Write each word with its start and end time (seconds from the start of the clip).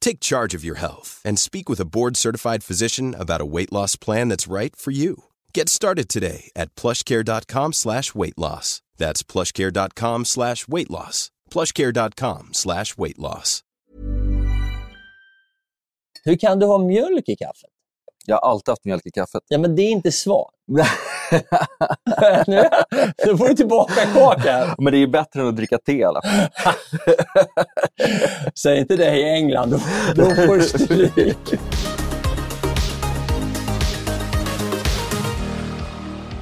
Take 0.00 0.20
charge 0.20 0.54
of 0.54 0.64
your 0.64 0.76
health 0.76 1.20
and 1.24 1.38
speak 1.38 1.68
with 1.68 1.80
a 1.80 1.84
board 1.84 2.16
certified 2.16 2.64
physician 2.64 3.14
about 3.14 3.40
a 3.40 3.46
weight 3.46 3.72
loss 3.72 3.96
plan 3.96 4.28
that's 4.28 4.46
right 4.48 4.74
for 4.74 4.90
you. 4.90 5.24
Get 5.54 5.68
started 5.68 6.08
today 6.08 6.50
at 6.56 6.74
plushcare.com 6.74 7.72
slash 7.72 8.14
weight 8.14 8.38
loss. 8.38 8.80
That's 8.96 9.22
plushcare.com 9.22 10.24
slash 10.24 10.68
weight 10.68 10.90
loss. 10.90 11.30
Plushcare.com 11.50 12.48
slash 12.52 12.96
weight 12.96 13.18
loss. 13.18 13.62
Hur 16.24 16.36
kan 16.36 16.58
du 16.58 16.66
ha 16.66 16.78
mjölk 16.78 17.28
i 17.28 17.36
kaffet? 17.36 17.70
Jag 18.26 18.36
har 18.36 18.50
alltid 18.50 18.72
haft 18.72 18.84
mjölk 18.84 19.06
i 19.06 19.10
kaffet. 19.10 19.42
Ja, 19.48 19.58
men 19.58 19.76
det 19.76 19.82
är 19.82 19.90
inte 19.90 20.12
svar. 20.12 20.50
nu, 22.46 22.68
nu 23.26 23.36
får 23.36 23.48
du 23.48 23.54
tillbaka 23.54 24.06
kakan. 24.14 24.74
Men 24.78 24.92
det 24.92 24.96
är 24.96 25.00
ju 25.00 25.06
bättre 25.06 25.40
än 25.40 25.48
att 25.48 25.56
dricka 25.56 25.78
te 25.78 25.92
i 25.92 26.04
alla 26.04 26.22
fall. 26.22 26.74
Säg 28.54 28.78
inte 28.78 28.96
det 28.96 29.16
i 29.16 29.24
England, 29.24 29.70
då, 29.70 29.78
då 30.14 30.30
får 30.30 30.56
du 30.56 30.62
stryk. 30.62 31.60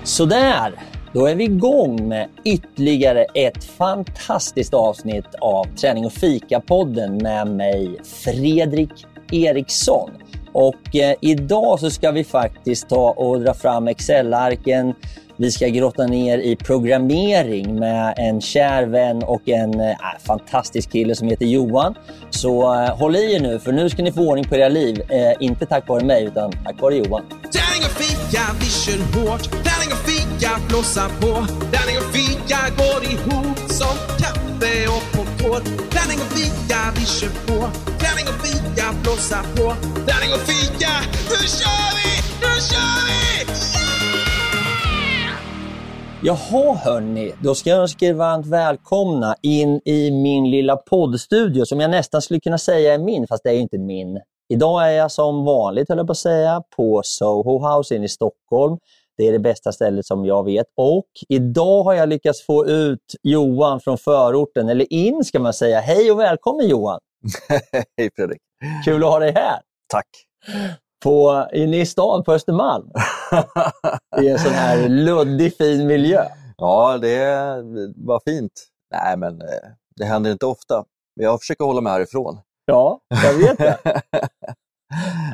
Sådär, 0.05 0.73
då 1.13 1.27
är 1.27 1.35
vi 1.35 1.45
igång 1.45 2.09
med 2.09 2.29
ytterligare 2.45 3.25
ett 3.35 3.65
fantastiskt 3.65 4.75
avsnitt 4.75 5.35
av 5.41 5.65
Träning 5.65 6.07
och 6.07 6.13
fika-podden 6.13 7.23
med 7.23 7.49
mig 7.49 8.01
Fredrik 8.05 9.07
Eriksson. 9.33 10.11
Och 10.57 10.97
eh, 10.97 11.15
idag 11.21 11.81
så 11.81 11.91
ska 11.91 12.11
vi 12.11 12.25
faktiskt 12.25 12.89
ta 12.89 13.11
och 13.11 13.41
dra 13.41 13.55
fram 13.55 13.89
Excel-arken. 13.89 14.95
Vi 15.37 15.51
ska 15.51 15.69
grotta 15.69 16.07
ner 16.07 16.39
i 16.39 16.57
programmering 16.57 17.75
med 17.79 18.15
en 18.17 18.41
kär 18.41 18.87
vän 18.87 19.23
och 19.23 19.49
en 19.49 19.81
eh, 19.81 19.91
äh, 19.91 19.97
fantastisk 20.27 20.93
kille 20.93 21.15
som 21.15 21.29
heter 21.29 21.47
Johan. 21.47 21.95
Så 22.31 22.75
äh, 22.75 22.99
håll 22.99 23.17
i 23.17 23.35
er 23.35 23.41
nu, 23.41 23.59
för 23.59 23.73
nu 23.73 23.91
ska 23.91 24.03
ni 24.03 24.13
få 24.13 24.21
ordning 24.21 24.45
på 24.45 24.57
era 24.57 24.69
liv. 24.69 25.03
Äh, 25.11 25.33
inte 25.41 25.67
tack 25.67 25.89
vare 25.89 26.05
mig, 26.05 26.25
utan 26.25 26.53
tack 26.65 26.83
vare 26.83 26.95
Johan. 26.95 27.23
Tärning 27.29 27.83
och 27.89 27.97
fika, 28.03 28.43
vi 28.61 28.67
kör 28.67 29.01
hårt. 29.15 29.45
Tärning 29.51 29.91
och 29.93 30.05
fika, 30.11 30.51
blåsa 30.69 31.09
på. 31.21 31.33
Tärning 31.73 31.97
och 32.03 32.11
fika 32.17 32.59
går 32.81 33.01
ihop 33.13 33.59
som 33.71 33.97
kaffe 34.23 34.75
och 34.95 35.05
popcorn. 35.15 35.65
Tärning 35.97 36.19
och 36.25 36.33
fika, 36.39 36.79
vi 36.97 37.07
kör 37.07 37.33
på. 37.47 37.59
Tärning 38.03 38.27
och 38.29 38.35
fika, 38.35 38.46
blåsa 39.03 39.43
på. 39.43 39.75
Tärning 40.07 40.33
och 40.35 40.45
fika, 40.51 40.93
nu 41.31 41.47
kör 41.59 41.91
vi! 41.99 42.11
Nu 42.41 42.61
kör 42.71 43.07
vi! 43.07 43.17
Jaha 46.23 46.75
hörni, 46.75 47.33
då 47.43 47.55
ska 47.55 47.71
jag 47.71 47.79
önska 47.79 48.07
er 48.07 48.15
varmt 48.15 48.47
välkomna 48.47 49.37
in 49.43 49.81
i 49.85 50.11
min 50.11 50.51
lilla 50.51 50.77
poddstudio 50.77 51.65
som 51.65 51.81
jag 51.81 51.91
nästan 51.91 52.23
skulle 52.23 52.41
kunna 52.41 52.59
säga 52.59 52.95
är 52.95 52.99
min, 52.99 53.27
fast 53.27 53.45
det 53.45 53.51
är 53.51 53.59
inte 53.59 53.79
min. 53.79 54.21
Idag 54.49 54.89
är 54.89 54.91
jag 54.91 55.13
som 55.13 55.45
vanligt, 55.45 55.89
höll 55.89 55.99
jag 55.99 56.07
på 56.07 56.11
att 56.13 56.19
säga, 56.19 56.63
på 56.77 57.01
Soho 57.05 57.59
House 57.69 57.97
inne 57.97 58.05
i 58.05 58.09
Stockholm. 58.09 58.79
Det 59.19 59.29
är 59.29 59.33
det 59.33 59.39
bästa 59.39 59.73
stället 59.73 60.07
som 60.07 60.25
jag 60.25 60.45
vet. 60.45 60.67
Och 60.77 61.09
idag 61.29 61.83
har 61.83 61.95
jag 61.95 62.09
lyckats 62.09 62.47
få 62.47 62.67
ut 62.67 63.15
Johan 63.23 63.81
från 63.81 63.99
förorten, 63.99 64.69
eller 64.69 64.93
in 64.93 65.25
ska 65.25 65.39
man 65.39 65.53
säga. 65.53 65.81
Hej 65.81 66.11
och 66.13 66.19
välkommen 66.19 66.69
Johan! 66.69 67.01
Hej 67.97 68.11
Fredrik! 68.17 68.46
Kul 68.85 69.05
att 69.05 69.11
ha 69.11 69.19
dig 69.19 69.33
här! 69.33 69.61
Tack! 69.89 70.07
På, 71.03 71.47
inne 71.53 71.81
i 71.81 71.87
stan 71.87 72.25
på 72.25 72.33
Östermalm. 72.33 72.91
I 74.23 74.29
en 74.29 74.39
sån 74.39 74.53
här 74.53 74.89
luddig 74.89 75.57
fin 75.57 75.87
miljö. 75.87 76.25
Ja, 76.57 76.99
det 76.99 77.27
var 77.97 78.21
fint. 78.25 78.67
Nej, 78.91 79.17
men 79.17 79.41
eh, 79.41 79.71
det 79.97 80.05
händer 80.05 80.33
inte 80.33 80.47
ofta. 80.47 80.85
Jag 81.15 81.41
försöker 81.41 81.65
hålla 81.65 81.81
mig 81.81 81.93
härifrån. 81.93 82.39
Ja, 82.65 83.01
jag 83.09 83.35
vet 83.35 83.59
det. 83.59 83.79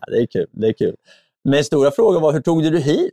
ja, 0.01 0.07
det 0.07 0.23
är 0.23 0.27
kul. 0.27 0.47
Det 0.53 0.69
är 0.69 0.73
kul. 0.73 0.97
Men 1.45 1.65
stora 1.65 1.91
frågan 1.91 2.23
var, 2.23 2.33
hur 2.33 2.41
tog 2.41 2.63
du 2.63 2.71
dig 2.71 2.81
hit? 2.81 3.13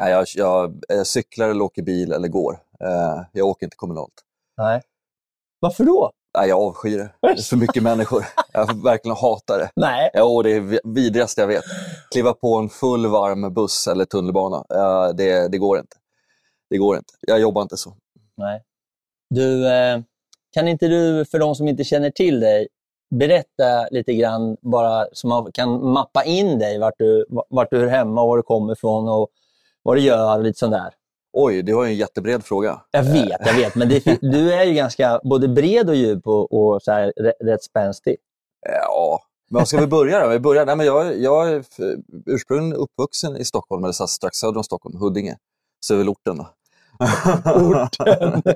Nej, 0.00 0.12
jag, 0.12 0.26
jag, 0.34 0.84
jag 0.88 1.06
cyklar 1.06 1.48
eller 1.48 1.64
åker 1.64 1.82
bil 1.82 2.12
eller 2.12 2.28
går. 2.28 2.52
Eh, 2.84 3.22
jag 3.32 3.46
åker 3.46 3.66
inte 3.66 3.76
kommunalt. 3.76 4.14
Nej. 4.56 4.82
Varför 5.60 5.84
då? 5.84 6.12
Nej, 6.38 6.48
jag 6.48 6.60
avskyr 6.60 6.98
det. 6.98 7.10
Det 7.20 7.28
är 7.28 7.42
för 7.42 7.56
mycket 7.56 7.82
människor. 7.82 8.24
Jag 8.52 8.82
verkligen 8.84 9.16
hatar 9.16 9.58
det. 9.58 9.70
Nej. 9.76 10.10
Ja, 10.14 10.42
det 10.42 10.50
är 10.50 10.80
vidrigaste 10.94 11.40
jag 11.40 11.48
vet. 11.48 11.64
Kliva 12.10 12.32
på 12.32 12.56
en 12.56 12.68
full 12.68 13.06
varm 13.06 13.54
buss 13.54 13.86
eller 13.86 14.04
tunnelbana. 14.04 14.64
Det, 15.12 15.48
det 15.48 15.58
går 15.58 15.78
inte. 15.78 15.96
Det 16.70 16.78
går 16.78 16.96
inte. 16.96 17.14
Jag 17.20 17.40
jobbar 17.40 17.62
inte 17.62 17.76
så. 17.76 17.94
Nej. 18.36 18.62
Du, 19.30 19.68
eh, 19.68 20.00
kan 20.52 20.68
inte 20.68 20.88
du, 20.88 21.24
för 21.24 21.38
de 21.38 21.54
som 21.54 21.68
inte 21.68 21.84
känner 21.84 22.10
till 22.10 22.40
dig, 22.40 22.68
berätta 23.10 23.88
lite 23.90 24.14
grann 24.14 24.56
bara 24.60 25.06
så 25.12 25.28
man 25.28 25.52
kan 25.52 25.86
mappa 25.92 26.24
in 26.24 26.58
dig, 26.58 26.78
vart 26.78 26.98
du, 26.98 27.26
vart 27.50 27.70
du 27.70 27.82
är 27.82 27.86
hemma 27.86 28.26
var 28.26 28.36
du 28.36 28.42
kommer 28.42 28.72
ifrån 28.72 29.08
och 29.08 29.28
vad 29.82 29.96
du 29.96 30.00
gör 30.00 30.36
och 30.38 30.44
lite 30.44 30.58
sånt 30.58 30.72
där. 30.72 30.94
Oj, 31.40 31.62
det 31.62 31.74
var 31.74 31.84
en 31.84 31.96
jättebred 31.96 32.44
fråga. 32.44 32.80
Jag 32.90 33.02
vet, 33.02 33.46
jag 33.46 33.54
vet. 33.54 33.74
Men 33.74 33.88
det, 33.88 34.18
du 34.20 34.52
är 34.52 34.64
ju 34.64 34.74
ganska 34.74 35.20
både 35.24 35.48
bred 35.48 35.88
och 35.88 35.94
djup 35.94 36.26
och, 36.26 36.52
och 36.52 36.82
så 36.82 36.92
här, 36.92 37.12
rätt 37.44 37.62
spänstig. 37.62 38.16
Ja, 38.66 39.20
men 39.50 39.66
ska 39.66 39.80
vi 39.80 39.86
börja 39.86 40.20
då? 40.20 40.28
Vi 40.28 40.38
börjar, 40.38 40.66
nej, 40.66 40.76
men 40.76 40.86
jag, 40.86 41.18
jag 41.20 41.50
är 41.50 41.64
ursprungligen 42.26 42.76
uppvuxen 42.76 43.36
i 43.36 43.44
Stockholm, 43.44 43.84
eller 43.84 43.92
strax 43.92 44.36
söder 44.36 44.56
om 44.56 44.64
Stockholm, 44.64 44.98
Huddinge. 44.98 45.36
Söderorten. 45.84 46.44
Orten. 47.44 48.42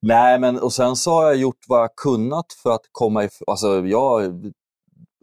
nej, 0.00 0.38
men 0.38 0.58
och 0.58 0.72
sen 0.72 0.96
så 0.96 1.10
har 1.10 1.24
jag 1.24 1.36
gjort 1.36 1.64
vad 1.68 1.80
jag 1.80 1.96
kunnat 1.96 2.46
för 2.62 2.70
att 2.70 2.84
komma 2.92 3.24
ifrån... 3.24 3.44
Alltså, 3.46 3.86
jag 3.86 4.42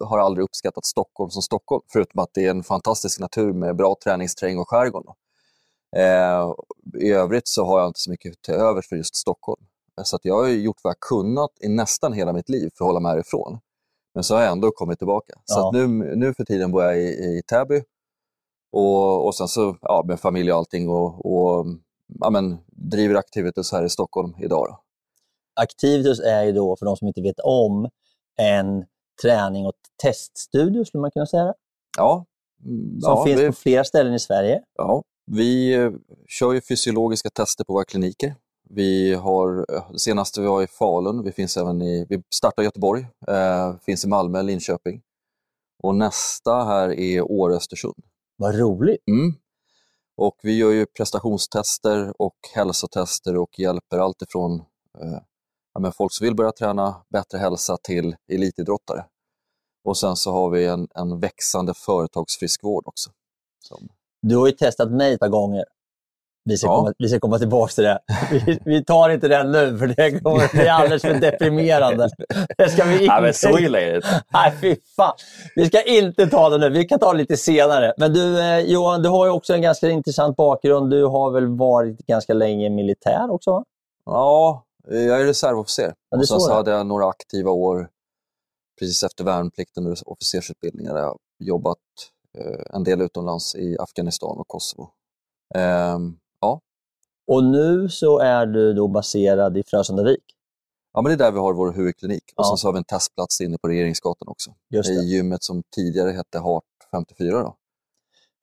har 0.03 0.19
aldrig 0.19 0.44
uppskattat 0.44 0.86
Stockholm 0.86 1.30
som 1.30 1.42
Stockholm, 1.42 1.81
förutom 1.94 2.19
att 2.19 2.30
det 2.33 2.45
är 2.45 2.50
en 2.50 2.63
fantastisk 2.63 3.19
natur 3.19 3.53
med 3.53 3.75
bra 3.75 3.95
träningsterräng 4.03 4.57
och 4.57 4.69
skärgård. 4.69 5.06
Eh, 5.95 6.53
I 7.01 7.11
övrigt 7.11 7.47
så 7.47 7.65
har 7.65 7.79
jag 7.79 7.88
inte 7.88 7.99
så 7.99 8.09
mycket 8.09 8.41
till 8.41 8.53
övers 8.53 8.89
för 8.89 8.95
just 8.95 9.15
Stockholm. 9.15 9.61
Så 10.03 10.15
att 10.15 10.25
jag 10.25 10.35
har 10.35 10.47
gjort 10.47 10.77
vad 10.83 10.91
jag 10.91 10.99
kunnat 10.99 11.51
i 11.61 11.67
nästan 11.69 12.13
hela 12.13 12.33
mitt 12.33 12.49
liv 12.49 12.69
för 12.77 12.85
att 12.85 12.89
hålla 12.89 12.99
mig 12.99 13.11
härifrån. 13.11 13.59
Men 14.13 14.23
så 14.23 14.35
har 14.35 14.41
jag 14.41 14.51
ändå 14.51 14.71
kommit 14.71 14.97
tillbaka. 14.97 15.33
Så 15.45 15.59
Ja. 15.59 15.67
att 15.67 15.73
nu, 15.73 15.88
nu 16.15 16.33
för 16.33 16.43
tiden 16.45 16.71
bor 16.71 16.83
jag 16.83 16.97
i, 16.97 17.03
i 17.07 17.41
Täby 17.47 17.81
och, 18.71 19.25
och 19.25 19.35
sen 19.35 19.47
så 19.47 19.77
ja, 19.81 20.03
med 20.07 20.19
familj 20.19 20.51
och 20.51 20.57
allting 20.57 20.89
och, 20.89 21.25
och 21.25 21.65
ja, 22.19 22.29
men, 22.29 22.57
driver 22.67 23.15
Activitus 23.15 23.71
här 23.71 23.83
i 23.85 23.89
Stockholm 23.89 24.33
idag. 24.39 24.67
Då. 24.69 24.79
Activitus 25.61 26.19
är 26.19 26.43
ju 26.43 26.51
då, 26.51 26.75
för 26.75 26.85
de 26.85 26.95
som 26.97 27.07
inte 27.07 27.21
vet 27.21 27.39
om, 27.39 27.89
en 28.38 28.85
träning 29.21 29.65
och 29.67 29.73
teststudio, 30.03 30.85
skulle 30.85 31.01
man 31.01 31.11
kunna 31.11 31.25
säga. 31.25 31.53
Ja, 31.97 32.25
mm, 32.65 33.01
Som 33.01 33.11
ja, 33.11 33.23
finns 33.25 33.41
vi, 33.41 33.47
på 33.47 33.53
flera 33.53 33.83
ställen 33.83 34.13
i 34.13 34.19
Sverige. 34.19 34.61
ja, 34.77 35.03
vi 35.35 35.73
eh, 35.73 35.91
kör 36.27 36.53
ju 36.53 36.61
fysiologiska 36.61 37.29
tester 37.29 37.63
på 37.63 37.73
våra 37.73 37.85
kliniker. 37.85 38.35
Vi 38.69 39.13
har, 39.13 39.65
eh, 39.73 39.95
senaste 39.95 40.41
vi 40.41 40.47
har 40.47 40.63
i 40.63 40.67
Falun, 40.67 41.23
vi, 41.23 41.31
finns 41.31 41.57
även 41.57 41.81
i, 41.81 42.05
vi 42.09 42.23
startar 42.35 42.61
i 42.61 42.65
Göteborg, 42.65 43.07
eh, 43.27 43.75
finns 43.85 44.05
i 44.05 44.07
Malmö, 44.07 44.41
Linköping. 44.41 45.01
Och 45.83 45.95
nästa 45.95 46.63
här 46.63 46.99
är 46.99 47.21
Åre-Östersund. 47.21 48.03
Vad 48.37 48.55
roligt. 48.59 49.07
Mm. 49.07 49.33
Och 50.17 50.35
vi 50.43 50.57
gör 50.57 50.71
ju 50.71 50.85
prestationstester 50.85 52.21
och 52.21 52.35
hälsotester 52.55 53.37
och 53.37 53.59
hjälper 53.59 53.97
allt 53.97 54.21
ifrån 54.21 54.53
eh, 55.01 55.19
ja, 55.73 55.79
men 55.79 55.91
folk 55.91 56.13
som 56.13 56.25
vill 56.25 56.35
börja 56.35 56.51
träna 56.51 56.95
bättre 57.09 57.37
hälsa 57.37 57.77
till 57.77 58.15
elitidrottare. 58.31 59.05
Och 59.83 59.97
sen 59.97 60.15
så 60.15 60.31
har 60.31 60.49
vi 60.49 60.65
en, 60.65 60.87
en 60.95 61.19
växande 61.19 61.73
företagsfriskvård 61.73 62.83
också. 62.87 63.11
Som, 63.59 63.89
Du 64.21 64.38
har 64.38 64.47
ju 64.47 64.51
testat 64.53 64.91
mig 64.91 65.13
ett 65.13 65.19
par 65.19 65.27
gånger. 65.27 65.65
Vi 66.44 66.57
ska, 66.57 66.68
Ja. 66.68 66.75
komma, 66.75 66.94
vi 66.97 67.09
ska 67.09 67.19
komma 67.19 67.39
tillbaka 67.39 67.71
till 67.73 67.83
det. 67.83 68.00
Vi, 68.31 68.59
vi 68.65 68.83
tar 68.85 69.09
inte 69.09 69.27
den 69.27 69.51
nu, 69.51 69.77
för 69.77 69.88
det 69.88 70.19
kommer 70.21 70.51
bli 70.57 70.68
alldeles 70.68 71.01
för 71.01 71.13
deprimerande. 71.13 72.09
Det 72.57 72.69
ska 72.69 72.83
vi 72.83 72.94
inte... 73.03 73.63
illa 73.63 73.79
är 73.81 73.91
det. 73.94 74.23
Nej, 74.33 74.53
fy 74.62 74.75
fan. 74.95 75.13
Vi 75.56 75.65
ska 75.65 75.83
inte 75.83 76.27
ta 76.27 76.50
det 76.50 76.57
nu. 76.57 76.69
Vi 76.69 76.85
kan 76.85 77.00
ta 77.00 77.12
det 77.12 77.18
lite 77.18 77.38
senare. 77.38 77.94
Men 77.97 78.13
du, 78.13 78.39
eh, 78.39 78.59
Johan, 78.59 79.01
du 79.01 79.09
har 79.09 79.25
ju 79.25 79.31
också 79.31 79.53
en 79.53 79.62
ganska 79.62 79.89
intressant 79.89 80.35
bakgrund. 80.35 80.89
Du 80.89 81.06
har 81.06 81.31
väl 81.31 81.47
varit 81.57 81.97
ganska 82.07 82.33
länge 82.33 82.69
militär 82.69 83.31
också? 83.31 83.63
Ja, 84.06 84.65
jag 84.88 85.21
är 85.21 85.25
reservofficer. 85.25 85.94
Ja, 86.09 86.17
det 86.17 86.21
och 86.21 86.27
sen 86.27 86.39
så 86.39 86.53
hade 86.53 86.71
jag 86.71 86.85
några 86.88 87.09
aktiva 87.09 87.51
år 87.51 87.89
precis 88.79 89.03
efter 89.03 89.24
värnplikten 89.24 89.88
och 89.88 89.97
officersutbildningen 90.06 90.94
där 90.94 91.01
jag 91.01 91.17
jobbat 91.39 91.77
en 92.73 92.83
del 92.83 93.01
utomlands 93.01 93.55
i 93.55 93.77
Afghanistan 93.79 94.37
och 94.37 94.47
Kosovo. 94.47 94.89
Ehm, 95.55 96.17
ja, 96.41 96.61
Och 97.27 97.43
nu 97.43 97.89
så 97.89 98.19
är 98.19 98.45
du 98.45 98.73
då 98.73 98.87
baserad 98.87 99.57
i 99.57 99.63
Frösundavik. 99.63 100.23
Ja, 100.93 101.01
men 101.01 101.09
det 101.09 101.13
är 101.13 101.17
där 101.17 101.31
vi 101.31 101.39
har 101.39 101.53
vår 101.53 101.71
huvudklinik. 101.73 102.23
Och 102.35 102.43
Ja. 102.45 102.49
sen 102.49 102.57
så 102.57 102.67
har 102.67 102.73
vi 102.73 102.77
en 102.77 102.83
testplats 102.83 103.41
inne 103.41 103.57
på 103.57 103.67
Regeringsgatan 103.67 104.27
också. 104.27 104.51
I 104.73 104.93
gymmet 105.13 105.43
som 105.43 105.63
tidigare 105.75 106.11
hette 106.11 106.39
Heart 106.39 106.63
54. 106.91 107.43
Då. 107.43 107.55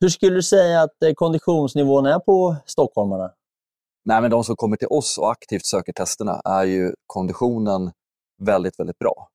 Hur 0.01 0.09
skulle 0.09 0.35
du 0.35 0.43
säga 0.43 0.83
att 0.83 1.03
eh, 1.03 1.13
konditionsnivån 1.15 2.07
är 2.07 2.19
på 2.19 2.57
stockholmarna? 2.67 3.31
Nej, 4.05 4.21
men 4.23 4.31
de 4.31 4.45
som 4.45 4.57
kommer 4.57 4.77
till 4.77 4.89
oss 4.91 5.19
och 5.19 5.31
aktivt 5.31 5.67
söker 5.67 5.93
testerna 5.93 6.41
är 6.45 6.65
ju 6.65 6.95
konditionen 7.07 7.93
väldigt, 8.43 8.79
väldigt 8.81 8.99
bra. 8.99 9.29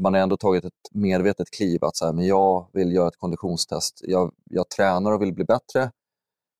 Man 0.00 0.14
har 0.14 0.20
ändå 0.20 0.36
tagit 0.36 0.64
ett 0.64 0.72
medvetet 0.90 1.50
kliv 1.50 1.84
att 1.84 1.96
så 1.96 2.06
här, 2.06 2.12
men 2.12 2.26
jag 2.26 2.68
vill 2.72 2.92
göra 2.92 3.08
ett 3.08 3.16
konditionstest. 3.16 4.00
Jag, 4.02 4.32
jag 4.50 4.68
tränar 4.68 5.12
och 5.12 5.22
vill 5.22 5.34
bli 5.34 5.44
bättre. 5.44 5.90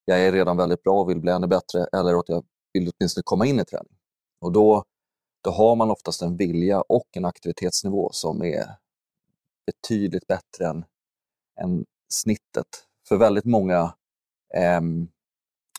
Jag 0.04 0.20
är 0.20 0.32
redan 0.32 0.56
väldigt 0.56 0.82
bra 0.82 1.00
och 1.00 1.10
vill 1.10 1.20
bli 1.20 1.32
ännu 1.32 1.46
bättre. 1.46 1.86
Eller 1.92 2.18
att 2.18 2.28
jag 2.28 2.44
vill 2.72 2.90
åtminstone 2.98 3.22
komma 3.24 3.46
in 3.46 3.60
i 3.60 3.64
träning. 3.64 3.96
Och 4.40 4.52
då, 4.52 4.84
då 5.44 5.50
har 5.50 5.76
man 5.76 5.90
oftast 5.90 6.22
en 6.22 6.36
vilja 6.36 6.80
och 6.80 7.08
en 7.16 7.24
aktivitetsnivå 7.24 8.10
som 8.12 8.42
är 8.42 8.66
betydligt 9.66 10.26
bättre 10.26 10.66
än, 10.66 10.84
än 11.60 11.84
snittet. 12.08 12.66
För 13.08 13.16
väldigt 13.16 13.44
många 13.44 13.94
ehm, 14.54 15.08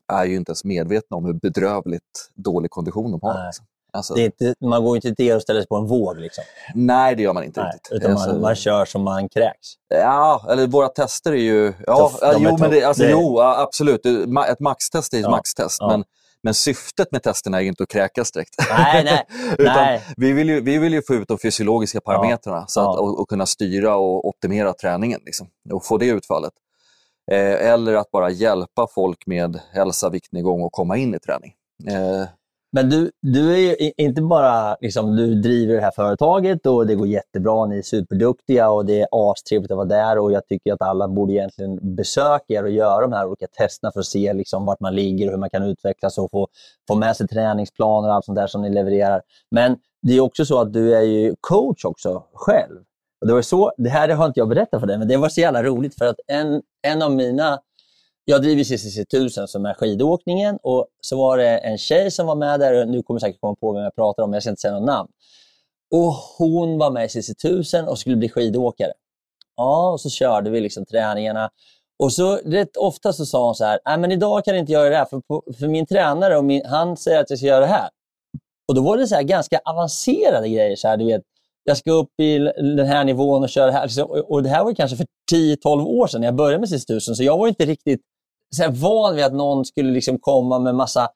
är 0.07 0.25
ju 0.25 0.35
inte 0.35 0.49
ens 0.49 0.63
medvetna 0.63 1.17
om 1.17 1.25
hur 1.25 1.33
bedrövligt 1.33 2.31
dålig 2.33 2.71
kondition 2.71 3.11
de 3.11 3.19
har. 3.21 3.33
Nej. 3.33 3.51
Alltså, 3.93 4.17
inte, 4.17 4.55
man 4.61 4.83
går 4.83 4.95
inte 4.95 5.15
till 5.15 5.35
och 5.35 5.41
ställer 5.41 5.59
sig 5.61 5.67
på 5.67 5.75
en 5.75 5.87
våg. 5.87 6.17
Liksom. 6.17 6.43
Nej, 6.75 7.15
det 7.15 7.23
gör 7.23 7.33
man 7.33 7.43
inte 7.43 7.61
Nej, 7.63 7.71
riktigt. 7.73 7.91
utan 7.91 8.11
Alltså, 8.11 8.29
man, 8.31 8.41
man 8.41 8.55
kör 8.55 8.85
som 8.85 9.01
man 9.03 9.29
kräks. 9.29 9.67
Ja, 9.89 10.45
eller 10.49 10.67
våra 10.67 10.87
tester 10.87 11.31
är 11.31 11.35
ju... 11.35 11.73
Ja, 11.87 12.11
ja, 12.21 12.33
de 12.33 12.45
är 12.45 12.49
jo, 12.49 12.57
men 12.59 12.71
det, 12.71 12.83
alltså, 12.83 13.03
Det- 13.03 13.11
jo, 13.11 13.35
ja, 13.39 13.61
absolut. 13.61 14.05
Ett 14.49 14.59
maxtest 14.59 15.13
är 15.13 15.17
ett 15.17 15.23
Ja, 15.23 15.29
maxtest. 15.31 15.77
ja. 15.79 15.87
Men, 15.87 16.03
men 16.43 16.53
syftet 16.53 17.11
med 17.11 17.23
testerna 17.23 17.57
är 17.57 17.61
ju 17.61 17.67
inte 17.67 17.83
att 17.83 17.89
kräkas 17.89 18.31
direkt. 18.31 18.55
Nej, 18.69 19.03
nej, 19.03 19.25
Utan 19.57 19.75
nej. 19.75 20.01
Vi, 20.17 20.31
vill 20.33 20.49
ju, 20.49 20.61
vi 20.61 20.77
vill 20.77 20.93
ju 20.93 21.01
få 21.07 21.13
ut 21.13 21.27
de 21.27 21.37
fysiologiska 21.37 22.01
parametrarna 22.01 22.65
så 22.67 22.79
att, 22.79 22.85
Ja. 22.85 22.99
och, 22.99 23.19
och 23.19 23.29
kunna 23.29 23.45
styra 23.45 23.95
och 23.95 24.27
optimera 24.27 24.73
träningen 24.73 25.19
liksom, 25.25 25.47
och 25.71 25.85
få 25.85 25.97
det 25.97 26.05
utfallet. 26.05 26.53
Eh, 27.31 27.69
eller 27.71 27.93
att 27.93 28.11
bara 28.11 28.29
hjälpa 28.29 28.87
folk 28.95 29.27
med 29.27 29.59
hälsa, 29.73 30.09
viktnedgång 30.09 30.61
och 30.61 30.71
komma 30.71 30.97
in 30.97 31.15
i 31.15 31.19
träning. 31.19 31.53
Eh, 31.89 32.27
men 32.75 32.89
du, 32.89 33.11
du 33.21 33.53
är 33.53 33.57
ju 33.57 33.91
inte 33.97 34.21
bara, 34.21 34.77
liksom, 34.81 35.15
du 35.15 35.35
driver 35.35 35.75
det 35.75 35.81
här 35.81 35.91
företaget 35.91 36.65
och 36.65 36.87
det 36.87 36.95
går 36.95 37.07
jättebra, 37.07 37.65
ni 37.65 37.77
är 37.77 37.81
superduktiga 37.81 38.69
och 38.69 38.85
det 38.85 39.01
är 39.01 39.31
astrevligt 39.31 39.71
att 39.71 39.77
vara 39.77 39.87
där 39.87 40.17
och 40.17 40.31
jag 40.31 40.47
tycker 40.47 40.73
att 40.73 40.81
alla 40.81 41.07
borde 41.07 41.33
egentligen 41.33 41.95
besöka 41.95 42.53
er 42.53 42.63
och 42.63 42.69
göra 42.69 43.01
de 43.01 43.13
här 43.13 43.25
olika 43.25 43.47
testerna 43.47 43.91
för 43.91 43.99
att 43.99 44.05
se 44.05 44.33
liksom, 44.33 44.65
vart 44.65 44.79
man 44.79 44.95
ligger 44.95 45.25
och 45.25 45.31
hur 45.31 45.39
man 45.39 45.49
kan 45.49 45.63
utvecklas 45.63 46.17
och 46.17 46.31
få, 46.31 46.47
få 46.87 46.95
med 46.95 47.15
sig 47.15 47.27
träningsplaner 47.27 48.09
och 48.09 48.15
allt 48.15 48.25
sånt 48.25 48.35
där 48.35 48.47
som 48.47 48.61
ni 48.61 48.69
levererar. 48.69 49.21
Men 49.51 49.77
det 50.01 50.13
är 50.13 50.21
också 50.21 50.45
så 50.45 50.61
att 50.61 50.73
du 50.73 50.95
är 50.95 51.01
ju 51.01 51.35
coach 51.41 51.85
också 51.85 52.23
själv. 52.33 52.79
Och 53.21 53.27
det, 53.27 53.33
var 53.33 53.41
så, 53.41 53.71
det 53.77 53.89
här 53.89 54.09
har 54.09 54.25
inte 54.25 54.39
jag 54.39 54.49
berättat 54.49 54.79
för 54.79 54.87
dig, 54.87 54.97
men 54.97 55.07
det 55.07 55.17
var 55.17 55.29
så 55.29 55.41
jävla 55.41 55.63
roligt 55.63 55.97
för 55.97 56.05
att 56.05 56.19
en, 56.27 56.61
en 56.87 57.01
av 57.01 57.11
mina 57.11 57.59
jag 58.25 58.41
driver 58.41 58.63
CCC 58.63 58.97
1000 58.97 59.47
som 59.47 59.65
är 59.65 59.73
skidåkningen 59.73 60.57
och 60.63 60.87
så 61.01 61.17
var 61.17 61.37
det 61.37 61.57
en 61.57 61.77
tjej 61.77 62.11
som 62.11 62.27
var 62.27 62.35
med 62.35 62.59
där, 62.59 62.81
och 62.81 62.87
nu 62.87 63.03
kommer 63.03 63.15
jag 63.15 63.21
säkert 63.21 63.41
komma 63.41 63.55
på 63.55 63.73
vem 63.73 63.83
jag 63.83 63.95
pratar 63.95 64.23
om, 64.23 64.29
men 64.29 64.35
jag 64.35 64.43
ska 64.43 64.49
inte 64.49 64.61
säga 64.61 64.73
något 64.73 64.87
namn. 64.87 65.09
Och 65.95 66.13
hon 66.37 66.77
var 66.77 66.91
med 66.91 67.05
i 67.05 67.09
CCC 67.09 67.29
1000 67.29 67.87
och 67.87 67.99
skulle 67.99 68.15
bli 68.15 68.29
skidåkare. 68.29 68.91
Ja, 69.55 69.91
och 69.91 70.01
så 70.01 70.09
körde 70.09 70.49
vi 70.49 70.61
liksom 70.61 70.85
träningarna. 70.85 71.49
Och 72.03 72.13
så 72.13 72.35
rätt 72.35 72.77
ofta 72.77 73.13
så 73.13 73.25
sa 73.25 73.45
hon 73.45 73.55
så 73.55 73.65
här, 73.65 73.79
nej 73.85 73.97
men 73.97 74.11
idag 74.11 74.45
kan 74.45 74.53
jag 74.53 74.61
inte 74.61 74.71
göra 74.71 74.89
det 74.89 74.95
här 74.95 75.05
för, 75.05 75.21
för 75.59 75.67
min 75.67 75.85
tränare 75.85 76.37
och 76.37 76.45
min, 76.45 76.65
han 76.65 76.97
säger 76.97 77.19
att 77.19 77.29
jag 77.29 77.39
ska 77.39 77.47
göra 77.47 77.59
det 77.59 77.65
här. 77.65 77.89
Och 78.67 78.75
då 78.75 78.81
var 78.81 78.97
det 78.97 79.07
så 79.07 79.15
här 79.15 79.23
ganska 79.23 79.59
avancerade 79.65 80.49
grejer. 80.49 80.75
Så 80.75 80.87
här, 80.87 80.97
du 80.97 81.05
vet, 81.05 81.21
jag 81.63 81.77
ska 81.77 81.91
upp 81.91 82.19
i 82.19 82.37
den 82.77 82.85
här 82.85 83.03
nivån 83.03 83.43
och 83.43 83.49
köra 83.49 83.65
det 83.65 83.71
här. 83.71 83.83
Liksom, 83.83 84.23
och 84.27 84.43
det 84.43 84.49
här 84.49 84.63
var 84.63 84.73
kanske 84.73 84.97
för 84.97 85.05
10-12 85.31 85.85
år 85.85 86.07
sedan 86.07 86.21
när 86.21 86.27
jag 86.27 86.35
började 86.35 86.59
med 86.59 86.69
CCC 86.69 86.83
1000, 86.83 87.15
så 87.15 87.23
jag 87.23 87.37
var 87.37 87.47
inte 87.47 87.65
riktigt 87.65 88.01
så 88.53 88.63
här 88.63 88.71
van 88.71 89.15
vid 89.15 89.25
att 89.25 89.33
någon 89.33 89.65
skulle 89.65 89.91
liksom 89.91 90.19
komma 90.19 90.59
med 90.59 90.75
massa 90.75 91.09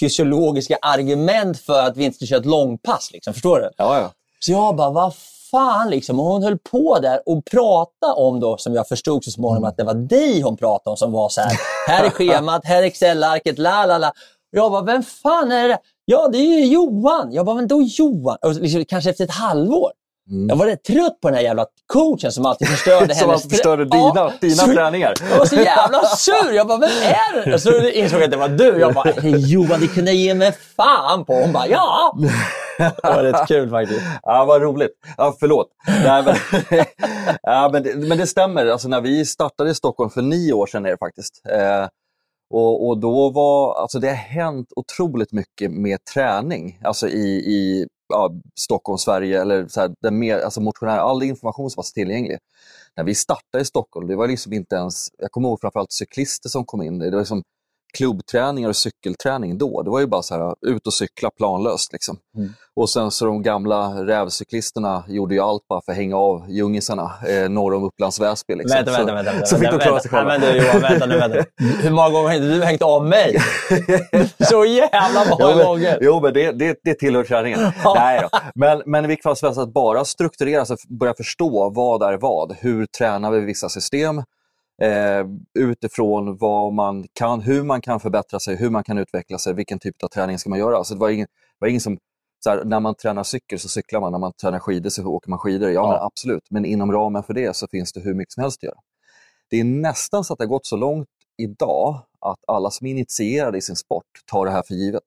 fysiologiska 0.00 0.78
argument 0.82 1.60
för 1.60 1.82
att 1.82 1.96
vi 1.96 2.04
inte 2.04 2.14
skulle 2.14 2.28
köra 2.28 2.38
ett 2.38 2.46
långpass. 2.46 3.10
Liksom, 3.12 3.34
förstår 3.34 3.60
du? 3.60 3.70
ja, 3.76 4.00
ja. 4.00 4.12
Så 4.40 4.52
jag 4.52 4.76
bara, 4.76 4.90
vad 4.90 5.14
fan 5.50 5.90
liksom. 5.90 6.20
Och 6.20 6.26
hon 6.26 6.42
höll 6.42 6.58
på 6.58 6.98
där 6.98 7.22
och 7.26 7.44
pratade 7.44 8.12
om 8.12 8.40
då, 8.40 8.56
som 8.56 8.74
jag 8.74 8.88
förstod 8.88 9.24
så 9.24 9.30
småningom, 9.30 9.64
att 9.64 9.76
det 9.76 9.84
var 9.84 9.94
dig 9.94 10.40
hon 10.40 10.56
pratade 10.56 10.90
om 10.90 10.96
som 10.96 11.12
var 11.12 11.28
så 11.28 11.40
här, 11.40 11.52
här 11.88 12.04
är 12.04 12.10
schemat, 12.10 12.64
här 12.64 12.82
är 12.82 12.86
Excel-arket, 12.86 13.58
la 13.58 13.86
la 13.86 13.98
la. 13.98 14.12
Jag 14.50 14.72
bara, 14.72 14.82
vem 14.82 15.02
fan 15.02 15.52
är 15.52 15.68
det? 15.68 15.78
Ja, 16.04 16.28
det 16.28 16.38
är 16.38 16.58
ju 16.58 16.66
Johan. 16.66 17.32
Jag 17.32 17.46
bara, 17.46 17.56
men 17.56 17.68
då 17.68 17.82
Johan. 17.82 18.36
Och 18.42 18.54
liksom, 18.54 18.84
kanske 18.84 19.10
efter 19.10 19.24
ett 19.24 19.30
halvår. 19.30 19.90
Mm. 20.30 20.48
Jag 20.48 20.56
var 20.56 20.66
rätt 20.66 20.84
trött 20.84 21.20
på 21.22 21.28
den 21.28 21.34
här 21.34 21.42
jävla 21.42 21.66
coachen 21.86 22.32
som 22.32 22.46
alltid 22.46 22.68
förstörde 22.68 23.14
Som 23.14 23.28
hennes... 23.28 23.44
att 23.44 23.50
förstörde 23.50 23.84
dina, 23.84 24.12
Ja, 24.14 24.32
dina 24.40 24.54
så- 24.54 24.72
träningar. 24.72 25.14
jag 25.30 25.38
var 25.38 25.46
så 25.46 25.54
jävla 25.56 26.02
sur. 26.02 26.52
Jag 26.52 26.66
bara, 26.66 26.78
vem 26.78 26.88
är 26.90 27.50
det? 27.50 27.58
Så 27.58 27.88
insåg 27.88 28.18
jag 28.20 28.24
att 28.24 28.30
det 28.30 28.36
var 28.36 28.48
du. 28.48 28.78
Jag 28.80 28.94
bara, 28.94 29.10
"Hej, 29.22 29.52
Johan, 29.52 29.80
det 29.80 29.86
kunde 29.86 30.10
jag 30.10 30.20
ge 30.20 30.34
mig 30.34 30.52
fan 30.76 31.24
på. 31.24 31.34
Hon 31.34 31.52
bara, 31.52 31.66
ja. 31.68 32.16
Det 32.78 32.92
var 33.02 33.22
rätt 33.22 33.48
kul 33.48 33.70
faktiskt. 33.70 34.00
Ja, 34.22 34.44
vad 34.44 34.62
roligt. 34.62 34.90
Ja, 35.16 35.36
förlåt. 35.40 35.68
Nej, 36.04 36.22
men, 36.24 36.34
ja, 37.42 37.70
men, 37.72 37.82
det, 37.82 37.96
men 37.96 38.18
det 38.18 38.26
stämmer. 38.26 38.66
Alltså, 38.66 38.88
när 38.88 39.00
vi 39.00 39.24
startade 39.26 39.70
i 39.70 39.74
Stockholm 39.74 40.10
för 40.10 40.22
nio 40.22 40.52
år 40.52 40.66
sedan 40.66 40.86
är 40.86 40.90
det 40.90 40.98
faktiskt. 40.98 41.42
Eh, 41.52 41.86
Och, 42.54 42.88
och 42.88 42.98
då 43.00 43.30
var, 43.30 43.74
alltså 43.82 43.98
det 43.98 44.08
har 44.08 44.14
hänt 44.14 44.68
otroligt 44.76 45.32
mycket 45.32 45.70
med 45.70 45.98
träning, 46.14 46.80
alltså 46.84 47.08
i, 47.08 47.28
i 47.28 47.86
ja, 48.08 48.30
Stockholm, 48.58 48.98
Sverige, 48.98 49.40
eller 49.40 49.68
så 49.68 49.80
här, 49.80 49.94
den 50.00 50.18
mer, 50.18 50.38
alltså 50.38 50.60
motionär, 50.60 50.98
all 50.98 51.22
information 51.22 51.70
som 51.70 51.80
var 51.80 51.94
tillgänglig. 51.94 52.38
När 52.96 53.04
vi 53.04 53.14
startade 53.14 53.62
i 53.62 53.64
Stockholm, 53.64 54.08
det 54.08 54.16
var 54.16 54.28
liksom 54.28 54.52
inte 54.52 54.76
ens, 54.76 55.08
jag 55.18 55.30
kommer 55.30 55.48
ihåg 55.48 55.60
framförallt 55.60 55.92
cyklister 55.92 56.48
som 56.48 56.64
kom 56.64 56.82
in, 56.82 56.98
det 56.98 57.10
var 57.10 57.18
liksom 57.18 57.42
klubbträningar 57.96 58.68
och 58.68 58.76
cykelträning 58.76 59.58
då. 59.58 59.82
Det 59.82 59.90
var 59.90 60.00
ju 60.00 60.06
bara 60.06 60.22
så 60.22 60.34
här, 60.34 60.54
ut 60.66 60.86
och 60.86 60.94
cykla 60.94 61.30
planlöst. 61.30 61.92
Liksom. 61.92 62.16
Mm. 62.36 62.52
Och 62.76 62.90
sen 62.90 63.10
så 63.10 63.24
de 63.26 63.42
gamla 63.42 64.04
rävcyklisterna 64.04 65.04
gjorde 65.08 65.34
ju 65.34 65.40
allt 65.40 65.68
bara 65.68 65.80
för 65.84 65.92
att 65.92 65.98
hänga 65.98 66.16
av 66.16 66.50
djungisarna 66.50 67.12
eh, 67.28 67.48
norr 67.48 67.74
om 67.74 67.84
Upplands 67.84 68.20
Väsby. 68.20 68.54
Liksom. 68.54 68.76
Vänta, 68.76 68.92
vänta, 68.92 69.14
vänta. 69.14 69.32
vänta, 69.32 69.46
så 69.46 69.58
fick 69.58 69.70
de 69.70 69.78
klara 69.78 70.00
sig 70.00 70.10
själva. 70.10 70.38
Vänta 70.88 71.06
nu. 71.06 71.18
Vänta. 71.18 71.44
Hur 71.82 71.90
många 71.90 72.10
gånger 72.10 72.28
har 72.28 72.34
inte 72.34 72.48
du 72.48 72.64
hängt 72.64 72.82
av 72.82 73.06
mig? 73.06 73.38
så 74.48 74.64
jävla 74.64 75.24
många 75.30 75.50
jo, 75.50 75.56
men, 75.56 75.66
gånger. 75.66 75.98
Jo, 76.00 76.20
men 76.22 76.34
det, 76.34 76.52
det, 76.52 76.78
det 76.84 76.94
tillhör 76.94 77.24
träningen. 77.24 77.60
Nej 77.94 78.20
då. 78.22 78.38
Men, 78.54 78.82
men 78.86 79.04
i 79.04 79.08
vilket 79.08 79.22
fall 79.22 79.36
som 79.36 79.46
helst, 79.46 79.60
att 79.60 79.72
bara 79.72 80.04
strukturera 80.04 80.64
sig, 80.64 80.76
börja 80.88 81.14
förstå 81.14 81.70
vad 81.70 82.02
är 82.02 82.18
vad. 82.18 82.56
Hur 82.60 82.86
tränar 82.86 83.30
vi 83.30 83.40
vissa 83.40 83.68
system? 83.68 84.22
Eh, 84.82 85.26
utifrån 85.58 86.36
vad 86.36 86.72
man 86.72 87.06
kan, 87.12 87.40
hur 87.40 87.62
man 87.62 87.80
kan 87.80 88.00
förbättra 88.00 88.40
sig, 88.40 88.56
hur 88.56 88.70
man 88.70 88.84
kan 88.84 88.98
utveckla 88.98 89.38
sig, 89.38 89.54
vilken 89.54 89.78
typ 89.78 90.02
av 90.02 90.08
träning 90.08 90.38
ska 90.38 90.50
man 90.50 90.58
göra. 90.58 90.84
Så 90.84 90.94
det 90.94 91.00
var 91.00 91.10
ingen, 91.10 91.26
det 91.26 91.56
var 91.58 91.68
ingen 91.68 91.80
som, 91.80 91.98
här, 92.46 92.64
när 92.64 92.80
man 92.80 92.94
tränar 92.94 93.22
cykel 93.22 93.58
så 93.58 93.68
cyklar 93.68 94.00
man, 94.00 94.12
när 94.12 94.18
man 94.18 94.32
tränar 94.32 94.58
skidor 94.58 94.90
så 94.90 95.06
åker 95.06 95.30
man 95.30 95.38
skidor. 95.38 95.70
Ja, 95.70 95.74
ja. 95.74 95.92
Men 95.92 96.00
absolut, 96.00 96.50
men 96.50 96.64
inom 96.64 96.92
ramen 96.92 97.22
för 97.22 97.34
det 97.34 97.56
så 97.56 97.66
finns 97.70 97.92
det 97.92 98.00
hur 98.00 98.14
mycket 98.14 98.32
som 98.32 98.42
helst 98.42 98.58
att 98.58 98.62
göra. 98.62 98.78
Det 99.50 99.60
är 99.60 99.64
nästan 99.64 100.24
så 100.24 100.32
att 100.32 100.38
det 100.38 100.44
har 100.44 100.48
gått 100.48 100.66
så 100.66 100.76
långt 100.76 101.08
idag 101.42 102.00
att 102.20 102.38
alla 102.46 102.70
som 102.70 102.86
är 102.86 102.90
initierade 102.90 103.58
i 103.58 103.60
sin 103.60 103.76
sport 103.76 104.04
tar 104.30 104.44
det 104.44 104.50
här 104.50 104.62
för 104.62 104.74
givet. 104.74 105.02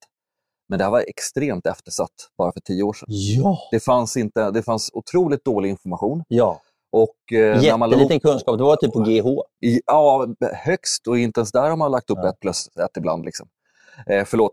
Men 0.69 0.77
det 0.77 0.83
här 0.83 0.91
var 0.91 1.03
extremt 1.07 1.65
eftersatt 1.65 2.29
bara 2.37 2.51
för 2.51 2.59
tio 2.59 2.83
år 2.83 2.93
sedan. 2.93 3.05
Ja. 3.09 3.57
Det, 3.71 3.79
fanns 3.79 4.17
inte, 4.17 4.51
det 4.51 4.63
fanns 4.63 4.91
otroligt 4.93 5.45
dålig 5.45 5.69
information. 5.69 6.23
Ja. 6.27 6.61
Och, 6.91 7.33
eh, 7.33 7.63
Jätteliten 7.63 8.19
kunskap, 8.19 8.57
det 8.57 8.63
var 8.63 8.75
typ 8.75 8.93
på 8.93 8.99
GH? 8.99 9.27
I, 9.67 9.81
ja, 9.85 10.27
högst 10.53 11.07
och 11.07 11.17
inte 11.17 11.39
ens 11.39 11.51
där 11.51 11.69
har 11.69 11.77
man 11.77 11.91
lagt 11.91 12.09
upp 12.09 12.19
ja. 12.21 12.29
ett 12.29 12.39
plus 12.39 12.67
ett 12.67 12.97
ibland. 12.97 13.25
Liksom. 13.25 13.47
Eh, 14.07 14.25
förlåt, 14.25 14.51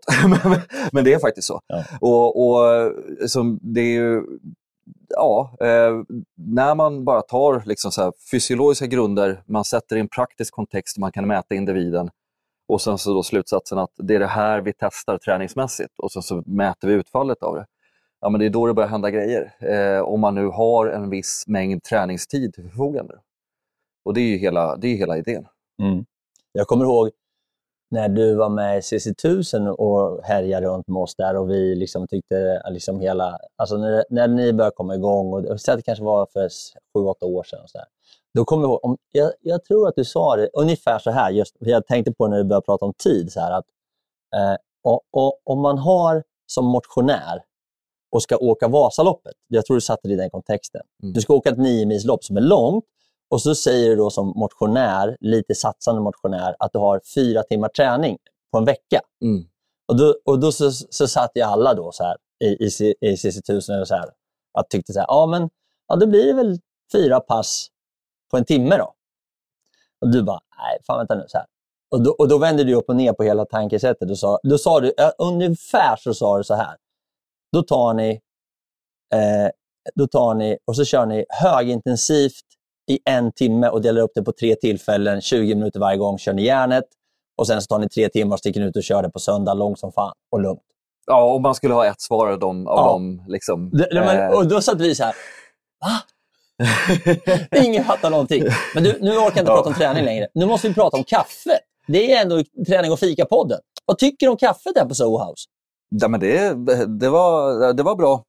men 0.92 1.04
det 1.04 1.14
är 1.14 1.18
faktiskt 1.18 1.48
så. 1.48 1.60
Ja. 1.66 1.84
Och, 2.00 2.48
och 2.48 2.92
som 3.26 3.58
det 3.62 3.80
är 3.80 3.94
ju, 3.94 4.22
ja, 5.08 5.56
eh, 5.60 6.18
när 6.34 6.74
man 6.74 7.04
bara 7.04 7.22
tar 7.22 7.62
liksom 7.66 7.92
så 7.92 8.12
fysiologiska 8.30 8.86
grunder, 8.86 9.42
man 9.46 9.64
sätter 9.64 9.96
i 9.96 10.00
en 10.00 10.08
praktisk 10.08 10.54
kontext, 10.54 10.98
man 10.98 11.12
kan 11.12 11.26
mäta 11.26 11.54
individen 11.54 12.10
och 12.68 12.80
sen 12.80 12.98
så 12.98 13.14
då 13.14 13.22
slutsatsen 13.22 13.78
att 13.78 13.90
det 13.96 14.14
är 14.14 14.18
det 14.18 14.26
här 14.26 14.60
vi 14.60 14.72
testar 14.78 15.18
träningsmässigt 15.18 15.98
och 15.98 16.12
sen 16.12 16.22
så 16.22 16.42
mäter 16.46 16.88
vi 16.88 16.94
utfallet 16.94 17.42
av 17.42 17.54
det 17.54 17.66
ja, 18.20 18.28
men 18.28 18.38
det 18.38 18.46
är 18.46 18.50
då 18.50 18.66
det 18.66 18.74
börjar 18.74 18.88
hända 18.88 19.10
grejer. 19.10 19.54
Eh, 19.58 20.00
om 20.00 20.20
man 20.20 20.34
nu 20.34 20.46
har 20.46 20.86
en 20.86 21.10
viss 21.10 21.44
mängd 21.46 21.82
träningstid 21.82 22.54
till 22.54 22.64
förfogande. 22.64 23.14
Och 24.04 24.14
det 24.14 24.20
är 24.20 24.28
ju 24.28 24.36
hela, 24.36 24.76
det 24.76 24.88
är 24.88 24.96
hela 24.96 25.18
idén. 25.18 25.46
Mm. 25.82 26.04
Jag 26.52 26.66
kommer 26.66 26.84
ihåg 26.84 27.10
när 27.90 28.08
du 28.08 28.34
var 28.34 28.48
med 28.48 28.78
i 28.78 28.80
CC1000 28.80 29.68
och 29.68 30.24
härjade 30.24 30.66
runt 30.66 30.88
med 30.88 31.02
oss 31.02 31.16
där 31.16 31.36
och 31.36 31.50
vi 31.50 31.74
liksom 31.74 32.06
tyckte 32.08 32.62
liksom 32.70 33.00
hela, 33.00 33.38
alltså 33.56 33.76
när, 33.76 34.04
när 34.10 34.28
ni 34.28 34.52
började 34.52 34.74
komma 34.76 34.94
igång, 34.94 35.32
och 35.32 35.42
det 35.42 35.82
kanske 35.84 36.04
var 36.04 36.26
för 36.32 36.48
sju, 36.94 37.04
åtta 37.04 37.26
år 37.26 37.42
sedan, 37.42 37.60
och 37.62 37.70
så 37.70 37.78
där, 37.78 37.86
då 38.34 38.44
kommer 38.44 38.62
jag 38.62 38.70
ihåg, 38.70 38.84
om, 38.84 38.96
jag, 39.12 39.32
jag, 39.40 39.64
tror 39.64 39.88
att 39.88 39.96
du 39.96 40.04
sa 40.04 40.36
det 40.36 40.48
ungefär 40.52 40.98
så 40.98 41.10
här, 41.10 41.30
just, 41.30 41.56
jag 41.58 41.86
tänkte 41.86 42.12
på 42.12 42.28
när 42.28 42.36
du 42.36 42.44
började 42.44 42.64
prata 42.64 42.84
om 42.84 42.92
tid, 42.92 43.32
så 43.32 43.40
här, 43.40 43.52
att 43.52 43.66
eh, 44.36 44.56
och, 44.82 45.00
och, 45.10 45.40
om 45.44 45.60
man 45.60 45.78
har 45.78 46.22
som 46.46 46.64
motionär 46.64 47.42
och 48.10 48.22
ska 48.22 48.36
åka 48.36 48.68
Vasaloppet. 48.68 49.32
Jag 49.48 49.66
tror 49.66 49.76
du 49.76 49.80
satte 49.80 50.08
det 50.08 50.14
i 50.14 50.16
den 50.16 50.30
kontexten. 50.30 50.82
Mm. 51.02 51.12
Du 51.12 51.20
ska 51.20 51.34
åka 51.34 51.50
ett 51.50 51.58
nio 51.58 51.86
milslopp 51.86 52.24
som 52.24 52.36
är 52.36 52.40
långt 52.40 52.84
och 53.30 53.42
så 53.42 53.54
säger 53.54 53.90
du 53.90 53.96
då 53.96 54.10
som 54.10 54.28
motionär, 54.36 55.16
lite 55.20 55.54
satsande 55.54 56.00
motionär, 56.00 56.56
att 56.58 56.72
du 56.72 56.78
har 56.78 57.00
fyra 57.14 57.42
timmar 57.42 57.68
träning 57.68 58.18
på 58.52 58.58
en 58.58 58.64
vecka. 58.64 59.00
Mm. 59.22 59.44
Och 59.88 59.96
då, 59.96 60.14
och 60.24 60.38
då 60.38 60.52
så, 60.52 60.70
så 60.70 61.08
satt 61.08 61.30
ju 61.34 61.42
alla 61.42 61.74
då 61.74 61.92
så 61.92 62.04
här, 62.04 62.16
i, 62.44 62.46
i, 62.46 62.94
i 63.00 63.14
CC1000 63.14 63.80
och 63.80 63.88
så 63.88 63.94
här, 63.94 64.10
att 64.58 64.70
tyckte 64.70 64.92
så 64.92 64.98
här, 64.98 65.06
ja 65.08 65.26
men 65.26 65.50
ja, 65.88 65.96
då 65.96 66.06
blir 66.06 66.26
det 66.26 66.32
väl 66.32 66.58
fyra 66.92 67.20
pass 67.20 67.68
på 68.30 68.36
en 68.36 68.44
timme 68.44 68.76
då. 68.76 68.94
Och 70.00 70.08
du 70.08 70.22
bara, 70.22 70.40
nej, 70.58 70.78
fan 70.86 70.98
vänta 70.98 71.14
nu. 71.14 71.24
Så 71.28 71.38
här. 71.38 71.46
Och, 71.90 72.02
då, 72.02 72.10
och 72.10 72.28
då 72.28 72.38
vände 72.38 72.64
du 72.64 72.74
upp 72.74 72.88
och 72.88 72.96
ner 72.96 73.12
på 73.12 73.22
hela 73.22 73.44
tankesättet. 73.44 74.10
Och 74.10 74.18
sa, 74.18 74.38
då 74.42 74.58
sa 74.58 74.80
du, 74.80 74.92
ungefär 75.18 75.96
så 75.96 76.14
sa 76.14 76.38
du 76.38 76.44
så 76.44 76.54
här. 76.54 76.76
Då 77.52 77.62
tar 77.62 77.94
ni, 77.94 78.10
eh, 79.14 79.50
då 79.94 80.06
tar 80.06 80.34
ni 80.34 80.58
och 80.66 80.76
så 80.76 80.84
kör 80.84 81.06
ni 81.06 81.24
högintensivt 81.28 82.44
i 82.90 82.98
en 83.04 83.32
timme 83.32 83.68
och 83.68 83.82
delar 83.82 84.02
upp 84.02 84.10
det 84.14 84.22
på 84.22 84.32
tre 84.32 84.54
tillfällen. 84.56 85.20
20 85.20 85.54
minuter 85.54 85.80
varje 85.80 85.98
gång 85.98 86.18
kör 86.18 86.32
ni 86.32 86.44
järnet 86.44 86.84
och 87.38 87.46
sen 87.46 87.62
så 87.62 87.66
tar 87.66 87.78
ni 87.78 87.88
tre 87.88 88.08
timmar 88.08 88.34
och 88.34 88.38
sticker 88.38 88.60
ut 88.60 88.76
och 88.76 88.82
kör 88.82 89.02
det 89.02 89.10
på 89.10 89.18
söndag 89.18 89.54
långt 89.54 89.78
som 89.78 89.92
fan 89.92 90.12
och 90.30 90.40
lugnt. 90.40 90.62
Ja, 91.06 91.34
om 91.34 91.42
man 91.42 91.54
skulle 91.54 91.74
ha 91.74 91.86
ett 91.86 92.00
svar 92.00 92.26
av 92.30 92.38
dem. 92.38 92.66
Av 92.66 92.76
ja. 92.76 92.92
dem 92.92 93.24
liksom, 93.28 93.70
det, 93.70 93.88
men, 93.92 94.34
och 94.34 94.48
då 94.48 94.60
satt 94.60 94.80
vi 94.80 94.94
så 94.94 95.04
här, 95.04 95.14
va? 95.80 96.02
Ingen 97.64 97.84
fattar 97.84 98.10
någonting. 98.10 98.44
Men 98.74 98.84
du, 98.84 98.98
nu 99.00 99.10
orkar 99.10 99.20
jag 99.20 99.28
inte 99.28 99.40
ja. 99.40 99.56
prata 99.56 99.68
om 99.68 99.74
träning 99.74 100.04
längre. 100.04 100.28
Nu 100.34 100.46
måste 100.46 100.68
vi 100.68 100.74
prata 100.74 100.96
om 100.96 101.04
kaffe. 101.04 101.58
Det 101.86 102.12
är 102.12 102.22
ändå 102.22 102.42
träning 102.66 102.92
och 102.92 102.98
fika-podden. 102.98 103.60
Vad 103.84 103.98
tycker 103.98 104.26
du 104.26 104.30
om 104.30 104.36
kaffet 104.36 104.72
här 104.76 104.84
på 104.84 104.94
Soho 104.94 105.18
House? 105.24 105.44
Ja, 105.88 106.08
men 106.08 106.20
det, 106.20 106.54
det, 106.86 107.08
var, 107.08 107.72
det 107.72 107.82
var 107.82 107.96
bra. 107.96 108.24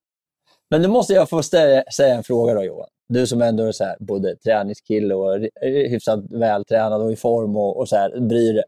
Men 0.70 0.82
nu 0.82 0.88
måste 0.88 1.14
jag 1.14 1.30
få 1.30 1.44
ställa, 1.44 1.84
säga 1.92 2.16
en 2.16 2.24
fråga 2.24 2.54
då 2.54 2.64
Johan. 2.64 2.88
Du 3.10 3.28
som 3.28 3.42
ändå 3.42 3.64
är 3.64 3.72
så 3.72 3.84
här, 3.84 3.96
både 4.00 4.36
träningskille 4.36 5.16
och 5.16 5.40
hyfsat 5.62 6.20
vältränad 6.30 7.02
och 7.02 7.12
i 7.12 7.16
form 7.16 7.58
och, 7.58 7.80
och 7.80 7.90
så 7.90 7.96
här, 7.96 8.20
bryr 8.20 8.54
dig. 8.54 8.64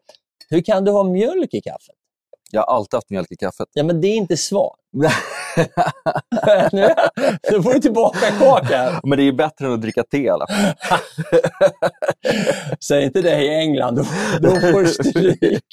Hur 0.50 0.62
kan 0.62 0.86
du 0.86 0.92
ha 0.92 1.04
mjölk 1.04 1.54
i 1.54 1.62
kaffet? 1.62 1.96
Jag 2.52 2.62
har 2.62 2.76
alltid 2.76 2.98
haft 2.98 3.10
mjölk 3.10 3.32
i 3.32 3.36
kaffet. 3.36 3.68
Ja, 3.74 3.84
men 3.84 4.02
det 4.02 4.08
är 4.08 4.16
inte 4.16 4.38
svar. 4.38 4.76
nu, 6.72 6.90
nu 7.52 7.64
får 7.64 7.74
du 7.74 7.80
tillbaka 7.80 8.32
kaka. 8.40 9.00
Men 9.04 9.18
det 9.18 9.24
är 9.24 9.32
bättre 9.32 9.66
än 9.66 9.74
att 9.74 9.82
dricka 9.82 10.04
te 10.04 10.18
i 10.18 10.30
alla 10.30 10.48
fall. 10.48 11.00
Säg 12.80 13.04
inte 13.04 13.22
det 13.22 13.42
i 13.42 13.50
England, 13.50 13.96
då, 13.96 14.04
då 14.40 14.56
får 14.56 14.82
du 14.82 14.88
stryk. 14.88 15.64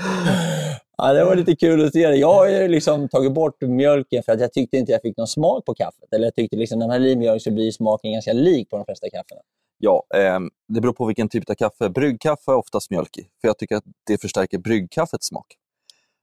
Ja, 1.02 1.12
det 1.12 1.24
var 1.24 1.36
lite 1.36 1.56
kul 1.56 1.86
att 1.86 1.92
se 1.92 2.08
det. 2.08 2.16
Jag 2.16 2.32
har 2.32 2.68
liksom 2.68 3.08
tagit 3.08 3.32
bort 3.32 3.60
mjölken 3.60 4.22
för 4.22 4.32
att 4.32 4.40
jag 4.40 4.52
tyckte 4.52 4.76
inte 4.76 4.92
jag 4.92 5.02
fick 5.02 5.16
någon 5.16 5.26
smak 5.26 5.64
på 5.64 5.74
kaffet. 5.74 6.12
Eller 6.14 6.24
jag 6.24 6.34
tyckte 6.34 6.56
liksom 6.56 6.78
när 6.78 6.86
man 6.86 6.92
häller 6.92 7.08
i 7.08 7.16
mjölk 7.16 7.42
så 7.42 7.50
blir 7.50 7.70
smaken 7.70 8.12
ganska 8.12 8.32
lik 8.32 8.70
på 8.70 8.76
de 8.76 8.84
flesta 8.84 9.10
kaffena. 9.10 9.40
Ja, 9.78 10.04
eh, 10.14 10.40
det 10.68 10.80
beror 10.80 10.92
på 10.92 11.06
vilken 11.06 11.28
typ 11.28 11.50
av 11.50 11.54
kaffe. 11.54 11.88
Bryggkaffe 11.88 12.50
är 12.52 12.56
oftast 12.56 12.90
mjölk 12.90 13.18
i, 13.18 13.28
för 13.40 13.48
jag 13.48 13.58
tycker 13.58 13.76
att 13.76 13.84
det 14.06 14.20
förstärker 14.20 14.58
bryggkaffets 14.58 15.26
smak. 15.26 15.46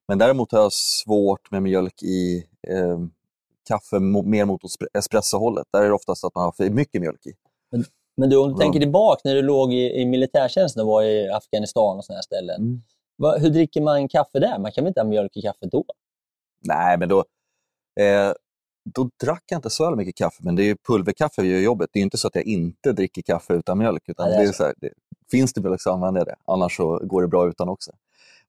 Men 0.08 0.18
däremot 0.18 0.52
har 0.52 0.60
jag 0.60 0.74
svårt 0.74 1.52
med 1.52 1.64
mjölk 1.64 2.04
i 2.04 2.46
eh, 2.68 3.00
kaffe 3.68 4.00
mer 4.00 4.46
mot 4.46 4.62
espressohållet. 4.94 5.68
Där 5.74 5.82
är 5.82 5.88
det 5.88 5.94
oftast 5.94 6.24
att 6.24 6.36
man 6.36 6.44
har 6.44 6.52
för 6.52 6.70
mycket 6.70 7.02
mjölk 7.02 7.26
i. 7.26 7.34
Men, 7.72 7.86
men 8.18 8.30
du, 8.30 8.38
om 8.38 8.54
du 8.54 8.58
tänker 8.58 8.80
tillbaka 8.80 9.22
när 9.24 9.36
du 9.36 9.42
låg 9.42 9.74
i, 9.74 10.02
i 10.02 10.06
militärtjänsten 10.06 10.82
och 10.82 10.88
var 10.88 11.04
i 11.04 11.30
Afghanistan 11.30 11.98
och 11.98 12.06
sådana 12.06 12.22
ställen. 12.22 12.62
Mm. 12.62 12.82
Va, 13.18 13.38
hur 13.38 13.50
dricker 13.50 13.82
man 13.82 14.08
kaffe 14.08 14.40
där? 14.40 14.60
Man 14.60 14.72
kan 14.72 14.84
väl 14.84 14.88
inte 14.90 15.00
ha 15.00 15.08
mjölk 15.08 15.38
i 15.38 15.42
kaffet 15.42 15.72
då? 15.72 15.86
Nej, 16.62 16.98
men 16.98 17.10
då, 17.10 17.20
eh, 18.00 18.34
då 18.96 19.10
drack 19.24 19.44
jag 19.48 19.58
inte 19.58 19.70
så 19.70 19.96
mycket 19.96 20.16
kaffe, 20.16 20.38
men 20.40 20.56
det 20.56 20.70
är 20.70 20.76
pulverkaffe 20.88 21.42
vi 21.42 21.48
gör 21.48 21.60
jobbet. 21.60 21.90
Det 21.94 22.00
är 22.00 22.04
inte 22.04 22.18
så 22.18 22.28
att 22.28 22.36
jag 22.36 22.44
inte 22.44 22.92
dricker 22.92 23.22
kaffe 23.22 23.54
utan 23.54 23.78
mjölk. 23.78 24.04
Utan 24.08 24.32
ja, 24.32 24.38
det 24.38 24.44
är 24.44 24.52
så. 24.52 24.64
här, 24.64 24.74
det, 24.78 24.90
finns 25.32 25.54
det 25.54 25.62
mjölk 25.62 25.82
så 25.82 25.92
använder 25.92 26.20
jag 26.20 26.28
det, 26.28 26.36
annars 26.46 26.78
så 26.78 27.00
går 27.04 27.22
det 27.22 27.28
bra 27.28 27.48
utan 27.48 27.70
också. 27.70 27.92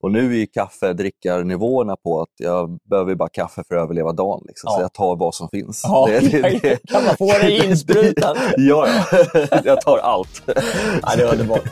Och 0.00 0.12
nu 0.12 0.42
är 0.42 0.46
kaffedrickarnivåerna 0.46 1.96
på 1.96 2.22
att 2.22 2.28
jag 2.36 2.78
behöver 2.90 3.14
bara 3.14 3.28
kaffe 3.28 3.64
för 3.68 3.74
att 3.74 3.82
överleva 3.82 4.12
dagen. 4.12 4.44
Liksom. 4.48 4.68
Ja. 4.70 4.76
Så 4.76 4.82
jag 4.82 4.92
tar 4.92 5.16
vad 5.16 5.34
som 5.34 5.48
finns. 5.48 5.80
Ja, 5.84 6.06
det, 6.10 6.20
det, 6.20 6.58
det. 6.62 6.86
Kan 6.88 7.04
man 7.04 7.16
få 7.16 7.32
det 7.32 7.56
insprutat? 7.56 8.36
ja, 8.56 8.88
ja, 8.88 9.60
jag 9.64 9.80
tar 9.80 9.98
allt. 9.98 10.42
ja, 10.46 11.16
det 11.16 11.22
är 11.22 11.32
underbart. 11.32 11.64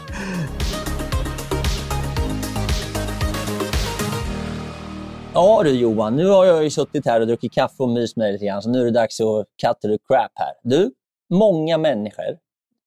Ja 5.38 5.62
du 5.62 5.80
Johan, 5.80 6.16
nu 6.16 6.26
har 6.26 6.44
jag 6.44 6.64
ju 6.64 6.70
suttit 6.70 7.06
här 7.06 7.20
och 7.20 7.26
druckit 7.26 7.52
kaffe 7.52 7.82
och 7.82 7.88
mys 7.88 8.16
med 8.16 8.26
dig 8.26 8.32
lite 8.32 8.44
grann, 8.46 8.62
så 8.62 8.70
nu 8.70 8.80
är 8.80 8.84
det 8.84 8.90
dags 8.90 9.20
att 9.20 9.46
cut 9.62 9.80
the 9.80 9.98
crap 10.08 10.32
här. 10.34 10.52
Du, 10.62 10.92
många 11.30 11.78
människor, 11.78 12.38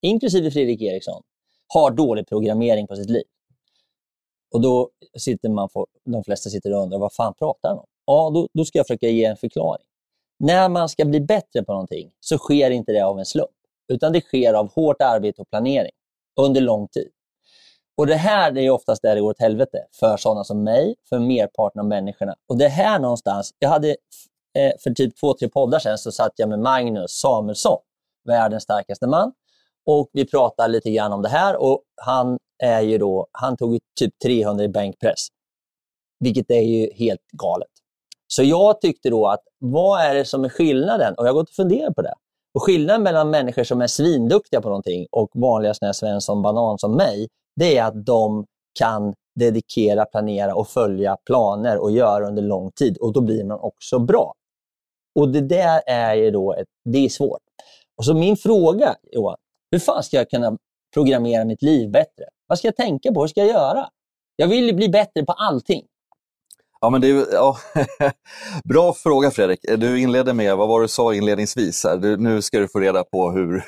inklusive 0.02 0.50
Fredrik 0.50 0.82
Eriksson, 0.82 1.22
har 1.74 1.90
dålig 1.90 2.28
programmering 2.28 2.86
på 2.86 2.96
sitt 2.96 3.10
liv. 3.10 3.22
Och 4.54 4.60
då 4.60 4.90
sitter 5.18 5.48
man, 5.48 5.68
de 6.04 6.24
flesta 6.24 6.50
sitter 6.50 6.74
och 6.74 6.82
undrar, 6.82 6.98
vad 6.98 7.12
fan 7.12 7.34
pratar 7.34 7.68
han 7.68 7.78
om? 7.78 7.86
Ja, 8.06 8.30
då, 8.34 8.48
då 8.52 8.64
ska 8.64 8.78
jag 8.78 8.86
försöka 8.86 9.08
ge 9.08 9.24
en 9.24 9.36
förklaring. 9.36 9.86
När 10.38 10.68
man 10.68 10.88
ska 10.88 11.04
bli 11.04 11.20
bättre 11.20 11.62
på 11.62 11.72
någonting 11.72 12.10
så 12.20 12.38
sker 12.38 12.70
inte 12.70 12.92
det 12.92 13.00
av 13.00 13.18
en 13.18 13.26
slump, 13.26 13.50
utan 13.92 14.12
det 14.12 14.20
sker 14.20 14.54
av 14.54 14.72
hårt 14.72 15.02
arbete 15.02 15.42
och 15.42 15.50
planering 15.50 15.92
under 16.40 16.60
lång 16.60 16.88
tid. 16.88 17.10
Och 18.00 18.06
det 18.06 18.14
här 18.14 18.52
det 18.52 18.60
är 18.66 18.70
oftast 18.70 19.02
där 19.02 19.14
det 19.14 19.20
går 19.20 19.30
åt 19.30 19.40
helvete 19.40 19.78
för 20.00 20.16
sådana 20.16 20.44
som 20.44 20.64
mig, 20.64 20.94
för 21.08 21.18
merparten 21.18 21.80
av 21.80 21.86
människorna. 21.86 22.34
Och 22.48 22.58
det 22.58 22.68
här 22.68 22.98
någonstans, 22.98 23.50
jag 23.58 23.68
hade 23.68 23.88
eh, 24.58 24.72
för 24.82 24.90
typ 24.90 25.16
två, 25.20 25.34
tre 25.34 25.48
poddar 25.48 25.78
sedan 25.78 25.98
så 25.98 26.12
satt 26.12 26.32
jag 26.36 26.48
med 26.48 26.58
Magnus 26.58 27.10
Samuelsson, 27.10 27.78
världens 28.24 28.62
starkaste 28.62 29.06
man. 29.06 29.32
Och 29.86 30.10
vi 30.12 30.26
pratade 30.26 30.72
lite 30.72 30.90
grann 30.90 31.12
om 31.12 31.22
det 31.22 31.28
här 31.28 31.56
och 31.56 31.82
han 31.96 32.38
är 32.62 32.80
ju 32.80 32.98
då, 32.98 33.26
han 33.32 33.56
tog 33.56 33.78
typ 34.00 34.18
300 34.24 34.64
i 34.64 34.68
bänkpress. 34.68 35.26
Vilket 36.20 36.50
är 36.50 36.62
ju 36.62 36.92
helt 36.94 37.26
galet. 37.32 37.70
Så 38.26 38.42
jag 38.42 38.80
tyckte 38.80 39.10
då 39.10 39.26
att 39.28 39.42
vad 39.58 40.00
är 40.00 40.14
det 40.14 40.24
som 40.24 40.44
är 40.44 40.48
skillnaden? 40.48 41.14
Och 41.14 41.24
jag 41.24 41.28
har 41.28 41.34
gått 41.34 41.48
och 41.48 41.54
funderat 41.54 41.94
på 41.94 42.02
det. 42.02 42.14
Och 42.54 42.62
Skillnaden 42.62 43.02
mellan 43.02 43.30
människor 43.30 43.64
som 43.64 43.80
är 43.80 43.86
svinduktiga 43.86 44.60
på 44.60 44.68
någonting 44.68 45.06
och 45.10 45.30
vanliga 45.34 45.74
såna 45.74 45.92
Svensson 45.92 46.42
Banan 46.42 46.78
som 46.78 46.96
mig, 46.96 47.28
det 47.56 47.76
är 47.78 47.84
att 47.84 48.06
de 48.06 48.46
kan 48.78 49.14
dedikera, 49.34 50.04
planera 50.04 50.54
och 50.54 50.68
följa 50.68 51.16
planer 51.26 51.82
och 51.82 51.90
göra 51.90 52.26
under 52.26 52.42
lång 52.42 52.70
tid. 52.70 52.96
Och 52.98 53.12
Då 53.12 53.20
blir 53.20 53.44
man 53.44 53.60
också 53.60 53.98
bra. 53.98 54.34
Och 55.14 55.28
Det 55.28 55.40
där 55.40 55.80
är 55.86 56.14
ju 56.14 56.30
då 56.30 56.54
ett, 56.54 56.68
det 56.84 56.98
är 56.98 57.08
svårt. 57.08 57.40
Och 57.96 58.04
så 58.04 58.14
Min 58.14 58.36
fråga, 58.36 58.96
Johan, 59.12 59.36
hur 59.70 59.78
fan 59.78 60.02
ska 60.02 60.16
jag 60.16 60.30
kunna 60.30 60.56
programmera 60.94 61.44
mitt 61.44 61.62
liv 61.62 61.90
bättre? 61.90 62.24
Vad 62.46 62.58
ska 62.58 62.68
jag 62.68 62.76
tänka 62.76 63.12
på? 63.12 63.20
Hur 63.20 63.28
ska 63.28 63.40
jag 63.40 63.48
göra? 63.50 63.88
Jag 64.36 64.48
vill 64.48 64.76
bli 64.76 64.88
bättre 64.88 65.24
på 65.24 65.32
allting. 65.32 65.86
Ja, 66.82 66.90
men 66.90 67.00
det 67.00 67.10
är, 67.10 67.26
ja. 67.32 67.56
Bra 68.64 68.92
fråga 68.92 69.30
Fredrik. 69.30 69.60
Du 69.76 70.00
inledde 70.00 70.32
med, 70.32 70.56
vad 70.56 70.68
var 70.68 70.80
det 70.80 70.84
du 70.84 70.88
sa 70.88 71.14
inledningsvis? 71.14 71.84
Här? 71.84 71.96
Du, 71.96 72.16
nu 72.16 72.42
ska 72.42 72.58
du 72.58 72.68
få 72.68 72.80
reda 72.80 73.04
på 73.04 73.30
hur, 73.30 73.64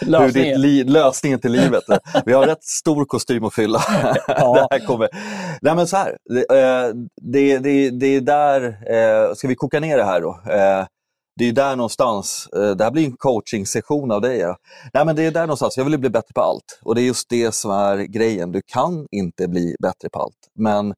lösningen. 0.00 0.22
hur 0.22 0.32
ditt 0.32 0.58
li, 0.58 0.84
lösningen 0.84 1.40
till 1.40 1.52
livet. 1.52 1.84
Vi 2.24 2.32
har 2.32 2.46
rätt 2.46 2.64
stor 2.64 3.04
kostym 3.04 3.44
att 3.44 3.54
fylla. 3.54 3.82
Ja. 4.26 4.54
det 4.54 4.78
här 4.78 4.86
kommer. 4.86 5.08
Nej, 5.62 5.74
men 5.74 5.86
så 5.86 5.96
här, 5.96 6.16
det, 6.24 6.40
eh, 6.40 6.94
det, 7.22 7.58
det, 7.90 8.06
är 8.06 8.20
där, 8.20 8.62
eh, 8.66 9.34
ska 9.34 9.48
vi 9.48 9.54
koka 9.54 9.80
ner 9.80 9.96
det 9.96 10.04
här 10.04 10.20
då? 10.20 10.40
Eh, 10.50 10.86
det 11.38 11.48
är 11.48 11.52
där 11.52 11.76
någonstans, 11.76 12.48
det 12.52 12.84
här 12.84 12.90
blir 12.90 13.04
en 13.04 13.16
coaching-session 13.16 14.10
av 14.10 14.20
dig. 14.20 14.38
Ja. 14.38 14.56
Nej, 14.94 15.04
men 15.04 15.16
det 15.16 15.22
är 15.22 15.30
där 15.30 15.40
någonstans, 15.40 15.76
jag 15.76 15.84
vill 15.84 15.98
bli 15.98 16.10
bättre 16.10 16.32
på 16.34 16.40
allt. 16.40 16.80
Och 16.82 16.94
det 16.94 17.00
är 17.00 17.04
just 17.04 17.30
det 17.30 17.54
som 17.54 17.70
är 17.70 17.96
grejen. 17.96 18.52
Du 18.52 18.60
kan 18.66 19.06
inte 19.10 19.48
bli 19.48 19.76
bättre 19.82 20.08
på 20.12 20.20
allt. 20.20 20.38
Men 20.58 20.94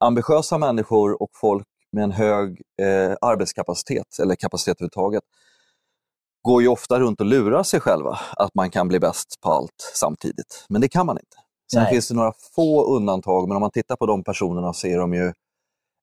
ambitiösa 0.00 0.58
människor 0.58 1.22
och 1.22 1.30
folk 1.34 1.66
med 1.92 2.04
en 2.04 2.12
hög 2.12 2.62
eh, 2.82 3.16
arbetskapacitet, 3.20 4.18
eller 4.22 4.34
kapacitet 4.34 4.76
överhuvudtaget, 4.80 5.22
går 6.42 6.62
ju 6.62 6.68
ofta 6.68 7.00
runt 7.00 7.20
och 7.20 7.26
lurar 7.26 7.62
sig 7.62 7.80
själva 7.80 8.18
att 8.36 8.54
man 8.54 8.70
kan 8.70 8.88
bli 8.88 9.00
bäst 9.00 9.40
på 9.40 9.50
allt 9.50 9.92
samtidigt. 9.94 10.66
Men 10.68 10.80
det 10.80 10.88
kan 10.88 11.06
man 11.06 11.16
inte. 11.18 11.36
Sen 11.72 11.82
Nej. 11.82 11.92
finns 11.92 12.08
det 12.08 12.14
några 12.14 12.32
få 12.54 12.96
undantag, 12.96 13.48
men 13.48 13.56
om 13.56 13.60
man 13.60 13.70
tittar 13.70 13.96
på 13.96 14.06
de 14.06 14.24
personerna 14.24 14.72
så 14.72 14.86
är 14.86 14.98
de 14.98 15.14
ju 15.14 15.26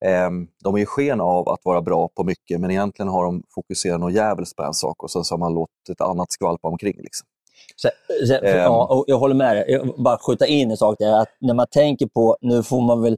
eh, 0.05 0.29
de 0.63 0.75
är 0.75 0.79
ju 0.79 0.85
sken 0.85 1.21
av 1.21 1.49
att 1.49 1.59
vara 1.63 1.81
bra 1.81 2.09
på 2.15 2.23
mycket, 2.23 2.59
men 2.59 2.71
egentligen 2.71 3.09
har 3.09 3.23
de 3.23 3.43
fokuserat 3.55 3.99
något 3.99 4.13
jävligt 4.13 4.55
på 4.55 4.63
en 4.63 4.73
sak 4.73 5.03
och 5.03 5.11
sen 5.11 5.23
så 5.23 5.33
har 5.33 5.39
man 5.39 5.53
låtit 5.53 5.89
ett 5.91 6.01
annat 6.01 6.31
skvalpa 6.31 6.67
omkring. 6.67 6.95
Liksom. 6.97 7.27
Så, 7.75 7.89
så, 8.27 8.39
ja, 8.43 9.03
jag 9.07 9.19
håller 9.19 9.35
med 9.35 9.55
dig. 9.55 9.65
Jag 9.71 10.03
bara 10.03 10.17
skjuta 10.17 10.45
in 10.45 10.71
en 10.71 10.77
sak 10.77 10.95
där. 10.99 11.21
Att 11.21 11.29
när 11.41 11.53
man 11.53 11.67
tänker 11.71 12.07
på, 12.07 12.37
nu 12.41 12.63
får 12.63 12.81
man 12.81 13.01
väl 13.01 13.17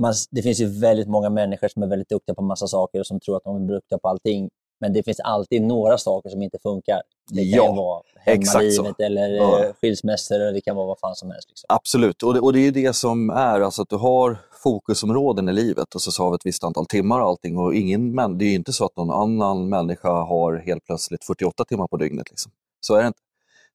man, 0.00 0.14
det 0.30 0.42
finns 0.42 0.60
ju 0.60 0.80
väldigt 0.80 1.08
många 1.08 1.30
människor 1.30 1.68
som 1.68 1.82
är 1.82 1.86
väldigt 1.86 2.08
duktiga 2.08 2.34
på 2.34 2.42
massa 2.42 2.66
saker 2.66 3.00
och 3.00 3.06
som 3.06 3.20
tror 3.20 3.36
att 3.36 3.44
de 3.44 3.56
är 3.56 3.74
duktiga 3.74 3.98
på 3.98 4.08
allting. 4.08 4.50
Men 4.80 4.92
det 4.92 5.02
finns 5.02 5.20
alltid 5.20 5.62
några 5.62 5.98
saker 5.98 6.30
som 6.30 6.42
inte 6.42 6.58
funkar. 6.62 7.02
Det 7.30 7.42
kan 7.42 7.50
ja, 7.50 7.72
vara 7.72 8.02
hemmalivet 8.16 9.00
eller 9.00 9.28
ja. 9.28 9.64
Eh, 9.64 9.72
skilsmässor 9.80 10.34
eller 10.34 10.52
det 10.52 10.60
kan 10.60 10.76
vara 10.76 10.86
vad 10.86 10.98
fan 10.98 11.14
som 11.14 11.30
helst. 11.30 11.48
Liksom. 11.48 11.66
Absolut, 11.68 12.22
och 12.22 12.34
det, 12.34 12.40
och 12.40 12.52
det 12.52 12.66
är 12.66 12.72
det 12.72 12.92
som 12.92 13.30
är, 13.30 13.60
alltså 13.60 13.82
att 13.82 13.88
du 13.88 13.96
har 13.96 14.38
fokusområden 14.62 15.48
i 15.48 15.52
livet 15.52 15.94
och 15.94 16.02
så 16.02 16.22
har 16.22 16.30
vi 16.30 16.34
ett 16.34 16.46
visst 16.46 16.64
antal 16.64 16.86
timmar 16.86 17.20
och 17.20 17.26
allting. 17.26 17.58
Och 17.58 17.74
ingen, 17.74 18.14
men 18.14 18.38
det 18.38 18.44
är 18.44 18.54
inte 18.54 18.72
så 18.72 18.84
att 18.84 18.96
någon 18.96 19.10
annan 19.10 19.68
människa 19.68 20.10
har 20.10 20.56
helt 20.66 20.84
plötsligt 20.84 21.24
48 21.24 21.64
timmar 21.64 21.86
på 21.86 21.96
dygnet. 21.96 22.30
Liksom. 22.30 22.52
Så 22.80 22.94
är 22.94 23.00
det 23.00 23.06
inte. 23.06 23.20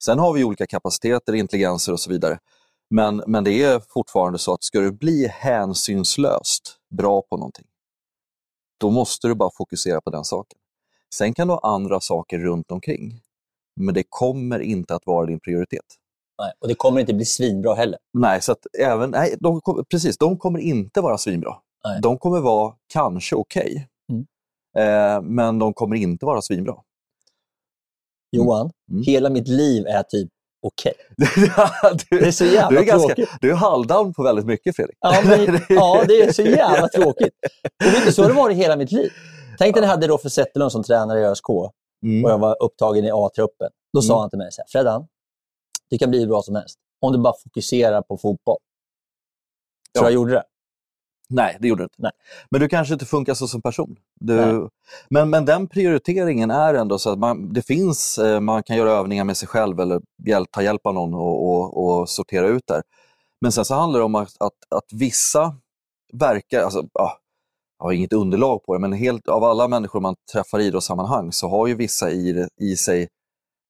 Sen 0.03 0.19
har 0.19 0.33
vi 0.33 0.43
olika 0.43 0.67
kapaciteter, 0.67 1.35
intelligenser 1.35 1.93
och 1.93 1.99
så 1.99 2.09
vidare. 2.09 2.39
Men, 2.89 3.23
men 3.27 3.43
det 3.43 3.63
är 3.63 3.81
fortfarande 3.89 4.39
så 4.39 4.53
att 4.53 4.63
ska 4.63 4.79
du 4.79 4.91
bli 4.91 5.27
hänsynslöst 5.27 6.77
bra 6.97 7.21
på 7.21 7.37
någonting, 7.37 7.65
då 8.79 8.91
måste 8.91 9.27
du 9.27 9.35
bara 9.35 9.51
fokusera 9.57 10.01
på 10.01 10.09
den 10.09 10.23
saken. 10.23 10.59
Sen 11.15 11.33
kan 11.33 11.47
du 11.47 11.53
ha 11.53 11.59
andra 11.63 11.99
saker 11.99 12.39
runt 12.39 12.71
omkring, 12.71 13.21
men 13.79 13.95
det 13.95 14.03
kommer 14.09 14.59
inte 14.59 14.95
att 14.95 15.05
vara 15.05 15.25
din 15.25 15.39
prioritet. 15.39 15.85
Nej, 16.39 16.51
och 16.59 16.67
det 16.67 16.75
kommer 16.75 16.99
inte 16.99 17.13
bli 17.13 17.25
svinbra 17.25 17.73
heller. 17.73 17.99
Nej, 18.13 18.41
så 18.41 18.55
även, 18.79 19.09
nej 19.09 19.35
de, 19.39 19.61
precis, 19.89 20.17
de 20.17 20.37
kommer 20.37 20.59
inte 20.59 21.01
vara 21.01 21.17
svinbra. 21.17 21.55
Nej. 21.87 22.01
De 22.01 22.17
kommer 22.17 22.39
vara 22.39 22.75
kanske 22.93 23.35
okej, 23.35 23.87
okay, 24.07 24.15
mm. 24.17 25.15
eh, 25.15 25.21
men 25.21 25.59
de 25.59 25.73
kommer 25.73 25.95
inte 25.95 26.25
vara 26.25 26.41
svinbra. 26.41 26.75
Johan, 28.31 28.71
mm. 28.91 29.03
hela 29.03 29.29
mitt 29.29 29.47
liv 29.47 29.85
är 29.87 30.03
typ 30.03 30.29
okej. 30.67 30.93
Okay. 31.93 32.19
det 32.19 32.27
är 32.27 32.31
så 32.31 32.45
jävla 32.45 32.69
du 32.69 32.77
är 32.77 32.83
ganska, 32.83 33.07
tråkigt. 33.07 33.29
Du 33.41 33.51
är 33.51 33.55
halvdan 33.55 34.13
på 34.13 34.23
väldigt 34.23 34.45
mycket, 34.45 34.75
Fredrik. 34.75 34.97
Ja, 34.99 35.21
men, 35.25 35.59
ja, 35.69 36.03
det 36.07 36.21
är 36.21 36.31
så 36.31 36.41
jävla 36.41 36.87
tråkigt. 36.87 37.33
Och 37.85 37.93
vet 37.93 38.05
du, 38.05 38.11
så 38.11 38.21
har 38.21 38.29
det 38.29 38.35
varit 38.35 38.57
hela 38.57 38.75
mitt 38.75 38.91
liv. 38.91 39.11
Tänk 39.57 39.75
när 39.75 39.81
jag 39.81 39.89
hade 39.89 40.07
Roffe 40.07 40.29
Zetterlund 40.29 40.71
som 40.71 40.83
tränare 40.83 41.19
i 41.19 41.25
ÖSK 41.25 41.49
mm. 42.03 42.25
och 42.25 42.31
jag 42.31 42.37
var 42.37 42.63
upptagen 42.63 43.05
i 43.05 43.11
A-truppen. 43.13 43.69
Då 43.93 43.99
mm. 43.99 44.07
sa 44.07 44.19
han 44.19 44.29
till 44.29 44.39
mig 44.39 44.51
så 44.51 44.61
här, 44.61 44.67
Freddan, 44.71 45.07
du 45.89 45.97
kan 45.97 46.09
bli 46.09 46.19
hur 46.19 46.27
bra 46.27 46.41
som 46.41 46.55
helst 46.55 46.79
om 47.05 47.11
du 47.11 47.19
bara 47.19 47.33
fokuserar 47.43 48.01
på 48.01 48.17
fotboll. 48.17 48.57
Tror 49.93 50.05
ja. 50.05 50.09
jag 50.09 50.13
gjorde 50.13 50.31
det? 50.31 50.43
Nej, 51.29 51.57
det 51.59 51.67
gjorde 51.67 51.81
du 51.81 51.85
inte. 51.85 51.95
Nej. 51.97 52.11
Men 52.49 52.61
du 52.61 52.67
kanske 52.67 52.93
inte 52.93 53.05
funkar 53.05 53.33
så 53.33 53.47
som 53.47 53.61
person. 53.61 53.95
Du, 54.19 54.69
men, 55.09 55.29
men 55.29 55.45
den 55.45 55.67
prioriteringen 55.67 56.51
är 56.51 56.73
ändå 56.73 56.99
så 56.99 57.09
att 57.09 57.19
man, 57.19 57.53
det 57.53 57.61
finns, 57.61 58.17
eh, 58.17 58.39
man 58.39 58.63
kan 58.63 58.77
göra 58.77 58.91
övningar 58.91 59.23
med 59.23 59.37
sig 59.37 59.47
själv 59.47 59.79
eller 59.79 60.01
hjälp, 60.25 60.51
ta 60.51 60.61
hjälp 60.61 60.85
av 60.85 60.93
någon 60.93 61.13
och, 61.13 61.49
och, 61.49 61.99
och 61.99 62.09
sortera 62.09 62.47
ut 62.47 62.67
där. 62.67 62.81
Men 63.41 63.51
sen 63.51 63.65
så 63.65 63.75
handlar 63.75 63.99
det 63.99 64.05
om 64.05 64.15
att, 64.15 64.29
att, 64.39 64.53
att 64.75 64.93
vissa 64.93 65.55
verkar, 66.13 66.61
alltså, 66.61 66.83
ja, 66.93 67.17
jag 67.79 67.85
har 67.85 67.91
inget 67.91 68.13
underlag 68.13 68.63
på 68.63 68.73
det, 68.73 68.79
men 68.79 68.93
helt, 68.93 69.27
av 69.27 69.43
alla 69.43 69.67
människor 69.67 69.99
man 69.99 70.15
träffar 70.33 70.59
i 70.59 70.65
idrottssammanhang 70.65 71.31
så 71.31 71.49
har 71.49 71.67
ju 71.67 71.75
vissa 71.75 72.11
i, 72.11 72.47
i 72.61 72.75
sig 72.75 73.07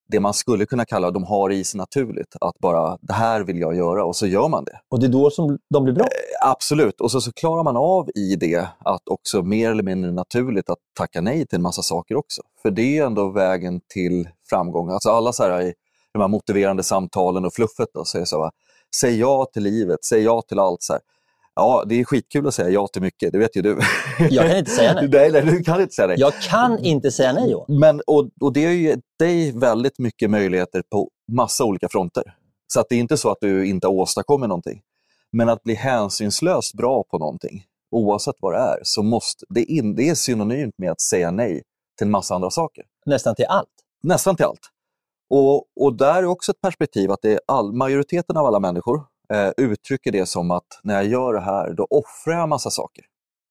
det 0.08 0.20
man 0.20 0.34
skulle 0.34 0.66
kunna 0.66 0.86
kalla, 0.86 1.12
de 1.12 1.24
har 1.24 1.50
i 1.50 1.64
sig 1.64 1.78
naturligt, 1.78 2.36
att 2.42 2.60
bara 2.60 2.98
det 3.02 3.14
här 3.14 3.42
vill 3.42 3.60
jag 3.60 3.76
göra 3.76 4.06
och 4.06 4.16
så 4.16 4.28
gör 4.28 4.48
man 4.48 4.64
det. 4.64 4.80
Och 4.90 5.00
det 5.00 5.06
är 5.06 5.12
då 5.12 5.30
som 5.30 5.58
de 5.70 5.84
blir 5.84 5.94
bra? 5.94 6.04
Eh, 6.06 6.50
absolut, 6.50 7.02
och 7.02 7.12
så, 7.12 7.22
så 7.22 7.32
klarar 7.32 7.64
man 7.64 7.78
av 7.78 8.10
i 8.16 8.36
det 8.36 8.68
att 8.80 9.08
också 9.10 9.42
mer 9.42 9.72
eller 9.72 9.84
mindre 9.84 10.12
naturligt 10.12 10.70
att 10.70 10.78
tacka 10.98 11.22
nej 11.22 11.48
till 11.48 11.56
en 11.56 11.62
massa 11.62 11.82
saker 11.82 12.16
också. 12.16 12.42
För 12.62 12.72
det 12.72 12.98
är 12.98 13.06
ändå 13.06 13.30
vägen 13.30 13.82
till 13.94 14.30
framgång. 14.50 14.90
Alltså 14.90 15.10
alla 15.10 15.34
så 15.34 15.44
här 15.44 15.62
i 15.62 15.74
de 16.14 16.22
här 16.22 16.28
motiverande 16.28 16.84
samtalen 16.84 17.46
och 17.46 17.54
fluffet, 17.54 17.90
då, 17.94 18.06
så 18.06 18.18
är 18.18 18.26
så 18.26 18.44
här, 18.44 18.52
säg 18.96 19.20
ja 19.20 19.46
till 19.54 19.64
livet, 19.64 20.06
säg 20.06 20.22
ja 20.24 20.42
till 20.42 20.60
allt. 20.60 20.84
Så 20.84 20.94
här. 20.94 21.02
Ja, 21.56 21.84
det 21.88 22.00
är 22.00 22.04
skitkul 22.04 22.48
att 22.48 22.54
säga 22.54 22.70
ja 22.70 22.88
till 22.88 23.02
mycket, 23.02 23.32
det 23.32 23.38
vet 23.38 23.56
ju 23.56 23.62
du. 23.62 23.80
Jag 24.30 24.48
kan 24.48 24.58
inte 24.58 24.72
säga 24.72 24.94
nej. 24.94 25.08
nej, 25.12 25.32
nej 25.32 25.42
du 25.42 25.64
kan 25.64 25.82
inte 25.82 25.94
säga 25.94 26.08
nej. 26.08 26.20
Jag 26.20 26.34
kan 26.34 26.80
inte 26.80 27.12
säga 27.12 27.34
nej, 27.34 27.52
Johan. 27.52 27.80
Men, 27.80 28.02
och, 28.08 28.30
och 28.42 28.54
det 28.54 28.74
ger 28.74 29.00
dig 29.20 29.52
väldigt 29.52 30.00
mycket 30.00 30.30
möjligheter 30.30 30.84
på 30.92 31.10
massa 31.32 31.64
olika 31.64 31.90
fronter. 31.90 32.24
Så 32.68 32.80
att 32.80 32.90
det 32.90 32.96
är 32.96 33.00
inte 33.00 33.18
så 33.18 33.32
att 33.32 33.38
du 33.42 33.68
inte 33.68 33.88
åstadkommer 33.88 34.48
någonting. 34.48 34.82
Men 35.32 35.50
att 35.50 35.64
bli 35.64 35.74
hänsynslöst 35.74 36.74
bra 36.74 37.04
på 37.04 37.18
någonting, 37.18 37.64
oavsett 37.92 38.36
vad 38.40 38.54
det 38.54 38.60
är, 38.60 38.80
så 38.84 39.04
måste, 39.04 39.46
det, 39.50 39.64
in, 39.64 39.96
det 39.96 40.10
är 40.10 40.16
synonymt 40.16 40.74
med 40.78 40.92
att 40.92 41.02
säga 41.02 41.32
nej 41.32 41.64
till 41.98 42.08
en 42.08 42.12
massa 42.12 42.36
andra 42.36 42.50
saker. 42.50 42.84
Nästan 43.06 43.36
till 43.36 43.46
allt? 43.46 43.70
Nästan 44.04 44.36
till 44.36 44.46
allt. 44.46 44.70
Och, 45.30 45.66
och 45.86 45.98
där 45.98 46.16
är 46.16 46.26
också 46.26 46.52
ett 46.52 46.62
perspektiv 46.62 47.12
att 47.12 47.22
det 47.22 47.34
är 47.34 47.40
all, 47.48 47.74
majoriteten 47.74 48.38
av 48.38 48.46
alla 48.46 48.60
människor 48.60 49.04
eh, 49.34 49.52
uttrycker 49.58 50.12
det 50.12 50.26
som 50.26 50.52
att 50.52 50.80
när 50.84 50.94
jag 50.96 51.06
gör 51.06 51.34
det 51.34 51.42
här, 51.42 51.74
då 51.74 51.88
offrar 51.90 52.34
jag 52.34 52.44
en 52.44 52.50
massa 52.50 52.70
saker. 52.70 53.06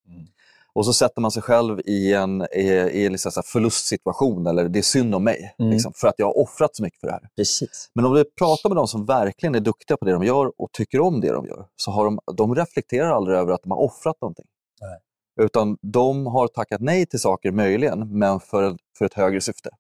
Mm. 0.09 0.27
Och 0.75 0.87
så 0.87 0.93
sätter 0.93 1.21
man 1.21 1.31
sig 1.31 1.43
själv 1.43 1.81
i 1.85 2.15
en, 2.15 2.43
i, 2.43 2.69
i 2.93 3.09
liksom 3.09 3.33
så 3.33 3.43
förlustsituation, 3.43 4.47
eller 4.47 4.69
det 4.69 4.79
är 4.79 4.83
synd 4.83 5.15
om 5.15 5.25
mig, 5.25 5.55
mm. 5.59 5.71
liksom, 5.71 5.93
för 5.97 6.09
att 6.09 6.15
jag 6.19 6.27
har 6.27 6.39
offrat 6.39 6.77
så 6.77 6.83
mycket 6.83 7.01
för 7.01 7.07
det 7.07 7.13
här. 7.13 7.29
Precis. 7.37 7.91
Men 7.95 8.05
om 8.05 8.15
du 8.15 8.25
pratar 8.39 8.69
med 8.69 8.77
de 8.77 8.89
som 8.89 9.07
verkligen 9.07 9.55
är 9.55 9.61
duktiga 9.61 9.97
på 9.97 10.05
det 10.05 10.13
de 10.13 10.25
gör 10.25 10.53
och 10.61 10.73
tycker 10.73 11.01
om 11.01 11.21
det 11.21 11.33
de 11.33 11.47
gör, 11.47 11.67
så 11.77 11.91
har 11.91 12.05
de, 12.05 12.19
de 12.37 12.55
reflekterar 12.55 13.11
aldrig 13.11 13.39
över 13.39 13.53
att 13.53 13.63
de 13.63 13.71
har 13.71 13.79
offrat 13.79 14.21
någonting. 14.21 14.47
Nej. 14.81 14.99
Utan 15.47 15.79
de 15.83 16.27
har 16.27 16.49
tackat 16.49 16.81
nej 16.81 17.07
till 17.07 17.21
saker, 17.21 17.53
möjligen, 17.53 18.19
men 18.19 18.41
för, 18.41 18.77
för 18.99 19.05
ett 19.05 19.15
högre 19.15 19.41
syfte. 19.41 19.71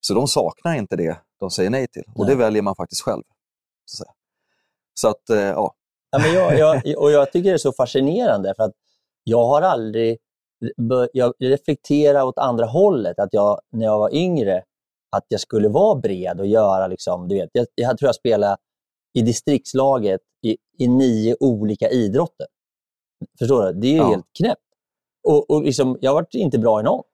Så 0.00 0.14
de 0.14 0.28
saknar 0.28 0.74
inte 0.74 0.96
det 0.96 1.18
de 1.40 1.50
säger 1.50 1.70
nej 1.70 1.86
till. 1.86 2.04
Och 2.14 2.26
nej. 2.26 2.34
det 2.34 2.42
väljer 2.42 2.62
man 2.62 2.74
faktiskt 2.74 3.02
själv. 3.02 3.22
Så 3.84 4.04
så 5.00 5.08
att, 5.08 5.30
eh, 5.30 5.38
ja. 5.38 5.74
ja 6.10 6.18
men 6.18 6.32
jag, 6.34 6.58
jag, 6.58 6.98
och 7.02 7.10
jag 7.10 7.32
tycker 7.32 7.48
det 7.50 7.56
är 7.56 7.58
så 7.58 7.72
fascinerande, 7.72 8.54
för 8.56 8.62
att 8.62 8.72
jag 9.24 9.46
har 9.46 9.62
aldrig... 9.62 10.18
Jag 11.12 11.32
reflekterar 11.38 12.22
åt 12.22 12.38
andra 12.38 12.66
hållet, 12.66 13.18
att 13.18 13.28
jag 13.32 13.60
när 13.72 13.84
jag 13.84 13.98
var 13.98 14.14
yngre, 14.14 14.62
att 15.16 15.24
jag 15.28 15.40
skulle 15.40 15.68
vara 15.68 15.94
bred 15.94 16.40
och 16.40 16.46
göra... 16.46 16.86
Liksom, 16.86 17.28
du 17.28 17.34
vet, 17.34 17.50
jag, 17.52 17.66
jag 17.74 17.98
tror 17.98 18.08
jag 18.08 18.14
spelade 18.14 18.56
i 19.18 19.22
distriktslaget 19.22 20.20
i, 20.46 20.56
i 20.78 20.88
nio 20.88 21.36
olika 21.40 21.88
idrotter. 21.90 22.46
Förstår 23.38 23.66
du? 23.66 23.80
Det 23.80 23.86
är 23.86 23.92
ju 23.92 23.96
Ja. 23.96 24.08
helt 24.10 24.26
knäppt. 24.38 24.60
Och, 25.28 25.50
och 25.50 25.62
liksom, 25.62 25.98
jag 26.00 26.14
varit 26.14 26.34
inte 26.34 26.58
bra 26.58 26.80
i 26.80 26.82
någon. 26.82 27.04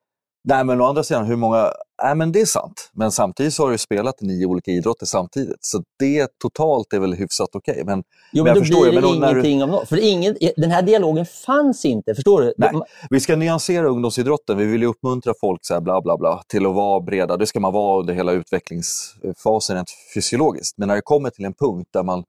Nej, 0.44 0.64
men 0.64 0.81
å 0.81 0.85
andra 0.85 1.03
sidan, 1.03 1.25
hur 1.27 1.37
många... 1.37 1.72
Nej, 2.03 2.15
men 2.15 2.33
det 2.33 2.41
är 2.41 2.47
sant. 2.47 2.91
Men 2.93 3.13
samtidigt 3.13 3.55
så 3.55 3.65
har 3.65 3.71
du 3.71 3.79
spelat 3.79 4.21
nio 4.21 4.47
olika 4.47 4.71
idrotter 4.71 5.07
samtidigt. 5.07 5.65
Så 5.65 5.83
det 5.99 6.29
totalt 6.39 6.93
är 6.93 6.99
väl 6.99 7.15
hyfsat 7.15 7.49
okej. 7.53 7.83
Men 7.87 8.05
Jo, 8.33 8.45
Men 8.45 8.45
men 8.45 8.47
jag 8.47 8.57
då 8.57 8.61
förstår 8.61 8.81
blir 8.83 8.93
det 8.93 9.01
men 9.01 9.03
då 9.03 9.21
när 9.21 9.27
du- 9.35 9.41
ingenting 9.41 9.63
om 9.63 9.71
något. 9.71 9.89
För 9.89 9.97
ingen, 10.05 10.37
den 10.57 10.71
här 10.71 10.83
dialogen 10.83 11.27
fanns 11.27 11.85
inte. 11.85 12.15
Förstår 12.15 12.41
du? 12.41 12.55
Nej. 12.59 12.71
Vi 13.11 13.21
ska 13.21 13.37
nyansera 13.37 13.89
ungdomsidrotten. 13.89 14.59
Vi 14.59 14.65
vill 14.65 14.81
ju 14.83 14.87
uppmuntra 14.89 15.35
folk 15.41 15.61
så 15.63 15.75
här 15.75 15.81
bla, 15.81 16.01
bla, 16.03 16.17
bla, 16.17 16.43
till 16.47 16.67
att 16.67 16.75
vara 16.75 17.01
breda. 17.01 17.37
Det 17.37 17.47
ska 17.47 17.61
man 17.61 17.73
vara 17.73 18.01
under 18.01 18.15
hela 18.15 18.33
utvecklingsfasen 18.33 19.77
rent 19.77 19.91
fysiologiskt. 20.15 20.79
Men 20.79 20.89
när 20.89 20.95
det 20.95 21.03
kommer 21.03 21.31
till 21.31 21.45
en 21.45 21.55
punkt 21.55 21.89
där 21.93 22.03
man... 22.03 22.25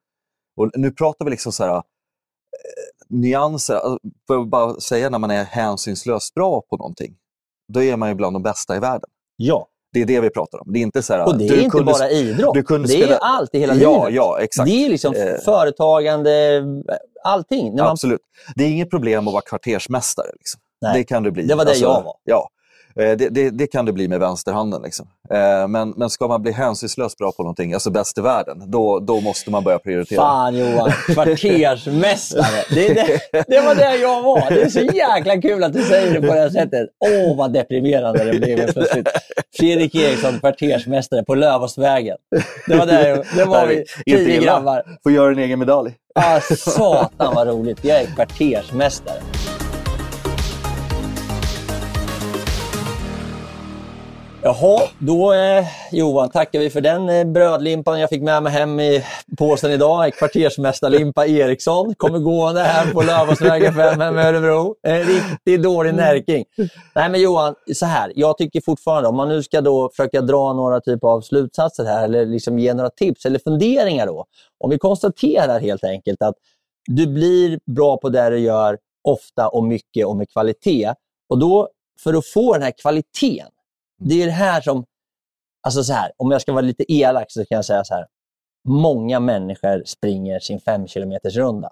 Och 0.57 0.69
nu 0.75 0.91
pratar 0.91 1.25
vi 1.25 1.31
liksom 1.31 1.51
så 1.51 1.63
här... 1.63 1.75
Eh, 1.75 1.81
nyanser. 3.09 3.75
Alltså, 3.75 3.99
Får 4.27 4.35
jag 4.35 4.49
bara 4.49 4.79
säga, 4.79 5.09
när 5.09 5.19
man 5.19 5.31
är 5.31 5.43
hänsynslöst 5.43 6.33
bra 6.33 6.61
på 6.69 6.77
någonting, 6.77 7.15
då 7.73 7.83
är 7.83 7.97
man 7.97 8.09
ju 8.09 8.15
bland 8.15 8.35
de 8.35 8.43
bästa 8.43 8.75
i 8.75 8.79
världen. 8.79 9.09
Ja, 9.37 9.67
Det 9.93 10.01
är 10.01 10.05
det 10.05 10.19
vi 10.19 10.29
pratar 10.29 10.57
om. 10.61 10.73
Det 10.73 10.79
är 10.79 10.81
inte 10.81 11.01
så 11.03 11.13
här... 11.13 11.25
och 11.25 11.37
det 11.37 11.45
är 11.45 11.49
du 11.49 11.57
inte 11.57 11.69
kunde 11.69 11.91
bara 11.93 12.09
idrott. 12.09 12.53
du 12.53 12.63
kunde 12.63 12.87
det 12.87 12.93
är 12.93 12.97
spela- 12.97 13.11
ju 13.13 13.17
allt 13.21 13.55
i 13.55 13.59
hela 13.59 13.75
ja, 13.75 13.97
livet. 14.05 14.15
Ja, 14.15 14.39
exakt. 14.41 14.69
Det 14.69 14.85
är 14.85 14.89
liksom 14.89 15.13
Eh. 15.15 15.35
företagande, 15.45 16.63
allting. 17.23 17.75
Man, 17.75 17.87
Absolut. 17.87 18.21
Det 18.55 18.63
är 18.63 18.67
inget 18.69 18.89
problem 18.89 19.27
att 19.27 19.33
vara 19.33 19.41
kvartersmästare. 19.41 20.27
Liksom. 20.33 20.61
Det 20.93 21.03
kan 21.03 21.23
du 21.23 21.31
bli. 21.31 21.43
Det 21.43 21.55
var 21.55 21.65
det 21.65 21.75
jag 21.75 22.03
var. 22.03 22.15
Ja, 22.23 22.49
det, 22.97 23.29
det, 23.29 23.49
det 23.49 23.67
kan 23.67 23.85
du 23.85 23.91
bli 23.91 24.07
med 24.07 24.19
vänsterhanden. 24.19 24.81
Liksom. 24.81 25.07
Eh, 25.33 25.67
Men, 25.67 25.89
men 25.89 26.09
ska 26.09 26.27
man 26.27 26.41
bli 26.41 26.51
hänsynslöst 26.51 27.17
bra 27.17 27.31
på 27.31 27.43
någonting, 27.43 27.73
alltså 27.73 27.89
bäst 27.91 28.17
i 28.17 28.21
världen, 28.21 28.71
då, 28.71 28.99
då 28.99 29.21
måste 29.21 29.51
man 29.51 29.63
börja 29.63 29.79
prioritera. 29.79 30.21
Fan 30.21 30.55
Johan, 30.55 30.91
kvartersmästare. 31.13 32.63
Det, 32.69 32.93
det, 32.93 33.43
det 33.47 33.61
var 33.61 33.75
det 33.75 33.95
jag 33.95 34.21
var. 34.21 34.49
Det 34.49 34.61
är 34.61 34.69
så 34.69 34.79
jäkla 34.79 35.41
kul 35.41 35.63
att 35.63 35.73
du 35.73 35.83
säger 35.83 36.13
det 36.13 36.27
på 36.27 36.33
det 36.33 36.39
här 36.39 36.49
sättet. 36.49 36.89
Åh, 37.05 37.37
vad 37.37 37.53
deprimerande 37.53 38.23
det 38.23 38.39
blev 38.39 38.71
plötsligt. 38.73 39.07
Fredrik 39.57 39.95
Eriksson, 39.95 40.39
kvartersmästare 40.39 41.23
på 41.23 41.35
Lövåsvägen. 41.35 42.17
Det 42.67 42.75
var, 42.75 42.85
där, 42.85 43.23
det 43.35 43.45
var 43.45 43.67
vi, 43.67 43.85
tio 44.05 44.41
grabbar. 44.41 44.83
Får 45.03 45.11
göra 45.11 45.31
en 45.31 45.39
egen 45.39 45.59
medalj. 45.59 45.93
Ah, 46.15 46.39
satan 46.39 47.35
vad 47.35 47.47
roligt. 47.47 47.79
Jag 47.81 48.01
är 48.01 48.05
kvartersmästare. 48.05 49.17
Jaha, 54.47 54.81
då 54.99 55.33
eh, 55.33 55.65
Johan 55.91 56.29
tackar 56.29 56.59
vi 56.59 56.69
för 56.69 56.81
den 56.81 57.09
eh, 57.09 57.25
brödlimpan 57.25 57.99
jag 57.99 58.09
fick 58.09 58.21
med 58.21 58.43
mig 58.43 58.51
hem 58.53 58.79
i 58.79 59.03
påsen 59.37 59.71
idag. 59.71 60.13
Kvartersmästarlimpa 60.13 61.25
Eriksson 61.27 61.95
kommer 61.95 62.19
gående 62.19 62.61
här 62.61 62.93
på 62.93 63.01
Lövåsvägen 63.01 63.73
5 63.73 64.01
hem 64.01 64.19
i 64.19 64.21
Örebro. 64.21 64.75
En 64.83 65.03
riktigt 65.03 65.63
dålig 65.63 65.93
närking. 65.93 66.45
Nej 66.95 67.09
men 67.09 67.21
Johan, 67.21 67.55
så 67.73 67.85
här. 67.85 68.13
Jag 68.15 68.37
tycker 68.37 68.61
fortfarande, 68.61 69.09
om 69.09 69.15
man 69.15 69.29
nu 69.29 69.43
ska 69.43 69.61
då 69.61 69.89
försöka 69.89 70.21
dra 70.21 70.53
några 70.53 70.81
typer 70.81 71.07
av 71.07 71.21
slutsatser 71.21 71.85
här 71.85 72.03
eller 72.03 72.25
liksom 72.25 72.59
ge 72.59 72.73
några 72.73 72.89
tips 72.89 73.25
eller 73.25 73.39
funderingar 73.39 74.07
då. 74.07 74.25
Om 74.63 74.69
vi 74.69 74.77
konstaterar 74.77 75.59
helt 75.59 75.83
enkelt 75.83 76.21
att 76.21 76.35
du 76.85 77.07
blir 77.07 77.59
bra 77.65 77.97
på 77.97 78.09
det 78.09 78.29
du 78.29 78.39
gör 78.39 78.77
ofta 79.03 79.47
och 79.47 79.63
mycket 79.63 80.05
och 80.05 80.17
med 80.17 80.29
kvalitet. 80.29 80.93
Och 81.29 81.39
då, 81.39 81.69
för 82.03 82.13
att 82.13 82.25
få 82.25 82.53
den 82.53 82.61
här 82.61 82.73
kvaliteten, 82.81 83.47
det 83.97 84.21
är 84.21 84.25
det 84.25 84.31
här 84.31 84.61
som... 84.61 84.85
Alltså 85.67 85.83
så 85.83 85.93
här, 85.93 86.11
om 86.17 86.31
jag 86.31 86.41
ska 86.41 86.53
vara 86.53 86.61
lite 86.61 86.93
elak 86.93 87.25
så 87.29 87.45
kan 87.45 87.55
jag 87.55 87.65
säga 87.65 87.83
så 87.83 87.93
här. 87.93 88.05
Många 88.67 89.19
människor 89.19 89.83
springer 89.85 90.39
sin 90.39 90.59
fem 90.59 90.87
kilometers 90.87 91.35
runda. 91.35 91.71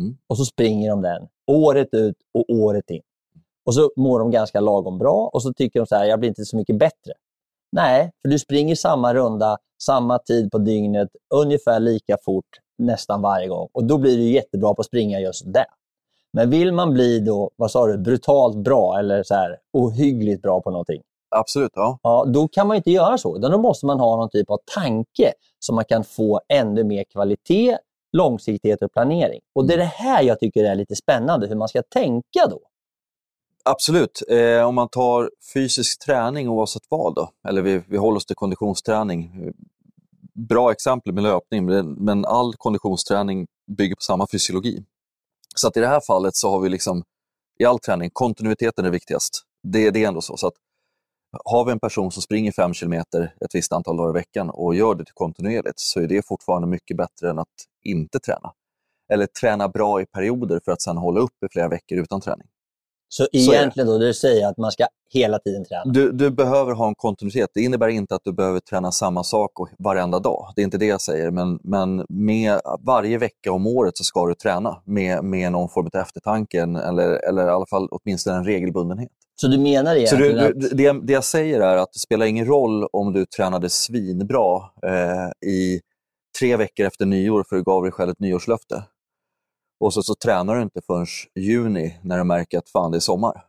Mm. 0.00 0.16
Och 0.26 0.36
så 0.36 0.44
springer 0.44 0.90
de 0.90 1.02
den 1.02 1.28
året 1.46 1.88
ut 1.92 2.16
och 2.34 2.44
året 2.48 2.90
in. 2.90 3.02
Och 3.66 3.74
så 3.74 3.90
mår 3.96 4.18
de 4.18 4.30
ganska 4.30 4.60
lagom 4.60 4.98
bra 4.98 5.30
och 5.32 5.42
så 5.42 5.52
tycker 5.52 5.80
de 5.80 5.86
så 5.86 5.96
här, 5.96 6.04
jag 6.04 6.20
blir 6.20 6.28
inte 6.28 6.44
så 6.44 6.56
mycket 6.56 6.78
bättre. 6.78 7.12
Nej, 7.72 8.12
för 8.22 8.28
du 8.28 8.38
springer 8.38 8.74
samma 8.74 9.14
runda, 9.14 9.58
samma 9.82 10.18
tid 10.18 10.50
på 10.50 10.58
dygnet, 10.58 11.08
ungefär 11.34 11.80
lika 11.80 12.16
fort 12.24 12.60
nästan 12.78 13.22
varje 13.22 13.48
gång. 13.48 13.68
Och 13.72 13.84
då 13.84 13.98
blir 13.98 14.16
du 14.16 14.30
jättebra 14.30 14.74
på 14.74 14.80
att 14.80 14.86
springa 14.86 15.20
just 15.20 15.52
det. 15.52 15.66
Men 16.32 16.50
vill 16.50 16.72
man 16.72 16.92
bli 16.92 17.20
då, 17.20 17.50
vad 17.56 17.70
sa 17.70 17.86
du, 17.86 17.98
brutalt 17.98 18.56
bra 18.56 18.98
eller 18.98 19.22
så 19.22 19.34
här, 19.34 19.58
ohyggligt 19.72 20.42
bra 20.42 20.60
på 20.60 20.70
någonting, 20.70 21.02
Absolut, 21.36 21.72
ja. 21.74 21.98
ja, 22.02 22.24
då 22.28 22.48
kan 22.48 22.66
man 22.66 22.76
inte 22.76 22.90
göra 22.90 23.18
så. 23.18 23.36
Utan 23.36 23.50
då 23.50 23.58
måste 23.58 23.86
man 23.86 24.00
ha 24.00 24.16
någon 24.16 24.30
typ 24.30 24.50
av 24.50 24.58
tanke 24.74 25.32
så 25.58 25.74
man 25.74 25.84
kan 25.84 26.04
få 26.04 26.40
ännu 26.48 26.84
mer 26.84 27.04
kvalitet, 27.04 27.78
långsiktighet 28.12 28.82
och 28.82 28.92
planering. 28.92 29.40
Och 29.54 29.66
Det 29.66 29.74
är 29.74 29.78
det 29.78 29.84
här 29.84 30.22
jag 30.22 30.40
tycker 30.40 30.64
är 30.64 30.74
lite 30.74 30.96
spännande, 30.96 31.46
hur 31.46 31.56
man 31.56 31.68
ska 31.68 31.82
tänka 31.82 32.46
då. 32.50 32.60
Absolut. 33.64 34.22
Eh, 34.28 34.68
om 34.68 34.74
man 34.74 34.88
tar 34.88 35.30
fysisk 35.54 36.04
träning 36.04 36.48
oavsett 36.48 36.82
vad, 36.88 37.14
då, 37.14 37.30
eller 37.48 37.62
vi, 37.62 37.82
vi 37.88 37.96
håller 37.96 38.16
oss 38.16 38.26
till 38.26 38.36
konditionsträning. 38.36 39.52
Bra 40.48 40.72
exempel 40.72 41.12
med 41.12 41.22
löpning, 41.22 41.66
men, 41.66 41.92
men 41.92 42.24
all 42.24 42.54
konditionsträning 42.54 43.46
bygger 43.76 43.94
på 43.94 44.02
samma 44.02 44.26
fysiologi. 44.32 44.84
Så 45.56 45.68
att 45.68 45.76
i 45.76 45.80
det 45.80 45.86
här 45.86 46.00
fallet 46.06 46.36
så 46.36 46.50
har 46.50 46.60
vi 46.60 46.68
liksom, 46.68 47.02
i 47.58 47.64
all 47.64 47.78
träning, 47.78 48.10
kontinuiteten 48.12 48.84
är 48.84 48.90
viktigast. 48.90 49.42
Det, 49.62 49.90
det 49.90 50.04
är 50.04 50.08
ändå 50.08 50.20
så. 50.20 50.36
så 50.36 50.46
att 50.46 50.54
har 51.44 51.64
vi 51.64 51.72
en 51.72 51.80
person 51.80 52.10
som 52.10 52.22
springer 52.22 52.52
fem 52.52 52.74
kilometer 52.74 53.34
ett 53.44 53.54
visst 53.54 53.72
antal 53.72 53.96
dagar 53.96 54.10
i 54.10 54.12
veckan 54.12 54.50
och 54.50 54.74
gör 54.74 54.94
det 54.94 55.04
kontinuerligt 55.14 55.80
så 55.80 56.00
är 56.00 56.06
det 56.06 56.26
fortfarande 56.26 56.68
mycket 56.68 56.96
bättre 56.96 57.30
än 57.30 57.38
att 57.38 57.54
inte 57.84 58.20
träna. 58.20 58.52
Eller 59.12 59.26
träna 59.26 59.68
bra 59.68 60.00
i 60.00 60.06
perioder 60.06 60.60
för 60.64 60.72
att 60.72 60.82
sen 60.82 60.96
hålla 60.96 61.20
upp 61.20 61.44
i 61.46 61.48
flera 61.52 61.68
veckor 61.68 61.98
utan 61.98 62.20
träning. 62.20 62.46
Så 63.16 63.26
det. 63.32 63.38
egentligen 63.38 63.86
då, 63.86 63.98
det 63.98 64.14
säger 64.14 64.48
att 64.48 64.56
man 64.58 64.72
ska 64.72 64.86
hela 65.10 65.38
tiden 65.38 65.64
träna. 65.64 65.82
Du, 65.84 66.12
du 66.12 66.30
behöver 66.30 66.72
ha 66.72 66.88
en 66.88 66.94
kontinuitet. 66.94 67.50
Det 67.54 67.60
innebär 67.60 67.88
inte 67.88 68.14
att 68.14 68.20
du 68.24 68.32
behöver 68.32 68.60
träna 68.60 68.92
samma 68.92 69.24
sak 69.24 69.60
och- 69.60 69.68
varenda 69.78 70.18
dag. 70.18 70.52
Det 70.56 70.62
är 70.62 70.64
inte 70.64 70.78
det 70.78 70.86
jag 70.86 71.00
säger. 71.00 71.30
Men, 71.30 71.58
men 71.62 72.06
med 72.08 72.60
varje 72.80 73.18
vecka 73.18 73.52
om 73.52 73.66
året 73.66 73.96
så 73.96 74.04
ska 74.04 74.26
du 74.26 74.34
träna 74.34 74.82
med, 74.84 75.24
med 75.24 75.52
någon 75.52 75.68
form 75.68 75.88
av 75.94 76.00
eftertanke 76.00 76.62
eller, 76.62 77.28
eller 77.28 77.46
i 77.46 77.50
alla 77.50 77.66
fall 77.66 77.88
åtminstone 77.90 78.36
en 78.36 78.44
regelbundenhet. 78.44 79.10
Så 79.40 79.46
du 79.46 79.58
menar 79.58 80.06
Så 80.06 80.16
du, 80.16 80.26
egentligen 80.26 80.58
du, 80.58 80.68
det, 80.68 81.06
det 81.06 81.12
jag 81.12 81.24
säger 81.24 81.60
är 81.60 81.76
att 81.76 81.92
det 81.92 81.98
spelar 81.98 82.26
ingen 82.26 82.46
roll 82.46 82.88
om 82.92 83.12
du 83.12 83.26
tränade 83.26 83.70
svinbra 83.70 84.56
eh, 84.86 85.48
i 85.50 85.80
tre 86.38 86.56
veckor 86.56 86.86
efter 86.86 87.06
nyår 87.06 87.44
för 87.48 87.56
du 87.56 87.62
gav 87.62 87.82
dig 87.82 87.92
själv 87.92 88.10
ett 88.10 88.20
nyårslöfte. 88.20 88.82
Och 89.80 89.94
så, 89.94 90.02
så 90.02 90.14
tränar 90.14 90.54
du 90.56 90.62
inte 90.62 90.80
förrän 90.86 91.06
juni 91.34 91.98
när 92.02 92.18
du 92.18 92.24
märker 92.24 92.58
att 92.58 92.68
fan 92.68 92.90
det 92.90 92.98
är 92.98 93.00
sommar. 93.00 93.44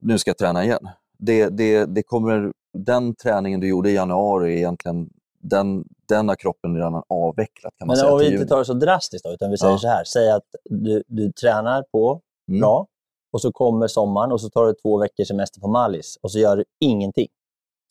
Nu 0.00 0.18
ska 0.18 0.30
jag 0.30 0.38
träna 0.38 0.64
igen. 0.64 0.88
Det, 1.18 1.48
det, 1.48 1.84
det 1.84 2.02
kommer, 2.02 2.52
den 2.78 3.14
träningen 3.14 3.60
du 3.60 3.68
gjorde 3.68 3.90
i 3.90 3.94
januari, 3.94 4.56
egentligen, 4.56 5.10
den, 5.40 5.84
den 6.08 6.28
har 6.28 6.36
kroppen 6.36 6.74
redan 6.76 7.02
avvecklat. 7.08 7.74
Kan 7.78 7.86
man 7.86 7.94
Men 7.94 8.00
säga, 8.00 8.12
om 8.12 8.18
vi 8.18 8.32
inte 8.32 8.46
tar 8.46 8.58
det 8.58 8.64
så 8.64 8.74
drastiskt, 8.74 9.24
då, 9.24 9.32
utan 9.32 9.50
vi 9.50 9.58
säger 9.58 9.72
Ja. 9.72 9.78
så 9.78 9.88
här. 9.88 10.04
Säg 10.04 10.30
att 10.30 10.44
du, 10.64 11.02
du 11.06 11.32
tränar 11.32 11.82
på 11.92 12.20
Mm. 12.48 12.60
bra 12.60 12.86
och 13.32 13.40
så 13.40 13.52
kommer 13.52 13.86
sommaren 13.88 14.32
och 14.32 14.40
så 14.40 14.50
tar 14.50 14.66
du 14.66 14.74
två 14.82 14.98
veckors 14.98 15.28
semester 15.28 15.60
på 15.60 15.68
Mallis 15.68 16.18
och 16.22 16.32
så 16.32 16.38
gör 16.38 16.56
du 16.56 16.64
ingenting. 16.80 17.28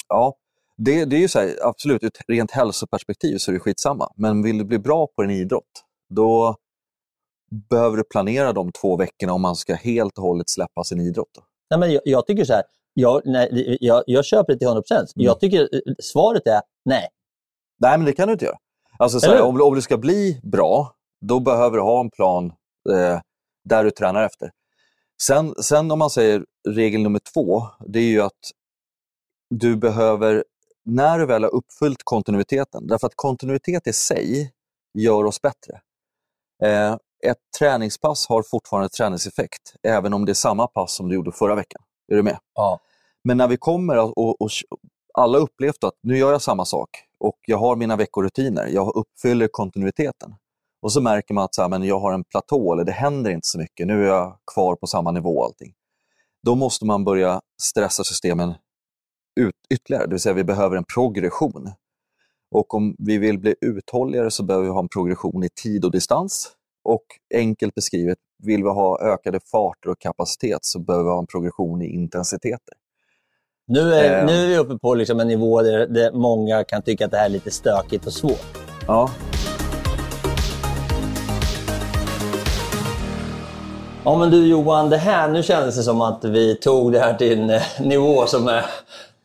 Ja, 0.07 0.35
det, 0.77 1.05
det 1.05 1.15
är 1.15 1.19
ju 1.19 1.27
så 1.27 1.39
här, 1.39 1.49
absolut, 1.63 2.03
ur 2.03 2.07
ett 2.07 2.17
rent 2.27 2.51
hälsoperspektiv 2.51 3.37
så 3.37 3.51
är 3.51 3.53
det 3.53 3.59
skitsamma. 3.59 4.11
Men 4.15 4.43
vill 4.43 4.57
du 4.57 4.63
bli 4.65 4.79
bra 4.79 5.07
på 5.15 5.23
en 5.23 5.31
idrott, 5.31 5.83
då 6.09 6.55
behöver 7.69 7.97
du 7.97 8.03
planera 8.03 8.53
de 8.53 8.71
två 8.71 8.97
veckorna 8.97 9.33
om 9.33 9.41
man 9.41 9.55
ska 9.55 9.75
helt 9.75 10.17
och 10.17 10.23
hållet 10.23 10.49
släppa 10.49 10.83
sin 10.83 11.01
idrott. 11.01 11.29
Då. 11.35 11.41
Nej, 11.69 11.79
men 11.79 11.91
jag, 11.91 12.01
jag 12.05 12.27
tycker 12.27 12.45
så 12.45 12.53
här. 12.53 12.63
Jag, 12.93 13.21
nej, 13.25 13.77
jag, 13.81 14.03
jag 14.05 14.25
köper 14.25 14.53
det 14.53 14.59
till 14.59 14.67
100 14.67 14.81
procent. 14.81 15.15
Mm. 15.15 15.25
Jag 15.25 15.39
tycker 15.39 15.61
eh, 15.61 15.93
svaret 15.99 16.47
är 16.47 16.61
nej. 16.85 17.07
Nej, 17.79 17.97
men 17.97 18.05
det 18.05 18.13
kan 18.13 18.27
du 18.27 18.33
inte 18.33 18.45
göra. 18.45 18.57
Alltså, 18.99 19.19
så 19.19 19.31
här, 19.31 19.41
om, 19.41 19.61
om 19.61 19.75
du 19.75 19.81
ska 19.81 19.97
bli 19.97 20.39
bra, 20.43 20.95
då 21.21 21.39
behöver 21.39 21.77
du 21.77 21.83
ha 21.83 21.99
en 21.99 22.09
plan 22.09 22.45
eh, 22.89 23.19
där 23.63 23.83
du 23.83 23.91
tränar 23.91 24.23
efter. 24.23 24.51
Sen, 25.21 25.55
sen 25.55 25.91
om 25.91 25.99
man 25.99 26.09
säger 26.09 26.45
regel 26.69 27.01
nummer 27.01 27.21
två, 27.33 27.63
det 27.87 27.99
är 27.99 28.03
ju 28.03 28.21
att 28.21 28.51
du 29.49 29.75
behöver, 29.75 30.43
när 30.85 31.19
du 31.19 31.25
väl 31.25 31.43
har 31.43 31.55
uppfyllt 31.55 32.03
kontinuiteten, 32.03 32.87
därför 32.87 33.07
att 33.07 33.15
kontinuitet 33.15 33.87
i 33.87 33.93
sig 33.93 34.53
gör 34.93 35.23
oss 35.23 35.41
bättre. 35.41 35.81
Eh, 36.63 36.97
ett 37.25 37.37
träningspass 37.59 38.27
har 38.27 38.43
fortfarande 38.43 38.89
träningseffekt, 38.89 39.73
även 39.83 40.13
om 40.13 40.25
det 40.25 40.31
är 40.31 40.33
samma 40.33 40.67
pass 40.67 40.95
som 40.95 41.09
du 41.09 41.15
gjorde 41.15 41.31
förra 41.31 41.55
veckan. 41.55 41.81
Är 42.11 42.15
du 42.15 42.23
med? 42.23 42.37
Ja. 42.55 42.79
Men 43.23 43.37
när 43.37 43.47
vi 43.47 43.57
kommer 43.57 43.97
och, 43.97 44.17
och, 44.17 44.41
och 44.41 44.49
alla 45.13 45.37
upplevt 45.37 45.83
att 45.83 45.93
nu 46.03 46.17
gör 46.17 46.31
jag 46.31 46.41
samma 46.41 46.65
sak 46.65 46.89
och 47.19 47.39
jag 47.47 47.57
har 47.57 47.75
mina 47.75 47.95
veckorutiner, 47.95 48.67
jag 48.67 48.95
uppfyller 48.95 49.47
kontinuiteten. 49.51 50.35
Och 50.81 50.91
så 50.91 51.01
märker 51.01 51.33
man 51.33 51.43
att 51.43 51.55
så 51.55 51.61
här, 51.61 51.69
men 51.69 51.83
jag 51.83 51.99
har 51.99 52.13
en 52.13 52.23
platå, 52.23 52.73
eller 52.73 52.83
det 52.83 52.91
händer 52.91 53.31
inte 53.31 53.47
så 53.47 53.57
mycket, 53.57 53.87
nu 53.87 54.03
är 54.03 54.07
jag 54.07 54.37
kvar 54.53 54.75
på 54.75 54.87
samma 54.87 55.11
nivå 55.11 55.37
och 55.37 55.45
allting. 55.45 55.73
Då 56.43 56.55
måste 56.55 56.85
man 56.85 57.03
börja 57.03 57.41
stressa 57.61 58.03
systemen 58.03 58.53
ut 59.39 59.55
ytterligare, 59.73 60.05
det 60.05 60.11
vill 60.11 60.19
säga 60.19 60.33
vi 60.33 60.43
behöver 60.43 60.77
en 60.77 60.83
progression. 60.93 61.71
Och 62.51 62.73
om 62.73 62.95
vi 62.97 63.17
vill 63.17 63.39
bli 63.39 63.55
uthålligare 63.61 64.31
så 64.31 64.43
behöver 64.43 64.65
vi 64.65 64.71
ha 64.71 64.79
en 64.79 64.89
progression 64.89 65.43
i 65.43 65.49
tid 65.49 65.85
och 65.85 65.91
distans. 65.91 66.51
Och 66.85 67.05
enkelt 67.33 67.75
beskrivet, 67.75 68.17
vill 68.43 68.63
vi 68.63 68.69
ha 68.69 68.99
ökade 69.01 69.39
farter 69.51 69.89
och 69.89 69.99
kapacitet 69.99 70.59
så 70.61 70.79
behöver 70.79 71.05
vi 71.05 71.11
ha 71.11 71.19
en 71.19 71.27
progression 71.27 71.81
i 71.81 71.85
intensiteter. 71.85 72.73
Nu 73.67 73.93
är, 73.93 74.19
eh. 74.19 74.25
nu 74.25 74.43
är 74.43 74.47
vi 74.47 74.57
uppe 74.57 74.77
på 74.77 74.95
liksom 74.95 75.19
en 75.19 75.27
nivå 75.27 75.61
där, 75.61 75.87
där 75.87 76.11
många 76.11 76.63
kan 76.63 76.81
tycka 76.81 77.05
att 77.05 77.11
det 77.11 77.17
här 77.17 77.25
är 77.25 77.29
lite 77.29 77.51
stökigt 77.51 78.05
och 78.05 78.13
svårt. 78.13 78.57
Ja. 78.87 79.11
Ja 84.03 84.17
men 84.17 84.31
du 84.31 84.47
Johan, 84.47 84.89
det 84.89 84.97
här, 84.97 85.29
nu 85.29 85.43
kändes 85.43 85.75
det 85.75 85.83
som 85.83 86.01
att 86.01 86.25
vi 86.25 86.55
tog 86.55 86.91
det 86.91 86.99
här 86.99 87.13
till 87.13 87.39
en 87.39 87.49
eh, 87.49 87.61
nivå 87.81 88.25
som 88.25 88.47
är 88.47 88.65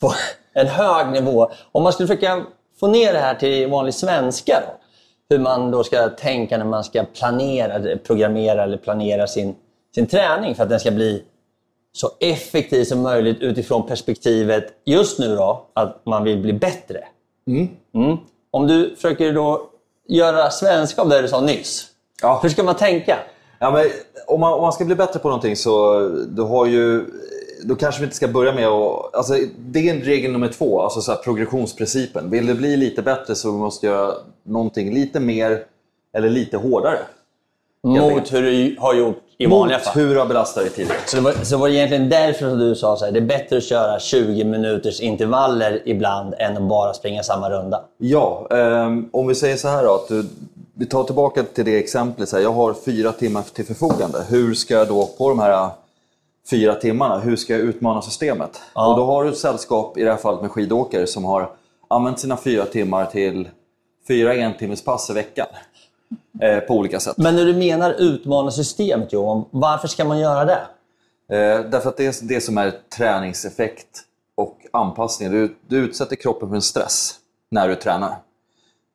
på 0.01 0.13
en 0.53 0.67
hög 0.67 1.13
nivå. 1.13 1.51
Om 1.73 1.83
man 1.83 1.93
skulle 1.93 2.07
försöka 2.07 2.45
få 2.81 2.87
ner 2.87 3.13
det 3.13 3.19
här 3.19 3.35
till 3.35 3.71
vanlig 3.71 3.95
svenska 3.95 4.63
då? 4.67 4.80
Hur 5.31 5.39
man 5.39 5.71
då 5.71 5.85
ska 5.85 6.09
tänka 6.09 6.59
när 6.59 6.65
man 6.65 6.85
ska 6.85 7.05
planera, 7.05 7.97
programmera 7.97 8.65
eller 8.65 8.77
planera 8.77 9.27
sin, 9.27 9.55
sin 9.95 10.07
träning 10.07 10.55
för 10.55 10.63
att 10.63 10.69
den 10.69 10.81
ska 10.81 10.91
bli 10.91 11.23
så 11.93 12.11
effektiv 12.21 12.85
som 12.85 13.03
möjligt 13.03 13.41
utifrån 13.41 13.87
perspektivet 13.87 14.65
just 14.85 15.19
nu 15.19 15.37
då, 15.37 15.67
att 15.75 16.07
man 16.07 16.25
vill 16.25 16.39
bli 16.39 16.53
bättre. 16.53 17.05
Mm. 17.47 17.69
Mm. 17.95 18.17
Om 18.51 18.67
du 18.67 18.95
försöker 18.97 19.33
då 19.33 19.71
göra 20.09 20.51
svenska 20.51 21.03
av 21.03 21.09
det 21.09 21.23
du 21.23 21.29
sa 21.29 21.41
nyss. 21.41 21.87
Ja. 22.23 22.41
Hur 22.43 22.49
ska 22.49 22.63
man 22.63 22.77
tänka? 22.77 23.19
Ja, 23.59 23.71
men 23.71 23.87
om, 24.27 24.41
man, 24.41 24.53
om 24.53 24.61
man 24.61 24.73
ska 24.73 24.85
bli 24.85 24.95
bättre 24.95 25.21
på 25.21 25.29
någonting 25.29 25.57
så 25.57 26.01
du 26.29 26.43
har 26.43 26.67
ju 26.67 27.07
då 27.65 27.75
kanske 27.75 28.01
vi 28.01 28.05
inte 28.05 28.17
ska 28.17 28.29
börja 28.29 28.55
med 28.55 28.67
att... 28.67 29.15
Alltså, 29.15 29.35
det 29.59 29.89
är 29.89 29.95
regel 29.95 30.33
nummer 30.33 30.49
två, 30.49 30.83
alltså 30.83 31.01
så 31.01 31.15
progressionsprincipen. 31.15 32.31
Vill 32.31 32.47
det 32.47 32.55
bli 32.55 32.77
lite 32.77 33.03
bättre 33.03 33.35
så 33.35 33.53
måste 33.53 33.87
du 33.87 33.91
göra 33.93 34.15
någonting 34.45 34.95
lite 34.95 35.21
mer 35.21 35.65
eller 36.17 36.31
lite 36.31 36.57
hårdare. 36.57 36.99
Mot 37.83 38.33
hur 38.33 38.43
du 38.43 38.77
har 38.79 38.95
gjort 38.95 39.17
i 39.39 39.47
vanliga 39.47 39.79
fall? 39.79 39.97
Mot 39.97 40.11
hur 40.11 40.17
har 40.17 40.27
belastat 40.27 40.65
dig 40.65 40.73
tidigare. 40.73 40.99
Så 41.07 41.17
det, 41.17 41.23
var, 41.23 41.33
så 41.33 41.57
var 41.57 41.69
det 41.69 41.75
egentligen 41.75 42.09
därför 42.09 42.51
som 42.51 42.59
du 42.59 42.75
sa 42.75 42.93
att 42.93 43.01
det 43.01 43.19
är 43.19 43.21
bättre 43.21 43.57
att 43.57 43.65
köra 43.65 44.01
20 44.01 44.45
minuters 44.45 45.01
intervaller 45.01 45.83
ibland 45.85 46.35
än 46.39 46.57
att 46.57 46.63
bara 46.63 46.95
springa 46.95 47.23
samma 47.23 47.51
runda? 47.51 47.85
Ja, 47.99 48.47
um, 48.51 49.09
om 49.13 49.27
vi 49.27 49.35
säger 49.35 49.57
så 49.57 49.69
här 49.69 49.85
då. 49.85 49.95
Att 49.95 50.09
du, 50.09 50.27
vi 50.75 50.87
tar 50.87 51.05
tillbaka 51.05 51.43
till 51.43 51.65
det 51.65 51.79
exemplet. 51.79 52.29
Så 52.29 52.37
här, 52.37 52.43
jag 52.43 52.53
har 52.53 52.75
fyra 52.75 53.13
timmar 53.13 53.43
till 53.43 53.67
förfogande. 53.67 54.19
Hur 54.29 54.55
ska 54.55 54.75
jag 54.75 54.89
då 54.89 55.07
på 55.19 55.29
de 55.29 55.39
här 55.39 55.71
fyra 56.51 56.75
timmarna, 56.75 57.19
hur 57.19 57.37
ska 57.37 57.53
jag 57.53 57.63
utmana 57.63 58.03
systemet? 58.03 58.61
Ja. 58.75 58.91
Och 58.91 58.97
då 58.97 59.05
har 59.05 59.25
du 59.25 59.31
ett 59.31 59.39
sällskap, 59.39 59.99
i 59.99 60.03
det 60.03 60.11
här 60.11 60.17
fallet 60.17 60.43
med 60.43 60.51
skidåkare, 60.51 61.07
som 61.07 61.25
har 61.25 61.51
använt 61.89 62.21
sina 62.21 62.37
fyra 62.37 62.65
timmar 62.65 63.07
till 63.07 63.49
fyra 64.09 64.35
entimmespass 64.35 65.11
i 65.11 65.13
veckan. 65.13 65.47
Eh, 66.43 66.61
på 66.61 66.75
olika 66.75 67.01
sätt. 67.01 67.17
Men 67.19 67.37
när 67.37 67.45
du 67.45 67.55
menar 67.55 67.95
utmana 67.99 68.51
systemet 68.51 69.13
Johan, 69.13 69.45
varför 69.51 69.89
ska 69.89 70.05
man 70.05 70.19
göra 70.19 70.45
det? 70.45 70.61
Eh, 71.37 71.71
därför 71.71 71.89
att 71.89 71.97
det 71.97 72.07
är 72.07 72.29
det 72.29 72.41
som 72.41 72.59
är 72.59 72.73
träningseffekt 72.97 74.03
och 74.35 74.59
anpassning. 74.73 75.31
Du, 75.31 75.57
du 75.67 75.79
utsätter 75.79 76.17
kroppen 76.17 76.49
för 76.49 76.57
en 76.57 76.63
stress 76.63 77.15
när 77.51 77.69
du 77.69 77.75
tränar. 77.75 78.17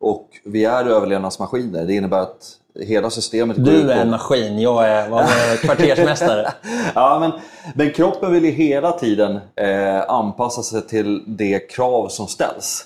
Och 0.05 0.29
vi 0.43 0.65
är 0.65 0.85
överlevnadsmaskiner. 0.85 1.85
Det 1.85 1.93
innebär 1.93 2.19
att 2.19 2.57
hela 2.79 3.09
systemet 3.09 3.65
Du 3.65 3.91
är 3.91 4.01
en 4.01 4.09
maskin, 4.09 4.59
jag 4.59 4.89
är, 4.89 5.09
vad 5.09 5.23
är 5.23 5.57
kvartersmästare. 5.57 6.53
ja, 6.95 7.17
men, 7.19 7.31
men 7.75 7.93
kroppen 7.93 8.31
vill 8.31 8.45
ju 8.45 8.51
hela 8.51 8.91
tiden 8.91 9.39
eh, 9.55 10.09
anpassa 10.09 10.63
sig 10.63 10.81
till 10.81 11.23
det 11.27 11.59
krav 11.59 12.07
som 12.07 12.27
ställs. 12.27 12.85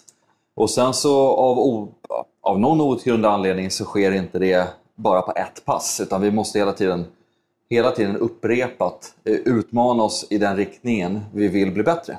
Och 0.55 0.69
sen 0.69 0.93
så 0.93 1.27
av, 1.27 1.89
av 2.41 2.59
någon 2.59 2.81
outgrundlig 2.81 3.29
anledning 3.29 3.71
så 3.71 3.85
sker 3.85 4.11
inte 4.11 4.39
det 4.39 4.67
bara 4.95 5.21
på 5.21 5.33
ett 5.35 5.65
pass, 5.65 5.99
utan 6.03 6.21
vi 6.21 6.31
måste 6.31 6.59
hela 6.59 6.73
tiden, 6.73 7.05
hela 7.69 7.91
tiden 7.91 8.17
upprepat 8.17 9.13
eh, 9.25 9.33
utmana 9.33 10.03
oss 10.03 10.27
i 10.29 10.37
den 10.37 10.57
riktningen 10.57 11.21
vi 11.33 11.47
vill 11.47 11.71
bli 11.71 11.83
bättre. 11.83 12.17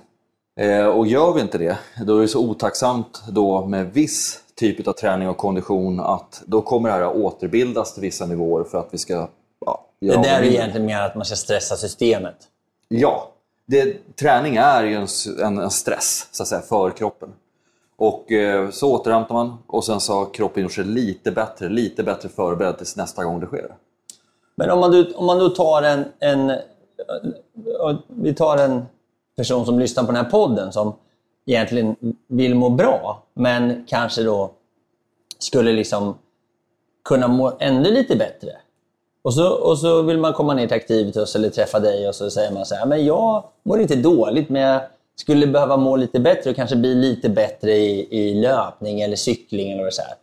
Eh, 0.60 0.86
och 0.86 1.06
gör 1.06 1.32
vi 1.32 1.40
inte 1.40 1.58
det, 1.58 1.78
då 2.06 2.16
är 2.16 2.22
det 2.22 2.28
så 2.28 2.40
otacksamt 2.40 3.22
då 3.28 3.66
med 3.66 3.92
viss 3.92 4.40
typ 4.60 4.88
av 4.88 4.92
träning 4.92 5.28
och 5.28 5.36
kondition 5.36 6.00
att 6.00 6.42
då 6.46 6.62
kommer 6.62 6.88
det 6.88 6.94
här 6.94 7.02
att 7.02 7.16
återbildas 7.16 7.94
till 7.94 8.02
vissa 8.02 8.26
nivåer 8.26 8.64
för 8.64 8.78
att 8.78 8.88
vi 8.90 8.98
ska 8.98 9.28
ja, 9.66 9.86
Det 10.00 10.06
där 10.06 10.40
är 10.40 10.42
egentligen 10.42 10.86
mer 10.86 11.00
att 11.00 11.14
man 11.14 11.24
ska 11.24 11.36
stressa 11.36 11.76
systemet? 11.76 12.36
Ja. 12.88 13.30
Det, 13.66 14.16
träning 14.16 14.56
är 14.56 14.84
ju 14.84 14.94
en, 14.94 15.06
en, 15.44 15.58
en, 15.58 15.70
stress 15.70 16.28
så 16.32 16.42
att 16.42 16.48
säga, 16.48 16.60
för 16.60 16.90
kroppen. 16.90 17.28
Och 17.96 18.32
eh, 18.32 18.70
så 18.70 18.92
återhämtar 18.92 19.34
man 19.34 19.58
och 19.66 19.84
sen 19.84 20.00
så 20.00 20.14
har 20.14 20.34
kroppen 20.34 20.62
gjort 20.62 20.72
sig 20.72 20.84
lite 20.84 21.32
bättre, 21.32 21.68
lite 21.68 22.02
bättre 22.02 22.28
förberedd 22.28 22.78
tills 22.78 22.96
nästa 22.96 23.24
gång 23.24 23.40
det 23.40 23.46
sker. 23.46 23.74
Men 24.54 24.70
om 24.70 24.80
man, 24.80 25.14
om 25.14 25.26
man 25.26 25.38
då 25.38 25.48
tar 25.48 25.82
en, 25.82 26.04
en... 26.18 26.52
Vi 28.08 28.34
tar 28.34 28.56
en 28.56 28.82
person 29.36 29.66
som 29.66 29.78
lyssnar 29.78 30.04
på 30.04 30.12
den 30.12 30.24
här 30.24 30.30
podden 30.30 30.72
som 30.72 30.94
egentligen 31.46 31.96
vill 32.28 32.54
må 32.54 32.70
bra, 32.70 33.22
men 33.40 33.84
kanske 33.88 34.22
då 34.22 34.50
skulle 35.38 35.72
liksom 35.72 36.18
kunna 37.04 37.28
må 37.28 37.52
ännu 37.58 37.90
lite 37.90 38.16
bättre. 38.16 38.50
Och 39.22 39.34
så, 39.34 39.48
och 39.48 39.78
så 39.78 40.02
vill 40.02 40.18
man 40.18 40.32
komma 40.32 40.54
ner 40.54 40.66
till 40.66 40.76
Activitus 40.76 41.36
eller 41.36 41.50
träffa 41.50 41.80
dig 41.80 42.08
och 42.08 42.14
så 42.14 42.30
säger 42.30 42.52
man 42.52 42.66
så 42.66 42.74
här, 42.74 42.86
men 42.86 43.04
jag 43.04 43.44
mår 43.62 43.80
inte 43.80 43.96
dåligt 43.96 44.48
men 44.48 44.62
jag 44.62 44.80
skulle 45.16 45.46
behöva 45.46 45.76
må 45.76 45.96
lite 45.96 46.20
bättre 46.20 46.50
och 46.50 46.56
kanske 46.56 46.76
bli 46.76 46.94
lite 46.94 47.28
bättre 47.28 47.72
i, 47.72 48.08
i 48.10 48.34
löpning 48.34 49.00
eller 49.00 49.16
cykling 49.16 49.72
eller 49.72 49.90
så 49.90 50.02
här. 50.02 50.14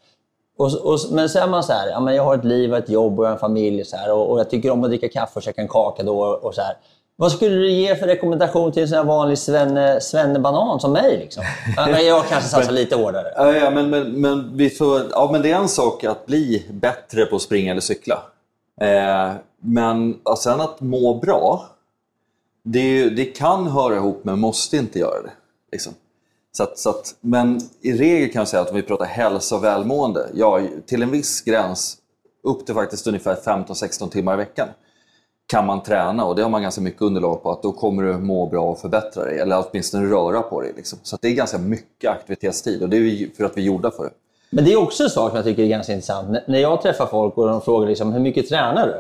Och, 0.58 0.94
och, 0.94 1.00
men 1.12 1.30
så 1.30 1.40
är 1.40 1.48
man 1.48 1.64
så 1.64 1.74
här, 1.74 1.90
ja, 1.90 2.00
men 2.00 2.16
jag 2.16 2.24
har 2.24 2.36
ett 2.36 2.46
liv 2.46 2.72
och 2.72 2.78
ett 2.78 2.90
jobb 2.90 3.20
och 3.20 3.30
en 3.30 3.38
familj 3.38 3.82
och, 3.82 3.88
så 3.88 3.98
här, 3.98 4.14
och, 4.14 4.32
och 4.32 4.40
jag 4.40 4.50
tycker 4.50 4.72
om 4.72 4.84
att 4.84 4.90
dricka 4.90 5.10
kaffe 5.10 5.40
och 5.40 5.44
käka 5.44 5.62
en 5.62 5.68
kaka 5.68 6.04
då 6.04 6.20
och 6.20 6.56
så 6.56 6.62
här. 6.62 6.78
Vad 7.20 7.32
skulle 7.32 7.56
du 7.56 7.72
ge 7.72 7.96
för 7.96 8.08
rekommendation 8.08 8.72
till 8.72 8.94
en 8.94 9.08
vanlig 9.08 9.38
svenne, 9.38 10.02
svennebanan 10.02 10.80
som 10.80 10.94
mig? 10.94 11.18
Liksom? 11.18 11.44
Jag 12.06 12.26
kanske 12.26 12.50
satsar 12.50 12.72
lite 12.72 12.96
hårdare. 12.96 13.34
Ja, 13.36 13.70
men, 13.70 13.90
men, 13.90 14.22
men, 14.22 14.58
vi 14.58 14.70
får, 14.70 15.02
ja, 15.12 15.30
men 15.32 15.42
det 15.42 15.52
är 15.52 15.56
en 15.56 15.68
sak 15.68 16.04
att 16.04 16.26
bli 16.26 16.66
bättre 16.70 17.26
på 17.26 17.36
att 17.36 17.42
springa 17.42 17.72
eller 17.72 17.82
cykla. 17.82 18.24
Eh, 18.82 19.32
men 19.60 20.20
och 20.24 20.38
sen 20.38 20.62
att 20.62 20.82
må 20.82 21.14
bra, 21.20 21.66
det, 22.64 23.10
det, 23.10 23.26
kan 23.26 23.68
höra 23.68 23.96
ihop 23.96 24.22
men 24.24 24.40
måste 24.40 24.78
inte 24.78 25.00
göra 25.00 25.22
det. 25.22 25.32
Liksom. 25.72 25.94
Så 26.52 26.64
att, 26.64 26.80
så 26.80 26.90
att, 26.90 27.16
men 27.22 27.62
i 27.82 27.94
regel 27.94 28.32
kan 28.32 28.40
jag 28.40 28.48
säga 28.48 28.62
att 28.62 28.70
om 28.70 28.76
vi 28.76 28.84
pratar 28.84 29.06
hälsa 29.06 29.56
och 29.56 29.64
välmående, 29.64 30.30
ja, 30.34 30.62
till 30.86 31.04
en 31.04 31.12
viss 31.12 31.42
gräns, 31.42 31.98
upp 32.44 32.66
till 32.66 32.76
faktiskt 32.76 33.08
ungefär 33.08 33.36
15-16 33.36 34.10
timmar 34.10 34.34
i 34.34 34.38
veckan 34.38 34.68
kan 35.48 35.66
man 35.66 35.84
träna 35.84 36.26
och 36.26 36.36
det 36.36 36.42
har 36.42 36.50
man 36.50 36.62
ganska 36.62 36.82
mycket 36.82 37.02
underlag 37.02 37.44
på 37.44 37.52
att 37.52 37.64
då 37.64 37.72
kommer 37.72 38.04
du 38.04 38.18
må 38.18 38.46
bra 38.46 38.62
och 38.62 38.80
förbättra 38.80 39.24
dig 39.24 39.40
eller 39.40 39.64
åtminstone 39.70 40.12
röra 40.12 40.42
på 40.42 40.62
dig. 40.62 40.74
Liksom. 40.76 41.00
Så 41.04 41.18
det 41.22 41.28
är 41.28 41.34
ganska 41.34 41.58
mycket 41.58 42.12
aktivitetstid 42.12 42.84
och 42.84 42.90
det 42.90 42.98
är 42.98 43.36
för 43.38 43.44
att 43.44 43.58
vi 43.58 43.62
är 43.62 43.66
gjorda 43.66 43.92
för 43.92 44.04
det. 44.04 44.12
Men 44.50 44.66
det 44.66 44.74
är 44.74 44.78
också 44.78 45.04
en 45.04 45.10
sak 45.10 45.30
som 45.30 45.36
jag 45.36 45.46
tycker 45.46 45.64
är 45.64 45.68
ganska 45.68 45.94
intressant. 45.94 46.38
när 46.48 46.60
jag 46.60 46.82
träffar 46.82 47.06
folk 47.06 47.38
och 47.38 47.48
de 47.48 47.62
frågar 47.62 47.88
liksom, 47.88 48.14
hur 48.14 48.20
mycket 48.20 48.50
tränar 48.50 48.88
du? 48.88 48.94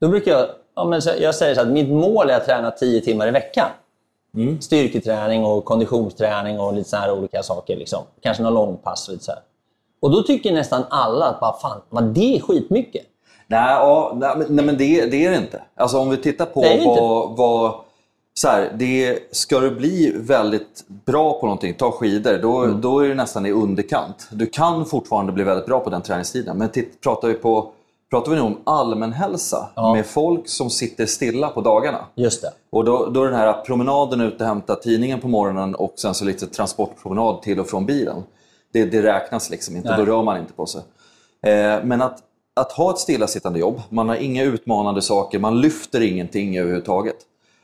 Då 0.00 0.08
brukar 0.08 0.32
jag, 0.32 0.46
ja, 0.74 0.84
men 0.84 1.00
jag 1.20 1.34
säger 1.34 1.54
så 1.54 1.60
att 1.60 1.68
mitt 1.68 1.88
mål 1.88 2.30
är 2.30 2.36
att 2.36 2.46
träna 2.46 2.70
10 2.70 3.00
timmar 3.00 3.28
i 3.28 3.30
veckan. 3.30 3.68
Mm. 4.34 4.60
Styrketräning 4.60 5.44
och 5.44 5.64
konditionsträning 5.64 6.60
och 6.60 6.74
lite 6.74 6.90
såna 6.90 7.12
olika 7.12 7.42
saker. 7.42 7.76
Liksom. 7.76 8.02
Kanske 8.20 8.42
någon 8.42 8.54
långpass 8.54 9.08
och 9.08 9.12
lite 9.12 9.24
så 9.24 9.32
här. 9.32 9.40
Och 10.00 10.10
då 10.10 10.22
tycker 10.22 10.52
nästan 10.52 10.84
alla 10.90 11.26
att 11.26 11.40
bara, 11.40 11.52
fan, 11.52 11.80
vad 11.88 12.04
det 12.04 12.36
är 12.36 12.40
skitmycket. 12.40 13.06
Nej, 13.46 13.74
ja, 13.74 14.16
nej, 14.48 14.64
men 14.64 14.78
det, 14.78 15.06
det, 15.06 15.24
är 15.24 15.30
det 15.30 15.36
inte. 15.36 15.62
Alltså 15.74 15.98
om 15.98 16.10
vi 16.10 16.16
tittar 16.16 16.46
på 16.46 16.60
vad, 16.84 17.36
vad 17.36 17.74
så 18.34 18.48
här, 18.48 18.72
det, 18.78 19.18
ska 19.30 19.60
du 19.60 19.70
bli 19.70 20.14
väldigt 20.16 20.84
bra 20.88 21.40
på 21.40 21.46
någonting, 21.46 21.74
ta 21.74 21.90
skidor, 21.90 22.38
då, 22.42 22.64
mm. 22.64 22.80
då 22.80 23.00
är 23.00 23.08
det 23.08 23.14
nästan 23.14 23.46
i 23.46 23.50
underkant. 23.50 24.28
Du 24.30 24.46
kan 24.46 24.84
fortfarande 24.84 25.32
bli 25.32 25.44
väldigt 25.44 25.66
bra 25.66 25.80
på 25.80 25.90
den 25.90 26.02
träningstiden. 26.02 26.58
Men 26.58 26.68
titt, 26.68 27.00
pratar 27.00 27.28
vi 27.28 27.34
på 27.34 27.72
pratar 28.10 28.30
vi 28.30 28.36
nu 28.36 28.42
om 28.42 28.58
allmänhälsa 28.64 29.68
ja. 29.74 29.94
med 29.94 30.06
folk 30.06 30.48
som 30.48 30.70
sitter 30.70 31.06
stilla 31.06 31.48
på 31.48 31.60
dagarna. 31.60 32.04
Just 32.14 32.42
det. 32.42 32.52
Och 32.70 32.84
då, 32.84 33.06
då 33.06 33.24
den 33.24 33.34
här 33.34 33.52
promenaden 33.52 34.20
ut 34.20 34.40
och 34.40 34.46
hämta 34.46 34.74
tidningen 34.74 35.20
på 35.20 35.28
morgonen 35.28 35.74
och 35.74 35.92
sen 35.96 36.14
så 36.14 36.24
lite 36.24 36.46
transportpromenad 36.46 37.42
till 37.42 37.60
och 37.60 37.66
från 37.66 37.86
bilen. 37.86 38.22
Det, 38.72 38.84
det 38.84 39.02
räknas 39.02 39.50
liksom 39.50 39.76
inte, 39.76 39.88
Nej. 39.88 39.98
då 39.98 40.04
rör 40.04 40.22
man 40.22 40.38
inte 40.38 40.52
på 40.52 40.66
sig. 40.66 40.82
Eh, 41.42 41.84
men 41.84 42.02
att 42.02 42.18
att 42.56 42.72
ha 42.72 42.90
ett 42.90 42.98
stillasittande 42.98 43.58
jobb, 43.58 43.82
man 43.88 44.08
har 44.08 44.16
inga 44.16 44.42
utmanande 44.42 45.02
saker, 45.02 45.38
man 45.38 45.60
lyfter 45.60 46.00
ingenting 46.00 46.58
överhuvudtaget. 46.58 47.16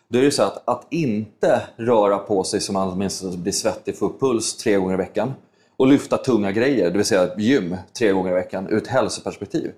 Då 0.09 0.19
är 0.19 0.23
det 0.23 0.31
så 0.31 0.43
att, 0.43 0.63
att 0.69 0.87
inte 0.91 1.63
röra 1.77 2.19
på 2.19 2.45
sig 2.45 2.61
så 2.61 2.73
man 2.73 2.89
åtminstone 2.89 3.37
blir 3.37 3.53
svettig, 3.53 3.99
får 3.99 4.07
upp 4.07 4.21
puls 4.21 4.57
tre 4.57 4.77
gånger 4.77 4.95
i 4.95 4.97
veckan 4.97 5.33
och 5.77 5.87
lyfta 5.87 6.17
tunga 6.17 6.53
grejer, 6.53 6.91
det 6.91 6.97
vill 6.97 7.07
säga 7.07 7.39
gym 7.39 7.77
tre 7.99 8.13
gånger 8.13 8.31
i 8.31 8.35
veckan 8.35 8.69
ur 8.71 8.77
ett 8.77 8.87
hälsoperspektiv. 8.87 9.73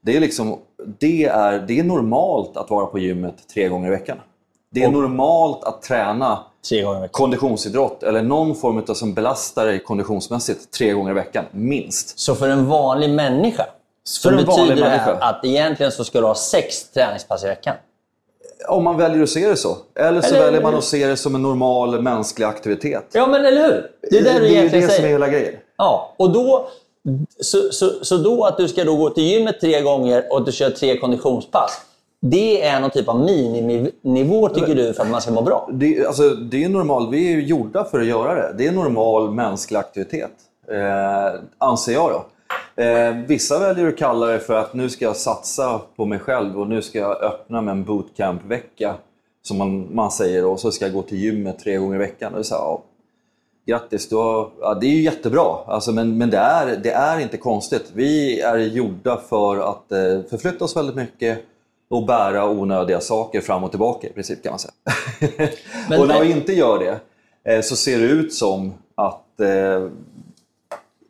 Det 0.00 0.16
är, 0.16 0.20
liksom, 0.20 0.58
det, 1.00 1.24
är, 1.24 1.64
det 1.68 1.78
är 1.78 1.84
normalt 1.84 2.56
att 2.56 2.70
vara 2.70 2.86
på 2.86 2.98
gymmet 2.98 3.48
tre 3.54 3.68
gånger 3.68 3.88
i 3.88 3.90
veckan. 3.90 4.18
Det 4.70 4.82
är 4.82 4.86
och... 4.86 4.92
normalt 4.92 5.64
att 5.64 5.82
träna. 5.82 6.38
Konditionsidrott 7.10 8.02
eller 8.02 8.22
någon 8.22 8.54
form 8.54 8.82
av 8.88 8.94
som 8.94 9.14
belastar 9.14 9.66
dig 9.66 9.78
konditionsmässigt 9.78 10.70
tre 10.70 10.92
gånger 10.92 11.10
i 11.10 11.14
veckan, 11.14 11.44
minst. 11.50 12.18
Så 12.18 12.34
för 12.34 12.48
en 12.48 12.66
vanlig 12.66 13.10
människa 13.10 13.66
så 14.08 14.30
betyder 14.30 14.74
det 14.76 14.80
människa. 14.80 15.12
att 15.20 15.44
egentligen 15.44 15.92
så 15.92 16.04
ska 16.04 16.20
du 16.20 16.26
ha 16.26 16.34
sex 16.34 16.90
träningspass 16.90 17.44
i 17.44 17.46
veckan? 17.46 17.74
Om 18.68 18.84
man 18.84 18.96
väljer 18.96 19.22
att 19.22 19.28
se 19.28 19.48
det 19.48 19.56
så. 19.56 19.76
Eller 19.98 20.20
så 20.20 20.34
Eller- 20.34 20.44
väljer 20.44 20.62
man 20.62 20.74
att 20.74 20.84
se 20.84 21.06
det 21.06 21.16
som 21.16 21.34
en 21.34 21.42
normal 21.42 22.02
mänsklig 22.02 22.46
aktivitet. 22.46 23.04
Ja, 23.12 23.26
men 23.26 23.44
eller 23.44 23.62
hur? 23.62 23.90
Det 24.10 24.18
är 24.18 24.22
det 24.22 24.40
det 24.40 24.56
är 24.56 24.68
det 24.70 24.88
som 24.88 25.04
är 25.04 25.08
hela 25.08 25.28
grejen. 25.28 25.54
Ja, 25.76 26.14
och 26.16 26.32
då... 26.32 26.68
Så, 27.40 27.58
så, 27.72 28.04
så 28.04 28.16
då 28.16 28.44
att 28.44 28.56
du 28.56 28.68
ska 28.68 28.84
då 28.84 28.96
gå 28.96 29.10
till 29.10 29.24
gymmet 29.24 29.60
tre 29.60 29.80
gånger 29.80 30.24
och 30.30 30.38
att 30.38 30.46
du 30.46 30.52
kör 30.52 30.70
tre 30.70 30.98
konditionspass. 30.98 31.80
Det 32.20 32.62
är 32.64 32.80
någon 32.80 32.90
typ 32.90 33.08
av 33.08 33.20
miniminivå 33.20 34.48
tycker 34.48 34.74
du 34.74 34.94
för 34.94 35.02
att 35.02 35.10
man 35.10 35.20
ska 35.20 35.30
må 35.30 35.42
bra? 35.42 35.68
Det, 35.72 36.06
alltså, 36.06 36.28
det 36.30 36.64
är 36.64 36.68
normal, 36.68 37.10
vi 37.10 37.26
är 37.26 37.30
ju 37.30 37.42
gjorda 37.46 37.84
för 37.84 38.00
att 38.00 38.06
göra 38.06 38.34
det. 38.34 38.54
Det 38.58 38.66
är 38.66 38.72
normal 38.72 39.30
mänsklig 39.30 39.78
aktivitet, 39.78 40.30
eh, 40.72 41.40
anser 41.58 41.92
jag. 41.92 42.10
Då. 42.10 42.24
Eh, 42.76 43.16
vissa 43.26 43.58
väljer 43.58 43.88
att 43.88 43.98
kalla 43.98 44.26
det 44.26 44.40
för 44.40 44.54
att 44.54 44.74
nu 44.74 44.90
ska 44.90 45.04
jag 45.04 45.16
satsa 45.16 45.80
på 45.96 46.04
mig 46.04 46.18
själv 46.18 46.60
och 46.60 46.68
nu 46.68 46.82
ska 46.82 46.98
jag 46.98 47.22
öppna 47.22 47.60
med 47.60 47.72
en 47.72 47.84
bootcamp-vecka, 47.84 48.94
som 49.42 49.58
man, 49.58 49.94
man 49.94 50.10
säger, 50.10 50.44
och 50.44 50.60
så 50.60 50.70
ska 50.70 50.84
jag 50.84 50.94
gå 50.94 51.02
till 51.02 51.18
gymmet 51.18 51.58
tre 51.58 51.76
gånger 51.76 51.94
i 51.94 51.98
veckan. 51.98 52.34
Och 52.34 52.46
så 52.46 52.54
här, 52.54 52.62
ja, 52.62 52.82
grattis, 53.66 54.12
har, 54.12 54.50
ja, 54.60 54.74
det 54.74 54.86
är 54.86 54.90
ju 54.90 55.02
jättebra, 55.02 55.58
alltså, 55.66 55.92
men, 55.92 56.18
men 56.18 56.30
det, 56.30 56.36
är, 56.36 56.76
det 56.76 56.90
är 56.90 57.20
inte 57.20 57.36
konstigt. 57.36 57.90
Vi 57.94 58.40
är 58.40 58.56
gjorda 58.58 59.16
för 59.28 59.70
att 59.70 59.92
eh, 59.92 60.30
förflytta 60.30 60.64
oss 60.64 60.76
väldigt 60.76 60.96
mycket 60.96 61.38
och 61.88 62.06
bära 62.06 62.50
onödiga 62.50 63.00
saker 63.00 63.40
fram 63.40 63.64
och 63.64 63.70
tillbaka 63.70 64.06
i 64.06 64.12
princip 64.12 64.42
kan 64.42 64.52
man 64.52 64.58
säga. 64.58 64.72
Och 66.00 66.08
när 66.08 66.20
vi 66.20 66.30
inte 66.30 66.52
gör 66.52 66.78
det 66.78 67.00
eh, 67.52 67.60
så 67.60 67.76
ser 67.76 67.98
det 67.98 68.04
ut 68.04 68.34
som 68.34 68.74
att 68.94 69.40
eh, 69.40 69.88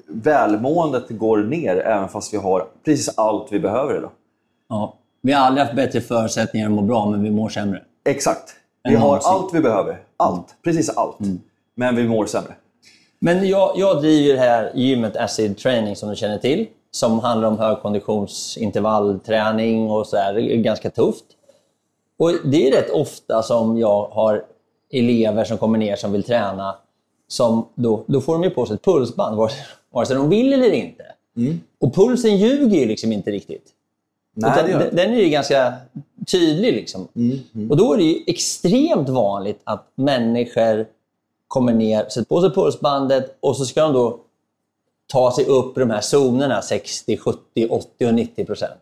välmåendet 0.09 1.05
går 1.11 1.39
ner 1.39 1.77
även 1.77 2.09
fast 2.09 2.35
vi 2.35 2.39
har 2.39 2.67
precis 2.85 3.19
allt 3.19 3.47
vi 3.51 3.61
behöver 3.61 3.97
idag. 3.97 4.11
Ja. 4.69 4.95
Vi 5.23 5.33
har 5.33 5.47
aldrig 5.47 5.65
haft 5.67 5.77
bättre 5.77 6.01
förutsättningar 6.01 6.67
att 6.67 6.73
må 6.73 6.83
bra, 6.83 7.07
men 7.11 7.23
vi 7.23 7.31
mår 7.31 7.49
sämre. 7.49 7.83
Exakt. 8.09 8.55
Vi 8.83 8.95
har 8.95 9.05
någonsin. 9.07 9.31
allt 9.33 9.55
vi 9.55 9.61
behöver. 9.61 10.03
Allt. 10.17 10.47
Precis 10.65 10.91
allt. 10.91 11.17
Men 11.75 11.97
vi 11.97 12.09
mår 12.09 12.27
sämre. 12.27 12.55
Men 13.21 13.49
jag, 13.49 13.73
jag 13.77 14.01
driver 14.01 14.35
det 14.35 14.41
här 14.41 14.73
gymmet 14.75 15.17
Acid 15.17 15.59
Training 15.59 15.97
som 15.97 16.09
du 16.09 16.17
känner 16.17 16.39
till. 16.39 16.67
Som 16.91 17.19
handlar 17.21 17.49
om 17.49 17.59
högkonditionsintervallträning 17.59 19.91
och 19.91 20.07
så 20.07 20.17
här. 20.17 20.35
Det 20.35 20.55
är 20.55 20.57
ganska 20.57 20.91
tufft. 20.91 21.25
Och 22.19 22.33
det 22.45 22.69
är 22.69 22.73
rätt 22.77 22.91
ofta 22.91 23.43
som 23.43 23.79
jag 23.79 24.07
har 24.07 24.45
elever 24.93 25.45
som 25.45 25.59
kommer 25.59 25.79
ner 25.79 25.97
som 25.97 26.13
vill 26.13 26.23
träna. 26.25 26.77
Som 27.29 27.69
då, 27.75 28.05
då 28.07 28.21
får 28.21 28.33
de 28.33 28.43
ju 28.45 28.51
på 28.51 28.67
sig 28.67 28.75
ett 28.75 28.85
pulsband, 28.85 29.37
vare 29.37 29.49
sig- 29.49 29.59
vare 29.93 30.07
sig 30.07 30.17
de 30.17 30.29
vill 30.29 30.53
eller 30.53 30.73
inte. 30.73 31.05
Och 31.79 31.95
pulsen 31.95 32.37
ljuger 32.37 32.77
ju 32.79 32.87
liksom 32.87 33.13
inte 33.13 33.31
riktigt. 33.31 33.65
Nej, 34.35 34.53
Utan 34.53 34.81
den, 34.81 34.97
den 34.97 35.15
är 35.15 35.19
ju 35.19 35.29
ganska 35.29 35.75
tydlig. 36.27 36.73
Liksom. 36.73 37.09
Och 37.71 37.77
då 37.77 37.93
är 37.93 37.97
det 37.97 38.05
ju 38.05 38.25
extremt 38.27 39.09
vanligt 39.09 39.61
att 39.65 39.93
människor 39.95 40.87
kommer 41.49 41.73
ner, 41.73 42.09
sätter 42.09 42.25
på 42.25 42.41
sig 42.41 42.51
pulsbandet 42.51 43.37
och 43.41 43.57
så 43.57 43.65
ska 43.65 43.83
de 43.83 43.93
då 43.93 44.19
ta 45.07 45.33
sig 45.35 45.45
upp 45.45 45.77
i 45.77 45.81
de 45.81 45.91
här 45.91 46.01
zonerna 46.01 46.63
60, 46.63 47.17
70, 47.17 47.67
80 47.71 48.07
och 48.07 48.15
90 48.15 48.45
procent. 48.45 48.81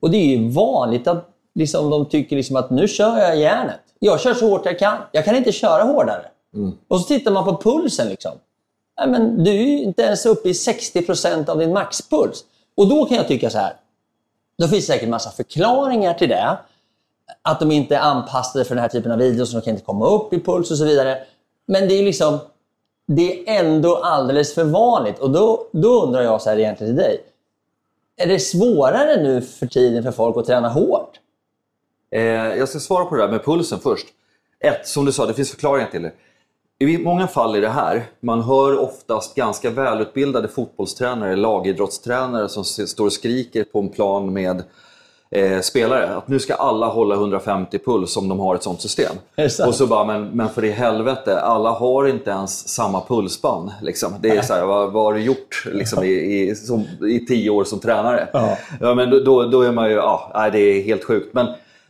Och 0.00 0.10
det 0.10 0.16
är 0.16 0.26
ju 0.26 0.48
vanligt 0.48 1.06
att 1.08 1.28
liksom, 1.54 1.90
de 1.90 2.06
tycker 2.06 2.36
liksom 2.36 2.56
att 2.56 2.70
nu 2.70 2.88
kör 2.88 3.18
jag 3.18 3.38
järnet. 3.38 3.80
Jag 3.98 4.20
kör 4.20 4.34
så 4.34 4.48
hårt 4.50 4.66
jag 4.66 4.78
kan. 4.78 4.98
Jag 5.12 5.24
kan 5.24 5.36
inte 5.36 5.52
köra 5.52 5.82
hårdare. 5.82 6.26
Och 6.88 7.00
så 7.00 7.06
tittar 7.06 7.30
man 7.30 7.44
på 7.44 7.56
pulsen. 7.56 8.08
Liksom. 8.08 8.32
Nej, 8.98 9.08
men 9.08 9.44
du 9.44 9.50
är 9.50 9.54
ju 9.54 9.82
inte 9.82 10.02
ens 10.02 10.26
uppe 10.26 10.48
i 10.48 10.54
60 10.54 11.02
procent 11.02 11.48
av 11.48 11.58
din 11.58 11.72
maxpuls. 11.72 12.44
Och 12.74 12.88
då 12.88 13.04
kan 13.04 13.16
jag 13.16 13.28
tycka 13.28 13.50
så 13.50 13.58
här. 13.58 13.72
Då 14.58 14.68
finns 14.68 14.86
det 14.86 14.92
säkert 14.92 15.08
massa 15.08 15.30
förklaringar 15.30 16.14
till 16.14 16.28
det. 16.28 16.58
Att 17.42 17.60
de 17.60 17.72
inte 17.72 17.96
är 17.96 18.00
anpassade 18.00 18.64
för 18.64 18.74
den 18.74 18.82
här 18.82 18.88
typen 18.88 19.12
av 19.12 19.18
videos, 19.18 19.50
så 19.50 19.56
de 19.56 19.64
kan 19.64 19.70
inte 19.70 19.84
komma 19.84 20.06
upp 20.06 20.32
i 20.32 20.40
puls 20.40 20.70
och 20.70 20.78
så 20.78 20.84
vidare. 20.84 21.18
Men 21.66 21.88
det 21.88 21.94
är 21.94 22.02
liksom 22.02 22.38
det 23.06 23.48
är 23.48 23.64
ändå 23.64 23.96
alldeles 23.96 24.54
för 24.54 24.64
vanligt. 24.64 25.18
Och 25.18 25.30
då, 25.30 25.66
då 25.72 26.02
undrar 26.02 26.22
jag 26.22 26.42
så 26.42 26.50
här 26.50 26.58
egentligen 26.58 26.96
till 26.96 27.04
dig. 27.04 27.24
Är 28.16 28.26
det 28.26 28.38
svårare 28.38 29.22
nu 29.22 29.40
för 29.40 29.66
tiden 29.66 30.02
för 30.02 30.12
folk 30.12 30.36
att 30.36 30.46
träna 30.46 30.68
hårt? 30.68 31.20
Eh, 32.10 32.22
jag 32.58 32.68
ska 32.68 32.78
svara 32.78 33.04
på 33.04 33.16
det 33.16 33.22
där 33.22 33.28
med 33.28 33.44
pulsen 33.44 33.78
först. 33.78 34.06
Ett, 34.60 34.88
som 34.88 35.04
du 35.04 35.12
sa, 35.12 35.26
det 35.26 35.34
finns 35.34 35.50
förklaringar 35.50 35.90
till 35.90 36.02
det. 36.02 36.12
I 36.78 36.98
många 36.98 37.26
fall 37.26 37.54
är 37.54 37.60
det 37.60 37.68
här, 37.68 38.02
man 38.20 38.42
hör 38.42 38.78
oftast 38.80 39.34
ganska 39.34 39.70
välutbildade 39.70 40.48
fotbollstränare, 40.48 41.36
lagidrottstränare 41.36 42.48
som 42.48 42.64
står 42.64 43.06
och 43.06 43.12
skriker 43.12 43.64
på 43.64 43.78
en 43.78 43.88
plan 43.88 44.32
med 44.32 44.62
eh, 45.30 45.60
spelare. 45.60 46.16
Att 46.16 46.28
nu 46.28 46.38
ska 46.38 46.54
alla 46.54 46.86
hålla 46.86 47.14
150 47.14 47.78
puls 47.78 48.16
om 48.16 48.28
de 48.28 48.40
har 48.40 48.54
ett 48.54 48.62
sånt 48.62 48.80
system. 48.80 49.12
Och 49.66 49.74
så 49.74 49.86
bara, 49.86 50.04
men, 50.04 50.28
men 50.28 50.48
för 50.48 50.64
i 50.64 50.70
helvete, 50.70 51.40
alla 51.40 51.70
har 51.70 52.08
inte 52.08 52.30
ens 52.30 52.68
samma 52.68 53.00
pulsband. 53.00 53.70
Liksom. 53.82 54.12
Det 54.20 54.28
är 54.30 54.42
så 54.42 54.54
här, 54.54 54.64
vad, 54.66 54.92
vad 54.92 55.04
har 55.04 55.12
du 55.14 55.20
gjort 55.20 55.64
liksom, 55.72 56.04
i, 56.04 56.08
i, 56.48 56.54
som, 56.54 56.84
i 57.08 57.26
tio 57.26 57.50
år 57.50 57.64
som 57.64 57.80
tränare? 57.80 58.28
Ja. 58.32 58.58
Ja, 58.80 58.94
men 58.94 59.10
då- 59.10 59.42
då, 59.44 59.62
är 59.62 59.72
man 59.72 59.88
ju, 59.88 59.94
ja, 59.94 60.48
det 60.52 60.58
är 60.58 60.82
helt 60.82 61.04
sjukt. 61.04 61.34
Men, 61.34 61.46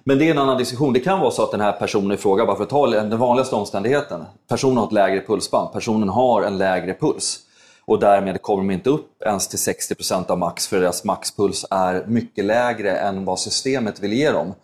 men 0.09 0.19
det 0.19 0.27
är 0.27 0.31
en 0.31 0.38
annan 0.38 0.59
diskussion. 0.59 0.92
Det 0.92 1.01
kan 1.01 1.21
vara 1.21 1.31
så 1.31 1.42
att 1.42 1.51
den 1.51 1.61
här 1.61 1.73
personen 1.73 2.12
i 2.12 2.16
fråga, 2.16 2.47
bara 2.47 2.57
för 2.57 2.64
att 2.64 2.71
ta 2.71 2.87
den 2.87 3.19
vanligaste 3.19 3.57
omständigheten. 3.57 4.25
Personen 4.49 4.77
har 4.77 4.87
ett 4.87 4.92
lägre 4.92 5.21
pulsband, 5.21 5.73
personen 5.73 6.09
har 6.09 6.42
en 6.42 6.59
lägre 6.59 6.95
puls. 6.95 7.38
Och 7.85 8.01
därmed 8.01 8.42
kommer 8.42 8.62
de 8.62 8.71
inte 8.71 8.90
upp 8.90 9.23
ens 9.23 9.49
till 9.49 9.59
60% 9.59 10.31
av 10.31 10.38
max, 10.38 10.66
för 10.66 10.81
deras 10.81 11.05
maxpuls 11.05 11.66
är 11.71 12.05
mycket 12.07 12.45
lägre 12.45 12.97
än 12.97 13.25
vad 13.25 13.38
systemet 13.38 14.01
vill 14.01 14.12
ge 14.12 14.31
dem. 14.31 14.55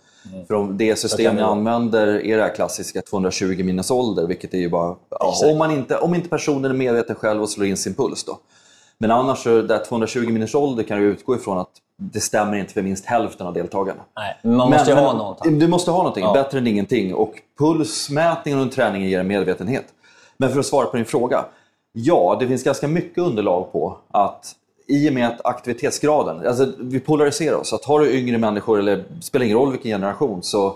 För 0.46 0.54
om 0.54 0.76
det 0.78 0.96
system 0.96 1.36
ni 1.36 1.42
använder 1.42 2.06
är 2.26 2.36
det 2.36 2.42
här 2.42 2.54
klassiska 2.54 3.02
220 3.02 3.64
minus 3.64 3.90
ålder, 3.90 4.26
vilket 4.26 4.54
är 4.54 4.58
ju 4.58 4.68
bara... 4.68 4.96
Ja, 5.10 5.34
om, 5.44 5.58
man 5.58 5.70
inte, 5.70 5.98
om 5.98 6.14
inte 6.14 6.28
personen 6.28 6.70
är 6.70 6.74
medveten 6.74 7.16
själv 7.16 7.42
och 7.42 7.48
slår 7.48 7.66
in 7.66 7.76
sin 7.76 7.94
puls 7.94 8.24
då. 8.24 8.38
Men 9.02 9.10
annars, 9.10 9.38
så 9.38 9.62
där 9.62 9.84
220 9.84 10.28
minus 10.28 10.54
ålder 10.54 10.82
kan 10.82 10.98
du 10.98 11.04
utgå 11.04 11.36
ifrån 11.36 11.58
att 11.58 11.68
det 11.96 12.20
stämmer 12.20 12.56
inte 12.56 12.72
för 12.72 12.82
minst 12.82 13.04
hälften 13.06 13.46
av 13.46 13.52
deltagarna. 13.54 14.00
Nej, 14.16 14.38
men 14.42 14.56
man 14.56 14.70
måste 14.70 14.90
ju 14.90 14.96
ha 14.96 15.12
någonting. 15.12 15.58
Du 15.58 15.68
måste 15.68 15.90
ha 15.90 15.98
någonting, 15.98 16.24
Ja. 16.24 16.32
bättre 16.32 16.58
än 16.58 16.66
ingenting. 16.66 17.14
Och 17.14 17.34
pulsmätningen 17.58 18.60
under 18.60 18.74
träningen 18.74 19.08
ger 19.08 19.20
en 19.20 19.26
medvetenhet. 19.26 19.84
Men 20.36 20.50
för 20.50 20.60
att 20.60 20.66
svara 20.66 20.86
på 20.86 20.96
din 20.96 21.06
fråga. 21.06 21.44
Ja, 21.92 22.36
det 22.40 22.48
finns 22.48 22.64
ganska 22.64 22.88
mycket 22.88 23.18
underlag 23.18 23.72
på 23.72 23.98
att 24.10 24.54
i 24.86 25.08
och 25.08 25.12
med 25.12 25.28
att 25.28 25.46
aktivitetsgraden, 25.46 26.46
alltså 26.46 26.72
vi 26.78 27.00
polariserar 27.00 27.56
oss. 27.56 27.72
Att 27.72 27.84
har 27.84 28.00
du 28.00 28.18
yngre 28.18 28.38
människor, 28.38 28.78
eller 28.78 29.04
spelar 29.20 29.46
ingen 29.46 29.58
roll 29.58 29.70
vilken 29.70 29.90
generation, 29.90 30.42
så 30.42 30.74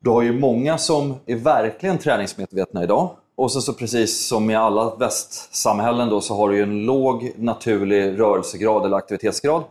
du 0.00 0.10
har 0.10 0.22
ju 0.22 0.40
många 0.40 0.78
som 0.78 1.14
är 1.26 1.36
verkligen 1.36 1.98
träningsmedvetna 1.98 2.82
idag. 2.82 3.10
Och 3.36 3.52
så, 3.52 3.60
så 3.60 3.72
precis 3.72 4.26
som 4.26 4.50
i 4.50 4.54
alla 4.54 4.94
västsamhällen 4.94 6.08
då, 6.08 6.20
så 6.20 6.34
har 6.34 6.48
du 6.48 6.56
ju 6.56 6.62
en 6.62 6.84
låg 6.86 7.32
naturlig 7.36 8.20
rörelsegrad 8.20 8.84
eller 8.84 8.96
aktivitetsgrad. 8.96 9.62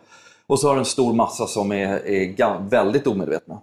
Och 0.48 0.60
så 0.60 0.68
har 0.68 0.76
du 0.76 0.80
en 0.80 0.86
stor 0.86 1.14
massa 1.14 1.48
som 1.48 1.72
är, 1.72 2.08
är 2.08 2.70
väldigt 2.70 3.08
omedvetna. 3.08 3.60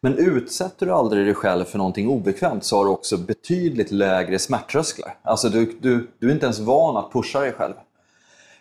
Men 0.00 0.18
utsätter 0.18 0.86
du 0.86 0.92
aldrig 0.92 1.26
dig 1.26 1.34
själv 1.34 1.64
för 1.64 1.78
någonting 1.78 2.08
obekvämt 2.08 2.64
så 2.64 2.76
har 2.76 2.84
du 2.84 2.90
också 2.90 3.16
betydligt 3.16 3.90
lägre 3.90 4.38
smärttrösklar. 4.38 5.14
Alltså 5.22 5.48
du, 5.48 5.78
du, 5.80 6.08
du 6.18 6.28
är 6.28 6.32
inte 6.32 6.46
ens 6.46 6.58
van 6.58 6.96
att 6.96 7.12
pusha 7.12 7.40
dig 7.40 7.52
själv. 7.52 7.74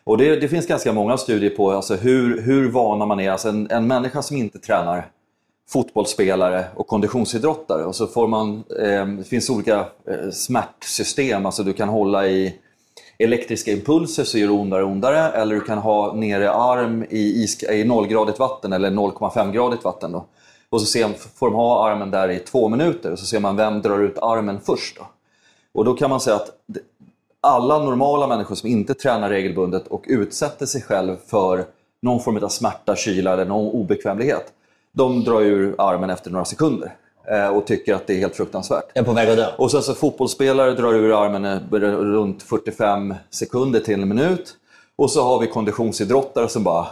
Och 0.03 0.17
det, 0.17 0.35
det 0.35 0.47
finns 0.47 0.67
ganska 0.67 0.93
många 0.93 1.17
studier 1.17 1.49
på 1.49 1.71
alltså 1.71 1.95
hur, 1.95 2.41
hur 2.41 2.71
vana 2.71 3.05
man 3.05 3.19
är. 3.19 3.31
Alltså 3.31 3.49
en, 3.49 3.71
en 3.71 3.87
människa 3.87 4.21
som 4.21 4.37
inte 4.37 4.59
tränar 4.59 5.11
fotbollsspelare 5.71 6.65
och 6.75 6.87
konditionsidrottare. 6.87 7.85
Och 7.85 7.95
så 7.95 8.07
får 8.07 8.27
man, 8.27 8.63
eh, 8.79 9.05
det 9.05 9.23
finns 9.23 9.49
olika 9.49 9.79
eh, 9.79 10.31
smärtsystem. 10.31 11.45
Alltså 11.45 11.63
du 11.63 11.73
kan 11.73 11.89
hålla 11.89 12.27
i 12.27 12.55
elektriska 13.17 13.71
impulser 13.71 14.23
så 14.23 14.37
gör 14.37 14.47
det 14.47 14.53
ondare 14.53 14.83
och 14.83 14.89
ondare. 14.89 15.19
Eller 15.19 15.55
du 15.55 15.61
kan 15.61 15.77
ha 15.77 16.13
nere 16.13 16.51
arm 16.51 17.03
i, 17.09 17.43
is, 17.43 17.63
i 17.63 17.83
nollgradigt 17.83 18.39
vatten 18.39 18.73
eller 18.73 18.91
0,5-gradigt 18.91 19.83
vatten. 19.83 20.11
Då. 20.11 20.25
Och 20.69 20.81
så 20.81 20.87
ser, 20.87 21.09
får 21.35 21.47
de 21.47 21.55
ha 21.55 21.89
armen 21.89 22.11
där 22.11 22.29
i 22.29 22.39
två 22.39 22.69
minuter 22.69 23.11
och 23.11 23.19
så 23.19 23.25
ser 23.25 23.39
man 23.39 23.55
vem 23.55 23.81
drar 23.81 23.99
ut 23.99 24.17
armen 24.17 24.59
först. 24.63 24.97
Då. 24.97 25.07
Och 25.73 25.85
då 25.85 25.93
kan 25.93 26.09
man 26.09 26.19
säga 26.19 26.35
att 26.35 26.49
alla 27.41 27.79
normala 27.79 28.27
människor 28.27 28.55
som 28.55 28.69
inte 28.69 28.93
tränar 28.93 29.29
regelbundet 29.29 29.87
och 29.87 30.03
utsätter 30.07 30.65
sig 30.65 30.81
själv 30.81 31.15
för 31.27 31.65
någon 32.01 32.19
form 32.19 32.43
av 32.43 32.49
smärta, 32.49 32.95
kyla 32.95 33.33
eller 33.33 33.45
någon 33.45 33.71
obekvämlighet. 33.71 34.53
De 34.91 35.23
drar 35.23 35.41
ur 35.41 35.75
armen 35.77 36.09
efter 36.09 36.31
några 36.31 36.45
sekunder 36.45 36.95
eh, 37.31 37.47
och 37.47 37.67
tycker 37.67 37.95
att 37.95 38.07
det 38.07 38.13
är 38.13 38.19
helt 38.19 38.35
fruktansvärt. 38.35 38.83
Jag 38.93 39.01
är 39.01 39.05
på 39.05 39.13
väg 39.13 39.29
att 39.29 39.37
dö. 39.37 39.47
Och 39.57 39.71
sen 39.71 39.81
så 39.81 39.93
fotbollsspelare 39.93 40.71
drar 40.71 40.93
ur 40.93 41.23
armen 41.25 41.45
eh, 41.45 41.59
runt 41.81 42.43
45 42.43 43.15
sekunder 43.29 43.79
till 43.79 44.01
en 44.01 44.07
minut. 44.07 44.53
Och 44.95 45.11
så 45.11 45.23
har 45.23 45.39
vi 45.39 45.47
konditionsidrottare 45.47 46.47
som 46.47 46.63
bara 46.63 46.87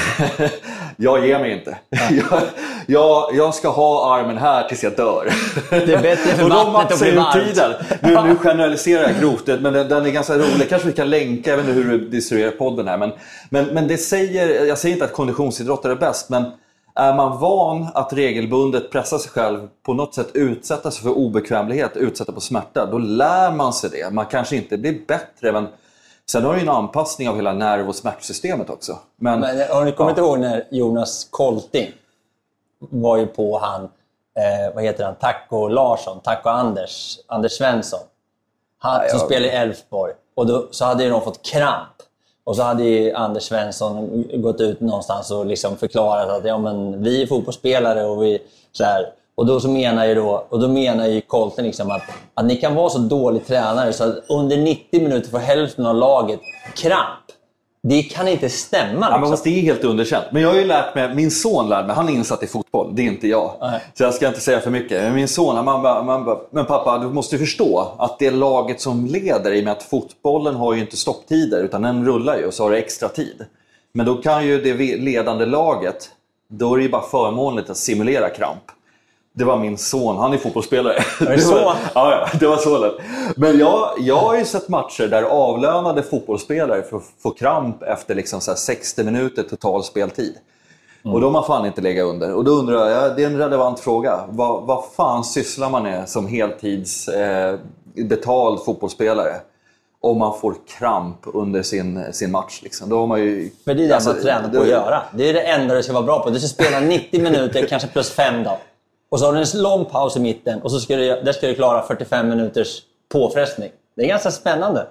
jag 0.96 1.26
ger 1.26 1.38
mig 1.38 1.52
inte. 1.52 1.78
Jag, 2.30 2.42
jag, 2.86 3.34
jag 3.34 3.54
ska 3.54 3.68
ha 3.68 4.14
armen 4.16 4.38
här 4.38 4.68
tills 4.68 4.82
jag 4.82 4.96
dör. 4.96 5.32
Det 5.70 5.94
är 5.94 6.02
bättre 6.02 6.30
för 6.30 6.48
vattnet 6.48 6.92
att 6.92 7.00
bli 7.00 7.10
varmt. 7.10 7.32
tiden. 7.32 7.72
Nu, 8.00 8.22
nu 8.22 8.36
generaliserar 8.36 9.02
jag 9.02 9.20
grovt, 9.20 9.46
men 9.46 9.72
den, 9.72 9.88
den 9.88 10.06
är 10.06 10.10
ganska 10.10 10.38
rolig. 10.38 10.68
Kanske 10.68 10.88
vi 10.88 10.94
kan 10.94 11.10
länka, 11.10 11.50
jag 11.50 11.56
vet 11.56 11.68
inte 11.68 11.80
hur 11.80 11.98
du 11.98 12.08
distribuerar 12.08 12.50
podden 12.50 12.88
här. 12.88 12.98
Men, 12.98 13.12
men, 13.50 13.64
men 13.64 13.88
det 13.88 13.98
säger, 13.98 14.64
jag 14.64 14.78
säger 14.78 14.92
inte 14.92 15.04
att 15.04 15.12
konditionsidrottare 15.12 15.92
är 15.92 15.96
bäst, 15.96 16.30
men 16.30 16.44
är 16.94 17.14
man 17.14 17.38
van 17.38 17.88
att 17.94 18.12
regelbundet 18.12 18.90
pressa 18.90 19.18
sig 19.18 19.30
själv, 19.30 19.68
på 19.82 19.94
något 19.94 20.14
sätt 20.14 20.30
utsätta 20.34 20.90
sig 20.90 21.02
för 21.02 21.10
obekvämlighet, 21.10 21.96
utsätta 21.96 22.32
på 22.32 22.40
smärta, 22.40 22.86
då 22.86 22.98
lär 22.98 23.50
man 23.52 23.72
sig 23.72 23.90
det. 23.90 24.10
Man 24.10 24.26
kanske 24.26 24.56
inte 24.56 24.78
blir 24.78 25.06
bättre, 25.06 25.52
men 25.52 25.68
sen 26.30 26.44
har 26.44 26.52
du 26.52 26.58
ju 26.58 26.62
en 26.62 26.68
anpassning 26.68 27.28
av 27.28 27.36
hela 27.36 27.52
nerv 27.52 27.88
och 27.88 27.94
smärtsystemet 27.94 28.70
också. 28.70 28.98
Men, 29.16 29.40
Men 29.40 29.68
har 29.70 29.84
ni 29.84 29.92
kommit 29.92 30.18
ihåg 30.18 30.38
när 30.38 30.64
Jonas 30.70 31.26
Kolting 31.30 31.92
var 32.78 33.16
ju 33.16 33.26
på 33.26 33.58
han, 33.58 33.82
eh, 33.84 34.74
vad 34.74 34.84
heter 34.84 35.04
han, 35.04 35.14
Taco 35.14 35.68
Larsson, 35.68 36.20
Taco 36.20 36.48
Anders, 36.48 37.18
Anders 37.26 37.52
Svensson. 37.52 38.00
Han, 38.78 39.02
Ja, 39.02 39.08
som 39.08 39.18
jag- 39.18 39.26
spelar 39.26 39.46
i 39.46 39.50
Elfsborg. 39.50 40.12
Och 40.34 40.46
då, 40.46 40.68
så 40.70 40.84
hade 40.84 41.04
ju 41.04 41.10
de 41.10 41.20
fått 41.22 41.42
kramp. 41.42 41.88
Och 42.44 42.56
så 42.56 42.62
hade 42.62 42.84
ju 42.84 43.12
Anders 43.12 43.42
Svensson 43.42 44.24
gått 44.34 44.60
ut 44.60 44.80
någonstans 44.80 45.30
och 45.30 45.46
liksom 45.46 45.76
förklarat 45.76 46.28
att 46.28 46.44
ja, 46.44 46.58
men 46.58 47.02
vi 47.02 47.22
är 47.22 47.26
fotbollsspelare 47.26 48.04
och 48.04 48.22
vi... 48.22 48.38
Så 48.72 48.84
här. 48.84 49.06
Och 49.34 49.46
då 49.46 49.60
så 49.60 49.68
menar 49.68 50.06
ju 50.06 50.14
då, 50.14 50.46
och 50.48 50.60
då 50.60 50.68
menar 50.68 51.06
ju 51.06 51.20
Colton 51.20 51.64
liksom 51.64 51.90
att, 51.90 52.02
att 52.34 52.44
ni 52.44 52.56
kan 52.56 52.74
vara 52.74 52.90
så 52.90 52.98
dålig 52.98 53.46
tränare 53.46 53.92
så 53.92 54.04
att 54.04 54.24
under 54.28 54.56
90 54.56 55.02
minuter 55.02 55.30
får 55.30 55.38
hälften 55.38 55.86
av 55.86 55.96
laget 55.96 56.40
kramp. 56.76 57.24
Det 57.88 58.02
kan 58.02 58.28
inte 58.28 58.48
stämma. 58.48 59.06
Ja, 59.06 59.10
men 59.10 59.20
Liksom. 59.20 59.30
fast 59.32 59.44
det 59.44 59.50
är 59.50 59.62
helt 59.62 59.84
underkänt. 59.84 60.24
Men 60.32 60.42
jag 60.42 60.48
har 60.48 60.56
ju 60.56 60.64
lärt 60.64 60.94
mig, 60.94 61.14
min 61.14 61.30
son 61.30 61.68
lärde 61.68 61.86
mig, 61.86 61.96
han 61.96 62.08
är 62.08 62.12
insatt 62.12 62.42
i 62.42 62.46
fotboll, 62.46 62.94
det 62.94 63.02
är 63.02 63.06
inte 63.06 63.28
jag. 63.28 63.56
Nej. 63.60 63.80
Så 63.94 64.02
jag 64.02 64.14
ska 64.14 64.28
inte 64.28 64.40
säga 64.40 64.60
för 64.60 64.70
mycket. 64.70 65.02
Men 65.02 65.14
min 65.14 65.28
son, 65.28 65.64
man 65.64 65.82
bara, 65.82 66.02
man 66.02 66.24
bara, 66.24 66.38
men 66.50 66.64
pappa 66.64 66.98
du 66.98 67.06
måste 67.08 67.38
förstå 67.38 67.94
att 67.98 68.18
det 68.18 68.26
är 68.26 68.30
laget 68.30 68.80
som 68.80 69.06
leder 69.06 69.52
i 69.52 69.60
och 69.60 69.64
med 69.64 69.72
att 69.72 69.82
fotbollen 69.82 70.54
har 70.54 70.74
ju 70.74 70.80
inte 70.80 70.96
stopptider 70.96 71.62
utan 71.62 71.82
den 71.82 72.06
rullar 72.06 72.36
ju 72.38 72.46
och 72.46 72.54
så 72.54 72.62
har 72.62 72.70
det 72.70 72.78
extra 72.78 73.08
tid. 73.08 73.44
Men 73.92 74.06
då 74.06 74.14
kan 74.14 74.46
ju 74.46 74.60
det 74.62 74.96
ledande 74.96 75.46
laget, 75.46 76.10
då 76.48 76.74
är 76.74 76.76
det 76.78 76.82
ju 76.82 76.90
bara 76.90 77.02
förmånligt 77.02 77.70
att 77.70 77.76
simulera 77.76 78.28
kramp. 78.28 78.62
Det 79.34 79.44
var 79.44 79.56
min 79.58 79.78
son, 79.78 80.16
han 80.18 80.32
är 80.32 80.38
fotbollsspelare. 80.38 80.98
det 81.20 81.38
så? 81.40 81.54
var, 81.54 81.76
ja, 81.94 82.28
det 82.40 82.46
var 82.46 82.56
så 82.56 82.78
lätt. 82.78 82.94
Men 83.36 83.58
jag, 83.58 83.90
jag 83.98 84.16
har 84.16 84.36
ju 84.38 84.44
sett 84.44 84.68
matcher 84.68 85.06
där 85.08 85.22
avlönade 85.22 86.02
fotbollsspelare 86.02 86.82
får, 86.82 87.02
får 87.22 87.34
kramp 87.34 87.82
efter 87.82 88.14
liksom 88.14 88.40
så 88.40 88.50
här 88.50 88.58
60 88.58 89.04
minuter 89.04 89.42
total 89.42 89.84
speltid. 89.84 90.34
Och 91.04 91.20
de 91.20 91.34
har 91.34 91.42
fan 91.42 91.66
inte 91.66 91.80
legat 91.80 92.04
under. 92.06 92.34
Och 92.34 92.44
då 92.44 92.50
undrar 92.52 92.90
jag, 92.90 92.90
ja, 92.90 93.14
det 93.14 93.22
är 93.22 93.26
en 93.26 93.38
relevant 93.38 93.80
fråga. 93.80 94.20
Vad, 94.28 94.62
vad 94.62 94.84
fan 94.96 95.24
sysslar 95.24 95.70
man 95.70 95.82
med 95.82 96.08
som 96.08 96.26
heltids 96.26 97.08
eh, 97.08 97.58
betald 97.94 98.64
fotbollsspelare? 98.64 99.34
Om 100.00 100.18
man 100.18 100.38
får 100.40 100.54
kramp 100.78 101.18
under 101.24 101.62
sin, 101.62 102.04
sin 102.12 102.30
match. 102.30 102.60
Liksom. 102.62 102.88
Då 102.88 102.98
har 102.98 103.06
man 103.06 103.20
ju, 103.20 103.50
För 103.64 103.74
det 103.74 103.84
är 103.84 103.88
det 103.88 103.94
alltså, 103.94 104.10
man 104.10 104.22
tränar 104.22 104.48
på 104.48 104.54
det- 104.54 104.60
att 104.62 104.68
göra. 104.68 105.02
Det 105.14 105.28
är 105.28 105.34
det 105.34 105.40
enda 105.42 105.74
du 105.74 105.82
ska 105.82 105.92
vara 105.92 106.02
bra 106.02 106.22
på. 106.22 106.30
Du 106.30 106.38
ska 106.40 106.48
spela 106.48 106.80
90 106.80 107.22
minuter, 107.22 107.66
kanske 107.66 107.88
plus 107.88 108.10
5 108.10 108.42
då. 108.44 108.58
Och 109.12 109.20
så 109.20 109.26
har 109.26 109.32
du 109.32 109.38
en 109.38 109.62
lång 109.62 109.84
paus 109.84 110.16
i 110.16 110.20
mitten 110.20 110.62
och 110.62 110.70
så 110.70 110.80
ska 110.80 110.96
du, 110.96 111.22
där 111.22 111.32
ska 111.32 111.46
du 111.46 111.54
klara 111.54 111.82
45 111.82 112.28
minuters 112.28 112.82
påfrestning. 113.08 113.70
Det 113.96 114.02
är 114.02 114.08
ganska 114.08 114.30
spännande. 114.30 114.86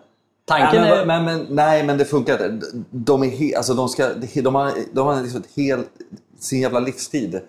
Tanken 0.45 0.81
Nej, 0.81 0.91
är... 0.91 1.05
men, 1.05 1.25
men, 1.25 1.37
men, 1.39 1.47
nej, 1.49 1.83
men 1.83 1.97
det 1.97 2.05
funkar 2.05 2.33
inte. 2.33 2.67
De, 2.89 3.23
är 3.23 3.27
he, 3.27 3.57
alltså, 3.57 3.73
de, 3.73 3.89
ska, 3.89 4.09
de 4.43 4.55
har, 4.55 4.71
de 4.93 5.07
har 5.07 5.21
liksom 5.21 5.41
ett 5.41 5.49
helt, 5.55 5.87
sin 6.39 6.61
jävla 6.61 6.79
livstid 6.79 7.41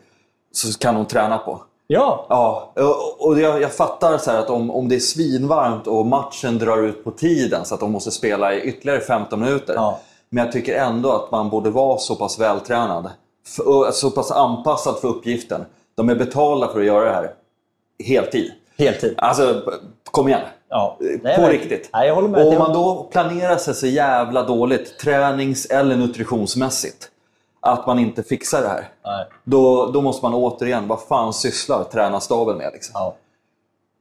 så 0.52 0.78
kan 0.78 0.94
de 0.94 1.06
träna 1.06 1.38
på. 1.38 1.62
Ja, 1.86 2.26
Ja, 2.28 2.72
och- 3.18 3.40
jag, 3.40 3.62
jag 3.62 3.72
fattar 3.72 4.18
så 4.18 4.30
att 4.30 4.50
om, 4.50 4.70
om 4.70 4.88
det 4.88 4.94
är 4.94 5.00
svinvarmt 5.00 5.86
och 5.86 6.06
matchen 6.06 6.58
drar 6.58 6.82
ut 6.82 7.04
på 7.04 7.10
tiden 7.10 7.64
så 7.64 7.74
att 7.74 7.80
de 7.80 7.92
måste 7.92 8.10
spela 8.10 8.54
i 8.54 8.60
ytterligare 8.60 9.00
15 9.00 9.40
minuter. 9.40 9.74
Ja. 9.74 10.00
Men 10.28 10.44
jag 10.44 10.52
tycker 10.52 10.74
ändå 10.74 11.12
att 11.12 11.30
man 11.30 11.50
borde 11.50 11.70
vara 11.70 11.98
så 11.98 12.16
pass 12.16 12.38
vältränad. 12.38 13.10
För, 13.46 13.90
så 13.90 14.10
pass 14.10 14.30
anpassad 14.30 14.98
för 15.00 15.08
uppgiften. 15.08 15.64
De 15.94 16.08
är 16.08 16.14
betalda 16.14 16.68
för 16.68 16.80
att 16.80 16.86
göra 16.86 17.04
det 17.04 17.14
här. 17.14 17.34
Heltid. 18.04 18.52
heltid. 18.78 19.14
Alltså, 19.16 19.62
kom 20.04 20.28
igen. 20.28 20.40
Ja. 20.68 20.96
På 20.98 21.04
Nej, 21.04 21.38
men- 21.38 21.50
riktigt. 21.50 21.90
Nej, 21.92 22.08
jag 22.08 22.14
håller 22.14 22.28
med. 22.28 22.46
Och 22.46 22.52
om 22.52 22.58
man 22.58 22.72
då 22.72 23.08
planerar 23.12 23.56
sig 23.56 23.74
så 23.74 23.86
jävla 23.86 24.42
dåligt, 24.42 24.98
tränings 24.98 25.66
eller 25.66 25.96
nutritionsmässigt, 25.96 27.08
att 27.60 27.86
man 27.86 27.98
inte 27.98 28.22
fixar 28.22 28.62
det 28.62 28.68
här. 28.68 28.88
Nej. 29.04 29.26
Då, 29.44 29.86
då 29.86 30.00
måste 30.00 30.24
man 30.24 30.34
återigen, 30.34 30.88
vad 30.88 31.00
fan 31.02 31.32
sysslar 31.32 31.84
tränarstaben 31.84 32.56
med? 32.56 32.70
Liksom? 32.72 32.92
Ja. 32.94 33.14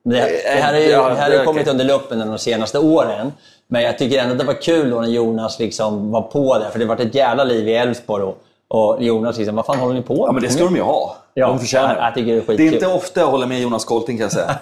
Det, 0.03 0.11
det 0.11 0.61
här 0.61 0.73
Ja, 0.75 1.09
det 1.09 1.15
här 1.15 1.31
har 1.31 1.39
är 1.39 1.45
kommit 1.45 1.67
under 1.67 1.85
luppen 1.85 2.19
de 2.19 2.37
senaste 2.37 2.79
åren. 2.79 3.31
Men 3.67 3.81
jag 3.83 3.97
tycker 3.97 4.19
ändå 4.19 4.31
att 4.31 4.39
det 4.39 4.45
var 4.45 4.61
kul 4.61 4.89
då 4.89 5.01
när 5.01 5.07
Jonas 5.07 5.59
liksom 5.59 6.11
var 6.11 6.21
på 6.21 6.57
det. 6.57 6.69
För 6.71 6.79
det 6.79 6.85
varit 6.85 6.99
ett 6.99 7.15
jävla 7.15 7.43
liv 7.43 7.67
i 7.67 7.73
Elfsborg. 7.73 8.33
Och, 8.73 9.03
Jonas 9.03 9.37
liksom, 9.37 9.55
vad 9.55 9.65
fan 9.65 9.79
håller 9.79 9.93
ni 9.93 10.01
på 10.01 10.13
med? 10.13 10.23
Ja, 10.27 10.31
men 10.31 10.43
det 10.43 10.49
ska 10.49 10.63
de 10.63 10.75
ju 10.75 10.81
ha. 10.81 11.15
Ja, 11.33 11.47
de 11.47 11.59
förtjänar 11.59 11.95
jag 11.95 12.13
tycker 12.13 12.35
det 12.35 12.53
är 12.53 12.57
det 12.57 12.67
är 12.67 12.73
inte 12.73 12.87
ofta 12.87 13.19
jag 13.19 13.27
håller 13.27 13.47
med 13.47 13.61
Jonas 13.61 13.85
Kolting 13.85 14.17
kan 14.17 14.23
jag 14.23 14.31
säga. 14.31 14.55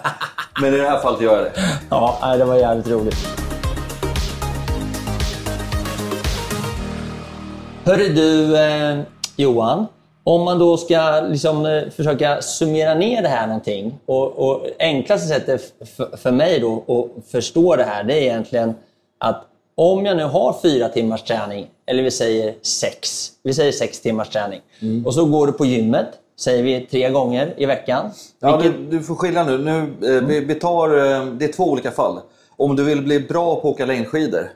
men 0.62 0.74
i 0.74 0.76
det 0.76 0.88
här 0.88 0.98
fallet 0.98 1.20
gör 1.20 1.36
jag 1.36 1.44
det. 1.44 1.52
Ja, 1.90 2.36
det 2.38 2.44
var 2.44 2.56
jävligt 2.56 2.88
roligt. 2.88 3.16
Hörru 7.84 8.08
du, 8.08 8.58
eh, 8.58 8.98
Johan. 9.36 9.86
Om 10.24 10.42
man 10.42 10.58
då 10.58 10.76
ska 10.76 11.20
liksom, 11.28 11.66
eh, 11.66 11.82
försöka 11.96 12.42
summera 12.42 12.94
ner 12.94 13.22
det 13.22 13.28
här 13.28 13.46
någonting. 13.46 13.98
Och, 14.06 14.50
och 14.50 14.66
enklaste 14.78 15.28
sättet 15.28 15.62
för 16.22 16.30
mig 16.30 16.60
då 16.60 16.84
att 16.88 17.30
förstå 17.30 17.76
det 17.76 17.84
här, 17.84 18.04
det 18.04 18.14
är 18.14 18.22
egentligen 18.22 18.74
att 19.18 19.44
om 19.74 20.06
jag 20.06 20.16
nu 20.16 20.24
har 20.24 20.56
fyra 20.62 20.88
timmars 20.88 21.22
träning, 21.22 21.66
eller 21.90 22.02
vi 22.02 22.10
säger 22.10 22.54
sex, 22.62 23.28
vi 23.42 23.54
säger 23.54 23.72
sex 23.72 24.00
timmars 24.00 24.28
träning. 24.28 24.60
Mm. 24.82 25.06
Och 25.06 25.14
så 25.14 25.24
går 25.24 25.46
du 25.46 25.52
på 25.52 25.66
gymmet, 25.66 26.06
säger 26.40 26.62
vi 26.62 26.86
tre 26.90 27.10
gånger 27.10 27.54
i 27.56 27.66
veckan. 27.66 28.10
Ja, 28.40 28.56
Vilket- 28.56 28.90
du, 28.90 28.98
du 28.98 29.04
får 29.04 29.14
skilja 29.14 29.44
nu. 29.44 29.58
nu 29.58 29.78
eh, 30.16 30.22
vi, 30.24 30.40
vi 30.40 30.54
tar, 30.54 30.88
eh, 30.96 31.24
det 31.26 31.44
är 31.44 31.52
två 31.52 31.64
olika 31.64 31.90
fall. 31.90 32.18
Om 32.56 32.76
du 32.76 32.84
vill 32.84 33.02
bli 33.02 33.20
bra 33.20 33.54
på 33.54 33.68
att 33.68 33.74
åka 33.74 33.86
längdskidor, 33.86 34.50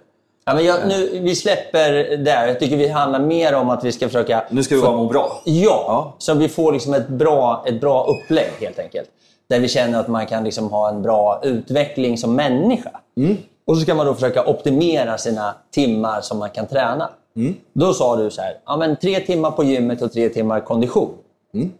Ja, 0.47 0.55
men 0.55 0.64
jag, 0.64 0.76
nu, 0.89 1.18
vi 1.22 1.35
släpper 1.37 2.16
där. 2.16 2.47
Jag 2.47 2.61
tycker 2.61 2.76
vi 2.76 2.89
handlar 2.89 3.20
mer 3.20 3.55
om 3.55 3.70
att 3.70 3.85
vi 3.85 3.93
ska 3.93 4.07
försöka... 4.07 4.45
nu 4.51 4.62
ska 4.62 4.74
vi 4.74 4.80
få- 4.80 4.87
bara 4.87 4.97
må 4.97 5.07
bra. 5.09 5.43
Ja, 5.45 5.85
Ja. 5.89 6.14
så 6.18 6.35
vi 6.35 6.49
får 6.49 6.72
liksom 6.72 6.95
ett, 6.95 7.09
bra, 7.09 7.64
ett 7.66 7.80
bra 7.80 8.05
upplägg 8.07 8.51
helt 8.61 8.78
enkelt. 8.78 9.09
Där 9.49 9.61
vi 9.61 9.68
känner 9.68 10.01
att 10.01 10.09
man 10.09 10.26
kan 10.26 10.45
liksom 10.45 10.70
ha 10.70 10.89
en 10.89 11.03
bra 11.03 11.41
utveckling 11.43 12.18
som 12.18 12.35
människa. 12.37 12.91
Mm. 13.16 13.37
Och 13.66 13.76
så 13.76 13.82
ska 13.82 13.95
man 13.95 14.07
då 14.07 14.14
försöka 14.14 14.45
optimera 14.47 15.18
sina 15.18 15.55
timmar 15.74 16.20
som 16.20 16.39
man 16.39 16.51
kan 16.51 16.66
träna. 16.66 17.11
Mm. 17.37 17.55
Då 17.72 17.95
sa 17.95 18.16
du 18.16 18.30
så 18.30 18.41
här, 18.41 18.59
ja, 18.66 18.76
men 18.76 18.97
tre 18.97 19.20
timmar 19.20 19.51
på 19.51 19.64
gymmet 19.64 20.03
och 20.03 20.12
tre 20.12 20.28
timmar 20.28 20.61
kondition. 20.61 21.14
Mm. 21.55 21.72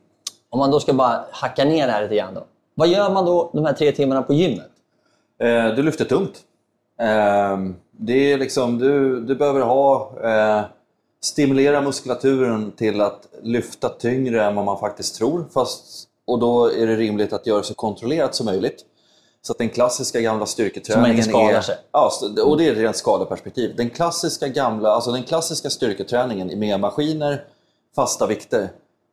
Om 0.51 0.59
man 0.59 0.71
då 0.71 0.81
ska 0.81 0.93
bara 0.93 1.25
hacka 1.31 1.65
ner 1.65 1.87
det 1.87 1.93
här 1.93 2.03
lite 2.03 2.15
grann. 2.15 2.35
Då. 2.35 2.45
Vad 2.75 2.89
gör 2.89 3.11
man 3.11 3.25
då 3.25 3.51
de 3.53 3.65
här 3.65 3.73
tre 3.73 3.93
timmarna 3.93 4.23
på 4.23 4.35
gymmet? 4.35 4.71
Eh, 5.39 5.75
du 5.77 5.83
lyfter 5.83 6.05
tungt. 6.05 6.41
Eh, 7.01 7.59
det 7.91 8.33
är 8.33 8.39
liksom, 8.39 8.79
du, 8.79 9.21
du 9.21 9.35
behöver 9.35 9.61
ha, 9.61 10.13
eh, 10.23 10.65
stimulera 11.23 11.81
muskulaturen 11.81 12.73
till 12.73 13.01
att 13.01 13.29
lyfta 13.43 13.89
tyngre 13.89 14.45
än 14.45 14.55
vad 14.55 14.65
man 14.65 14.79
faktiskt 14.79 15.17
tror. 15.17 15.45
Fast, 15.55 16.09
och 16.27 16.39
då 16.39 16.67
är 16.67 16.87
det 16.87 16.97
rimligt 16.97 17.33
att 17.33 17.47
göra 17.47 17.63
så 17.63 17.75
kontrollerat 17.75 18.35
som 18.35 18.47
möjligt. 18.47 18.85
Så 19.47 19.53
att 19.53 19.59
den 19.59 19.69
klassiska 19.69 20.21
gamla 20.21 20.47
styrketräningen 20.47 21.03
man 21.03 21.17
inte 21.17 21.29
skadar 21.29 21.61
sig. 21.61 21.77
Ja, 21.93 22.11
och 22.45 22.59
det 22.59 22.69
är 22.69 22.73
ett 22.73 22.79
rent 22.79 22.97
skadeperspektiv. 22.97 23.77
Den 23.77 23.91
klassiska, 23.91 24.49
gamla, 24.49 24.91
alltså 24.91 25.13
den 25.13 25.23
klassiska 25.23 25.71
styrketräningen 25.71 26.59
med 26.59 26.81
maskiner, 26.81 27.45
fasta 27.97 28.27
vikter, 28.27 28.69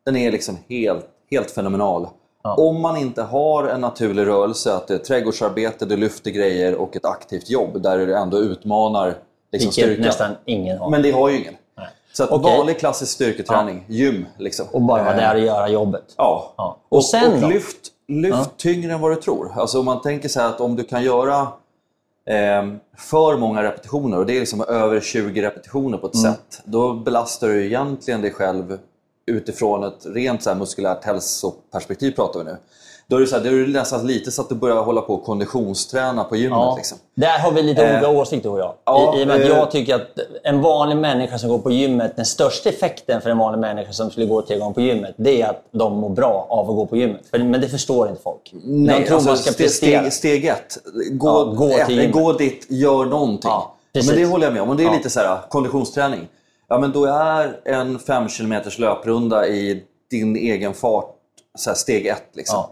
den 0.05 0.15
är 0.15 0.31
liksom 0.31 0.57
helt, 0.69 1.05
helt 1.31 1.51
fenomenal. 1.51 2.07
Om 2.43 2.81
man 2.81 2.97
inte 2.97 3.21
har 3.21 3.63
en 3.63 3.81
naturlig 3.81 4.27
rörelse, 4.27 4.73
att 4.73 4.87
det 4.87 4.93
är 4.93 4.97
trädgårdsarbete, 4.97 5.85
du 5.85 5.97
lyfter 5.97 6.31
grejer 6.31 6.75
och 6.75 6.95
ett 6.95 7.05
aktivt 7.05 7.49
jobb 7.49 7.81
där 7.81 7.97
du 7.97 8.15
ändå 8.15 8.39
utmanar 8.39 9.07
liksom, 9.07 9.19
Vilket 9.51 9.73
styrkan. 9.73 10.05
nästan 10.05 10.31
ingen 10.45 10.77
har. 10.77 10.89
Men 10.89 11.01
det 11.01 11.11
har 11.11 11.29
ju 11.29 11.39
ingen. 11.39 11.55
Nej. 11.77 11.87
Så 12.13 12.23
att 12.23 12.31
Okej. 12.31 12.57
vanlig 12.57 12.79
klassisk 12.79 13.11
styrketräning, 13.11 13.85
gym. 13.87 14.25
Liksom. 14.37 14.65
Och 14.71 14.81
bara 14.81 15.03
vara 15.03 15.15
där 15.15 15.35
och 15.35 15.41
göra 15.41 15.69
jobbet. 15.69 16.03
Ja. 16.17 16.53
Ja. 16.57 16.77
Och 16.89 17.05
sen 17.05 17.43
och 17.43 17.49
lyft, 17.49 17.87
lyft 18.11 18.37
Ja. 18.37 18.45
tyngre 18.57 18.93
än 18.93 18.99
vad 19.01 19.11
du 19.11 19.15
tror. 19.15 19.51
Alltså 19.55 19.79
om 19.79 19.85
man 19.85 20.01
tänker 20.01 20.29
så 20.29 20.41
att 20.41 20.61
om 20.61 20.75
du 20.75 20.83
kan 20.83 21.03
göra 21.03 21.41
eh, 22.25 22.67
för 22.97 23.37
många 23.37 23.63
repetitioner, 23.63 24.17
och 24.17 24.25
det 24.25 24.35
är 24.35 24.39
liksom 24.39 24.61
över 24.61 24.99
20 24.99 25.41
repetitioner 25.41 25.97
på 25.97 26.07
ett 26.07 26.15
Mm. 26.15 26.31
sätt, 26.33 26.61
då 26.65 26.93
belastar 26.93 27.47
du 27.47 27.65
egentligen 27.65 28.21
dig 28.21 28.31
själv 28.33 28.77
utifrån 29.25 29.83
ett 29.83 30.05
rent 30.05 30.43
så 30.43 30.49
här, 30.49 30.57
muskulärt 30.57 31.03
hälsoperspektiv 31.03 32.11
pratar 32.11 32.39
vi 32.39 32.45
nu. 32.45 32.57
Då 33.11 33.17
är 33.17 33.21
det, 33.21 33.27
så 33.27 33.35
här, 33.35 33.43
det 33.43 33.49
är 33.49 33.67
nästan 33.67 34.07
lite 34.07 34.31
så 34.31 34.41
att 34.41 34.49
du 34.49 34.55
börjar 34.55 34.83
hålla 34.83 35.01
på 35.01 35.13
och 35.13 35.23
konditionsträna 35.25 36.23
på 36.23 36.35
gymmet. 36.35 36.57
Ja. 36.59 36.75
Liksom. 36.77 36.97
Där 37.15 37.39
har 37.39 37.51
vi 37.51 37.61
lite 37.61 37.85
Eh, 37.85 37.93
olika 37.93 38.09
åsikter 38.09 38.49
du 38.49 38.53
och 38.53 38.59
jag. 38.59 38.73
ja, 38.85 39.15
I, 39.17 39.19
I 39.19 39.23
och 39.23 39.27
med 39.27 39.35
att 39.35 39.41
eh, 39.41 39.47
jag 39.47 39.71
tycker 39.71 39.95
att 39.95 40.07
en 40.43 40.61
vanlig 40.61 40.97
människa 40.97 41.37
som 41.37 41.49
går 41.49 41.57
på 41.59 41.71
gymmet, 41.71 42.15
den 42.15 42.25
största 42.25 42.69
effekten 42.69 43.21
för 43.21 43.29
en 43.29 43.37
vanlig 43.37 43.59
människa 43.59 43.91
som 43.91 44.11
skulle 44.11 44.25
gå 44.25 44.41
tre 44.41 44.57
gånger 44.57 44.73
på 44.73 44.81
gymmet, 44.81 45.13
det 45.17 45.41
är 45.41 45.49
att 45.49 45.63
de 45.71 45.93
mår 45.97 46.09
bra 46.09 46.45
av 46.49 46.69
att 46.69 46.75
gå 46.75 46.85
på 46.85 46.97
gymmet. 46.97 47.21
För, 47.31 47.39
men 47.39 47.61
det 47.61 47.69
förstår 47.69 48.09
inte 48.09 48.21
folk. 48.21 48.51
de 48.87 49.03
tror 49.03 49.15
man 49.15 49.21
ska 49.21 49.29
alltså, 49.31 49.53
steg, 49.53 49.67
prestera. 49.67 50.11
steg, 50.11 50.45
ett. 50.45 50.77
Gå, 51.11 51.27
Ja, 51.29 51.43
gå 51.43 51.69
till 51.69 51.79
ett, 51.81 51.89
gymmet. 51.89 52.11
gå 52.11 52.33
dit, 52.33 52.65
gör 52.69 53.05
någonting. 53.05 53.51
Ja, 53.51 53.75
men 53.93 54.15
det 54.15 54.25
håller 54.25 54.45
jag 54.45 54.53
med 54.53 54.61
om. 54.61 54.69
Och 54.69 54.75
det 54.75 54.83
är 54.85 54.91
lite 54.91 55.09
så 55.09 55.19
här, 55.19 55.39
konditionsträning. 55.49 56.27
Ja, 56.69 56.79
men 56.79 56.91
då 56.91 57.05
är 57.05 57.59
en 57.65 57.99
5 57.99 58.27
km 58.27 58.53
löprunda 58.77 59.47
i 59.47 59.83
din 60.11 60.35
egen 60.35 60.73
fart 60.73 61.05
så 61.57 61.69
här, 61.69 61.77
steg 61.77 62.07
ett. 62.07 62.23
Liksom. 62.33 62.63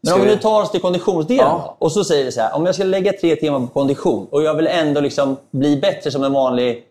Men 0.00 0.14
om 0.14 0.20
vi 0.20 0.26
nu 0.26 0.36
tar 0.36 0.62
oss 0.62 0.70
till 0.70 0.80
konditionsdelen 0.80 1.46
Ja. 1.46 1.76
och 1.78 1.92
så 1.92 2.04
säger 2.04 2.24
vi 2.24 2.32
så 2.32 2.40
här, 2.40 2.54
om 2.54 2.66
jag 2.66 2.74
ska 2.74 2.84
lägga 2.84 3.12
tre 3.12 3.36
timmar 3.36 3.60
på 3.60 3.66
kondition 3.66 4.26
och 4.30 4.42
jag 4.42 4.54
vill 4.54 4.66
ändå 4.66 5.00
liksom 5.00 5.36
bli 5.50 5.76
bättre 5.76 6.10
som 6.10 6.24
en 6.24 6.32
vanlig, 6.32 6.84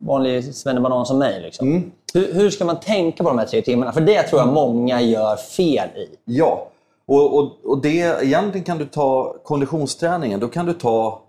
vanlig 0.00 0.54
svennebanan 0.54 1.06
som 1.06 1.18
mig. 1.18 1.40
Liksom. 1.40 1.68
Mm. 1.68 1.90
Hur, 2.14 2.32
hur 2.34 2.50
ska 2.50 2.64
man 2.64 2.80
tänka 2.80 3.22
på 3.22 3.28
de 3.28 3.38
här 3.38 3.46
tre 3.46 3.62
timmarna? 3.62 3.92
För 3.92 4.00
det 4.00 4.22
tror 4.22 4.40
jag 4.40 4.48
många 4.48 5.00
gör 5.00 5.36
fel 5.36 5.88
i. 5.96 6.08
Ja, 6.24 6.66
och, 7.06 7.38
och, 7.38 7.52
och 7.64 7.78
det, 7.78 8.22
egentligen 8.22 8.64
kan 8.64 8.78
du 8.78 8.86
ta 8.86 9.34
konditionsträningen. 9.44 10.40
Då 10.40 10.48
kan 10.48 10.66
du 10.66 10.72
ta 10.72 11.20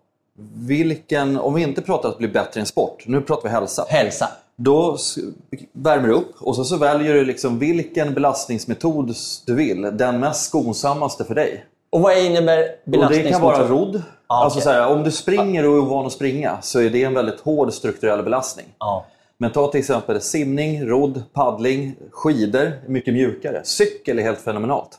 vilken, 0.55 1.39
om 1.39 1.53
vi 1.53 1.61
inte 1.63 1.81
pratar 1.81 2.09
att 2.09 2.17
bli 2.17 2.27
bättre 2.27 2.59
i 2.59 2.61
en 2.61 2.65
sport, 2.65 3.03
nu 3.05 3.21
pratar 3.21 3.43
vi 3.43 3.49
hälsa. 3.49 3.85
Hälsa. 3.89 4.29
Då 4.63 4.97
värmer 5.73 6.07
du 6.07 6.13
upp 6.13 6.35
och 6.41 6.55
så, 6.55 6.63
så 6.65 6.77
väljer 6.77 7.13
du 7.13 7.25
liksom 7.25 7.59
vilken 7.59 8.13
belastningsmetod 8.13 9.15
du 9.45 9.55
vill. 9.55 9.81
Den 9.81 10.19
mest 10.19 10.45
skonsammaste 10.49 11.25
för 11.25 11.35
dig. 11.35 11.65
Och 11.89 12.01
vad 12.01 12.17
innebär 12.17 12.59
Och 12.59 12.67
det 12.85 12.91
belastningsmetod? 12.91 13.31
kan 13.31 13.41
vara 13.41 13.67
rodd. 13.67 14.03
Ja, 14.27 14.43
alltså 14.43 14.59
okej. 14.59 14.63
så 14.63 14.69
här, 14.71 14.87
om 14.87 15.03
du 15.03 15.11
springer 15.11 15.67
och 15.67 15.73
är 15.75 15.79
ovan 15.81 16.05
att 16.05 16.11
springa 16.11 16.57
så 16.61 16.79
är 16.79 16.89
det 16.89 17.03
en 17.03 17.13
väldigt 17.13 17.39
hård 17.39 17.73
strukturell 17.73 18.23
belastning. 18.23 18.65
Ja. 18.79 19.05
Men 19.37 19.51
ta 19.51 19.67
till 19.67 19.79
exempel 19.79 20.21
simning, 20.21 20.85
rodd, 20.87 21.23
paddling, 21.33 21.95
skidor 22.11 22.71
mycket 22.87 23.13
mjukare. 23.13 23.61
Cykel 23.63 24.19
är 24.19 24.23
helt 24.23 24.39
fenomenalt. 24.41 24.89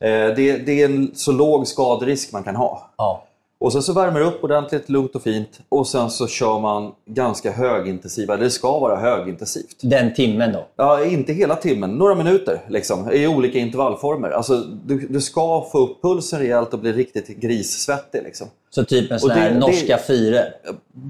Eh, 0.00 0.08
Det, 0.08 0.56
det 0.66 0.82
är 0.82 0.84
en 0.84 1.10
så 1.14 1.32
låg 1.32 1.66
skaderisk 1.66 2.32
man 2.32 2.42
kan 2.44 2.56
ha. 2.56 2.90
Ja. 2.96 3.24
Och 3.62 3.72
sen 3.72 3.82
så 3.82 3.92
värmer 3.92 4.20
du 4.20 4.26
upp 4.26 4.44
ordentligt, 4.44 4.88
lugnt 4.88 5.14
och 5.16 5.22
fint. 5.22 5.60
Och 5.68 5.86
sen 5.86 6.10
så 6.10 6.26
kör 6.26 6.60
man 6.60 6.92
ganska 7.06 7.52
högintensiva, 7.52 8.36
det 8.36 8.50
ska 8.50 8.78
vara 8.78 8.96
högintensivt. 8.96 9.76
Den 9.82 10.14
timmen 10.14 10.52
då. 10.52 10.66
Ja, 10.76 11.04
inte 11.04 11.32
hela 11.32 11.56
timmen, 11.56 11.90
några 11.90 12.14
minuter 12.14 12.60
liksom, 12.68 13.10
i 13.12 13.26
olika 13.26 13.58
intervallformer. 13.58 14.30
Alltså, 14.30 14.56
du, 14.84 15.06
du 15.10 15.20
ska 15.20 15.66
få 15.72 15.78
upp 15.78 16.02
pulsen 16.02 16.38
rejält 16.38 16.72
och 16.74 16.78
bli 16.78 16.92
riktigt 16.92 17.28
grissvettig. 17.28 18.22
Liksom. 18.22 18.46
Så 18.70 18.84
typ 18.84 19.10
en 19.12 19.20
sån 19.20 19.28
det- 19.28 19.34
här 19.34 19.50
det- 19.50 19.58
norska 19.58 19.98
fyror. 19.98 20.44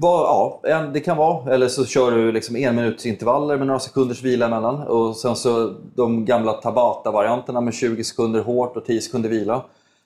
Ja, 0.01 0.61
det 0.93 0.99
kan 0.99 1.17
vara. 1.17 1.53
Eller 1.53 1.67
så 1.67 1.85
kör 1.85 2.11
du 2.11 2.31
liksom 2.31 2.55
en 2.55 2.75
minuts 2.75 3.05
intervaller 3.05 3.57
med 3.57 3.67
några 3.67 3.79
sekunders 3.79 4.21
vila 4.23 4.45
emellan. 4.45 4.87
Och 4.87 5.15
sen 5.15 5.35
så 5.35 5.73
de 5.95 6.25
gamla 6.25 6.53
Tabata-varianterna 6.53 7.61
med 7.61 7.73
20 7.73 8.03
sekunder 8.03 8.39
hårt 8.39 8.77
och 8.77 8.85
10 8.85 9.01
sekunder 9.01 9.29
vila. 9.29 9.61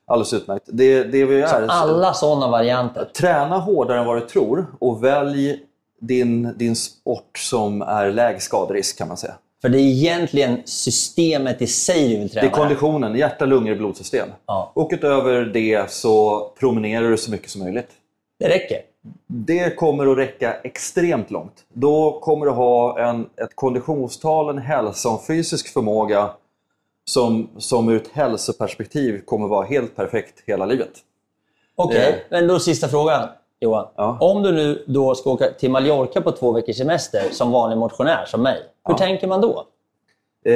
Alldeles 0.07 0.33
utmärkt. 0.33 0.65
Det, 0.67 1.03
det 1.03 1.25
vi 1.25 1.41
är, 1.41 1.65
Alla 1.67 2.13
sådana 2.13 2.47
varianter. 2.47 3.05
Träna 3.05 3.57
hårdare 3.57 3.99
än 3.99 4.05
vad 4.05 4.17
du 4.17 4.21
tror 4.27 4.65
och 4.79 5.03
välj 5.03 5.59
din, 6.01 6.53
din 6.57 6.75
sport 6.75 7.37
som 7.37 7.81
är 7.81 8.11
lägst 8.11 8.45
skaderisk 8.45 8.97
kan 8.97 9.07
man 9.07 9.17
säga. 9.17 9.33
För 9.61 9.69
det 9.69 9.77
är 9.77 9.81
egentligen 9.81 10.61
systemet 10.65 11.61
i 11.61 11.67
sig 11.67 12.09
du 12.09 12.17
vill 12.17 12.27
Det 12.27 12.33
träna. 12.33 12.47
är 12.47 12.51
konditionen, 12.51 13.15
hjärta, 13.15 13.45
lungor, 13.45 13.75
blodsystem. 13.75 14.27
Ja. 14.45 14.71
Och 14.73 14.89
utöver 14.93 15.41
det 15.41 15.91
så 15.91 16.39
promenerar 16.59 17.09
du 17.09 17.17
så 17.17 17.31
mycket 17.31 17.49
som 17.49 17.63
möjligt. 17.63 17.89
Det 18.39 18.49
räcker. 18.49 18.77
Det 19.27 19.75
kommer 19.75 20.11
att 20.11 20.17
räcka 20.17 20.53
extremt 20.53 21.31
långt. 21.31 21.53
Då 21.73 22.19
kommer 22.19 22.45
du 22.45 22.51
ha 22.51 22.99
en, 22.99 23.21
ett 23.21 23.55
konditionstal, 23.55 24.49
en 24.49 24.57
hälsa 24.57 25.09
och 25.09 25.19
en 25.19 25.25
fysisk 25.25 25.73
förmåga 25.73 26.29
som, 27.11 27.49
som 27.57 27.89
ur 27.89 27.95
ett 27.95 28.07
hälsoperspektiv 28.13 29.21
kommer 29.25 29.47
vara 29.47 29.65
helt 29.65 29.95
perfekt 29.95 30.43
hela 30.45 30.65
livet. 30.65 30.91
Okej, 31.75 31.99
Det- 32.29 32.39
men 32.39 32.47
då 32.47 32.59
sista 32.59 32.87
frågan 32.87 33.27
Johan. 33.59 33.87
Ja. 33.95 34.17
Om 34.21 34.43
du 34.43 34.51
nu 34.51 34.83
då 34.87 35.15
ska 35.15 35.29
åka 35.29 35.45
till 35.59 35.71
Mallorca 35.71 36.21
på 36.21 36.31
två 36.31 36.51
veckors 36.51 36.77
semester 36.77 37.21
som 37.31 37.51
vanlig 37.51 37.77
motionär 37.77 38.25
som 38.25 38.41
mig. 38.43 38.57
Hur 38.87 38.93
Ja. 38.93 38.97
tänker 38.97 39.27
man 39.27 39.41
då? 39.41 39.65
Eh, 40.45 40.53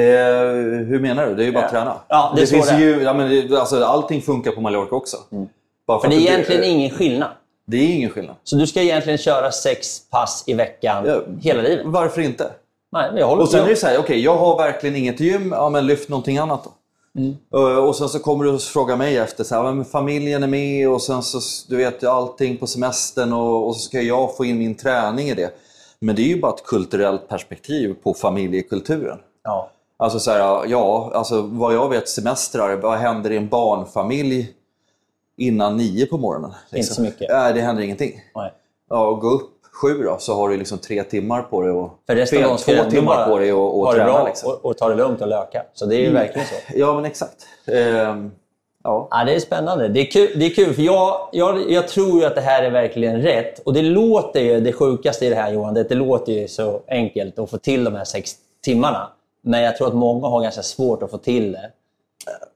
hur 0.88 1.00
menar 1.00 1.26
du? 1.26 1.34
Det 1.34 1.42
är 1.42 1.46
ju 1.46 1.52
bara 1.52 1.64
att 1.64 1.70
träna. 1.70 1.94
Ja, 2.08 2.32
det 2.36 2.46
så 2.46 2.54
finns 2.54 2.68
det 2.68 2.80
ju, 2.80 3.02
ja, 3.02 3.14
men 3.14 3.30
det, 3.48 3.58
alltså, 3.60 3.84
allting 3.84 4.22
funkar 4.22 4.50
på 4.52 4.60
Mallorca 4.60 4.96
också. 4.96 5.16
Bara 5.86 6.00
För 6.00 6.06
att 6.06 6.10
det 6.12 6.16
är 6.16 6.20
egentligen 6.32 6.64
ingen 6.64 6.90
skillnad. 6.90 7.28
Det 7.66 7.76
är 7.76 7.94
ingen 7.96 8.10
skillnad. 8.10 8.36
Så 8.44 8.56
du 8.56 8.66
ska 8.66 8.80
egentligen 8.80 9.18
köra 9.18 9.50
sex 9.52 10.10
pass 10.10 10.44
i 10.46 10.54
veckan 10.54 11.22
hela 11.42 11.62
livet? 11.62 11.86
Varför 11.86 12.20
inte? 12.20 12.50
Nej, 12.92 13.10
men 13.10 13.20
jag 13.20 13.26
håller 13.26 13.42
Och 13.42 13.48
sen 13.48 13.64
är 13.64 13.68
det 13.68 13.76
så 13.76 13.86
här, 13.86 13.98
okej, 13.98 14.20
jag 14.20 14.36
har 14.36 14.56
verkligen 14.58 14.96
inget 14.96 15.20
gym, 15.20 15.52
ja 15.52 15.68
men 15.68 15.86
lyft 15.86 16.08
någonting 16.08 16.38
annat 16.38 16.64
då. 16.64 16.70
Mm. 17.20 17.36
Eh, 17.54 17.84
Och 17.84 17.96
sen 17.96 18.08
så 18.08 18.18
kommer 18.18 18.44
du 18.44 18.50
och 18.50 18.60
frågar 18.60 18.96
mig 18.96 19.16
efter, 19.16 19.44
så 19.44 19.54
här, 19.54 19.72
men 19.72 19.84
familjen 19.84 20.42
är 20.42 20.46
med 20.46 20.88
och 20.88 21.02
sen 21.02 21.22
så, 21.22 21.40
du 21.68 21.76
vet 21.76 22.04
allting 22.04 22.56
på 22.56 22.66
semestern 22.66 23.32
och, 23.32 23.66
och 23.66 23.76
så 23.76 23.80
ska 23.80 24.00
jag 24.00 24.36
få 24.36 24.44
in 24.44 24.58
min 24.58 24.74
träning 24.74 25.28
i 25.28 25.34
det. 25.34 25.50
Men 26.00 26.16
det 26.16 26.22
är 26.22 26.26
ju 26.26 26.40
bara 26.40 26.52
ett 26.54 26.64
kulturellt 26.64 27.28
perspektiv 27.28 27.94
på 28.02 28.14
familjekulturen. 28.14 29.18
Ja. 29.42 29.70
Alltså 29.96 30.18
så 30.18 30.30
här, 30.30 30.66
ja, 30.66 31.10
alltså 31.14 31.42
vad 31.42 31.74
jag 31.74 31.88
vet 31.88 32.08
semestrar, 32.08 32.76
vad 32.76 32.98
händer 32.98 33.30
i 33.30 33.36
en 33.36 33.48
barnfamilj 33.48 34.52
innan 35.36 35.76
nio 35.76 36.06
på 36.06 36.18
morgonen? 36.18 36.50
liksom? 36.70 36.76
Inte 36.78 36.94
så 36.94 37.02
mycket. 37.02 37.30
Nej, 37.30 37.52
det 37.54 37.60
händer 37.60 37.82
ingenting. 37.82 38.20
Nej. 38.34 38.52
Ja, 38.90 39.06
och 39.06 39.20
gå 39.20 39.28
upp 39.28 39.50
sju 39.72 40.02
då, 40.02 40.16
så 40.18 40.34
har 40.34 40.48
du 40.48 40.56
liksom 40.56 40.78
tre 40.78 41.04
timmar 41.04 41.42
på 41.42 41.62
dig 41.62 41.70
och 41.70 41.90
För 42.06 42.16
resten 42.16 42.38
fel, 42.38 42.50
av 42.50 42.56
två 42.56 42.90
timmar 42.90 43.26
på 43.26 43.38
dig 43.38 43.52
och, 43.52 43.80
och 43.80 43.92
träna. 43.92 44.04
bra 44.04 44.26
Liksom. 44.26 44.52
och, 44.52 44.64
och 44.64 44.78
ta 44.78 44.88
det 44.88 44.94
lugnt 44.94 45.20
och 45.20 45.28
löka. 45.28 45.62
Så 45.74 45.86
det 45.86 45.96
är 45.96 46.00
ju 46.00 46.12
verkligen 46.12 46.46
så. 46.46 46.54
Ja, 46.78 46.94
men 46.94 47.04
exakt. 47.04 47.46
Ehm, 47.66 48.30
ja. 48.84 49.08
Ja, 49.10 49.24
det 49.24 49.34
är 49.34 49.40
spännande. 49.40 49.88
Det 49.88 50.00
är 50.00 50.10
kul, 50.10 50.38
det 50.38 50.46
är 50.46 50.50
kul 50.50 50.74
för 50.74 50.82
jag, 50.82 51.28
jag, 51.32 51.70
jag 51.70 51.88
tror 51.88 52.20
ju 52.20 52.26
att 52.26 52.34
det 52.34 52.40
här 52.40 52.62
är 52.62 52.70
verkligen 52.70 53.22
rätt. 53.22 53.58
Och 53.58 53.72
det 53.72 53.82
låter 53.82 54.40
ju, 54.40 54.60
det 54.60 54.72
sjukaste 54.72 55.26
i 55.26 55.28
det 55.28 55.36
här 55.36 55.52
Johan, 55.52 55.74
det, 55.74 55.82
det 55.82 55.94
låter 55.94 56.32
ju 56.32 56.48
så 56.48 56.80
enkelt 56.88 57.38
att 57.38 57.50
få 57.50 57.58
till 57.58 57.84
de 57.84 57.94
här 57.94 58.04
sex 58.04 58.34
timmarna. 58.64 59.08
Men 59.42 59.62
jag 59.62 59.76
tror 59.76 59.88
att 59.88 59.94
många 59.94 60.26
har 60.26 60.42
ganska 60.42 60.62
svårt 60.62 61.02
att 61.02 61.10
få 61.10 61.18
till 61.18 61.52
det. 61.52 61.70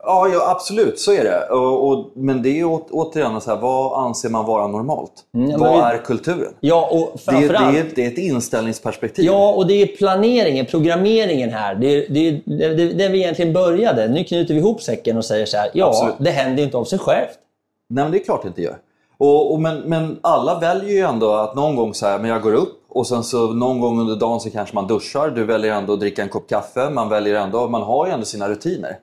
Ja, 0.07 0.29
ja, 0.33 0.51
absolut. 0.51 0.99
Så 1.01 1.13
är 1.13 1.25
det. 1.25 1.47
Och, 1.55 1.89
och, 1.89 2.11
men 2.15 2.43
det 2.43 2.61
är 2.61 2.65
å, 2.65 2.87
återigen 2.91 3.41
så 3.41 3.51
här, 3.51 3.61
vad 3.61 4.05
anser 4.07 4.29
man 4.29 4.45
vara 4.47 4.67
normalt? 4.67 5.13
Mm, 5.35 5.61
vad 5.61 5.81
är 5.95 5.99
kulturen? 6.05 6.53
Ja, 6.61 6.89
och 6.93 7.19
Det, 7.27 7.37
är- 7.45 7.49
det, 7.49 7.79
är, 7.79 7.87
det 7.95 8.05
är 8.05 8.09
ett 8.09 8.19
inställningsperspektiv. 8.19 9.25
Ja, 9.25 9.53
och 9.53 9.67
det 9.67 9.75
är 9.83 9.87
planeringen, 9.87 10.67
programmeringen 10.67 11.51
här. 11.51 11.75
Det 11.75 11.87
är, 11.87 12.07
det 12.11 12.29
är 12.29 12.41
det, 12.77 12.93
där 12.93 13.09
vi 13.09 13.19
egentligen 13.19 13.53
började. 13.53 14.09
Nu 14.09 14.25
knyter 14.25 14.55
vi 14.55 14.61
ihop 14.61 14.83
säcken 14.83 15.17
och 15.17 15.25
säger 15.25 15.47
så 15.47 15.57
här. 15.57 15.71
Ja, 15.75 15.87
Absolut. 15.87 16.15
det 16.19 16.31
händer 16.31 16.63
inte 16.63 16.77
av 16.77 16.85
sig 16.85 16.99
självt. 16.99 17.39
Nej, 17.89 18.05
men 18.05 18.13
det 18.13 18.19
är 18.21 18.25
klart 18.25 18.43
det 18.43 18.49
inte 18.49 18.63
gör. 18.63 18.77
Och, 19.19 19.53
och, 19.53 19.61
men, 19.61 19.79
men 19.81 20.19
alla 20.23 20.59
väljer 20.59 20.91
ju 20.91 21.01
ändå 21.01 21.33
att 21.33 21.55
någon 21.55 21.77
gång 21.77 21.95
så 21.95 22.07
här, 22.07 22.19
men 22.19 22.31
jag 22.31 22.43
går 22.43 22.53
upp 22.55 22.83
och 22.89 23.07
sen 23.07 23.23
så 23.25 23.47
någon 23.53 23.81
gång 23.81 24.01
under 24.01 24.17
dagen 24.17 24.41
så 24.41 24.51
kanske 24.51 24.75
man 24.75 24.87
duschar. 24.87 25.31
Du 25.31 25.45
väljer 25.45 25.73
ändå 25.75 25.93
att 25.93 26.01
dricka 26.01 26.23
en 26.23 26.29
kopp 26.29 26.49
kaffe. 26.49 26.91
Man 26.91 27.09
väljer 27.09 27.35
ändå, 27.35 27.69
man 27.69 27.83
har 27.83 28.07
ju 28.07 28.13
ändå 28.13 28.27
sina 28.27 28.49
rutiner 28.49 28.99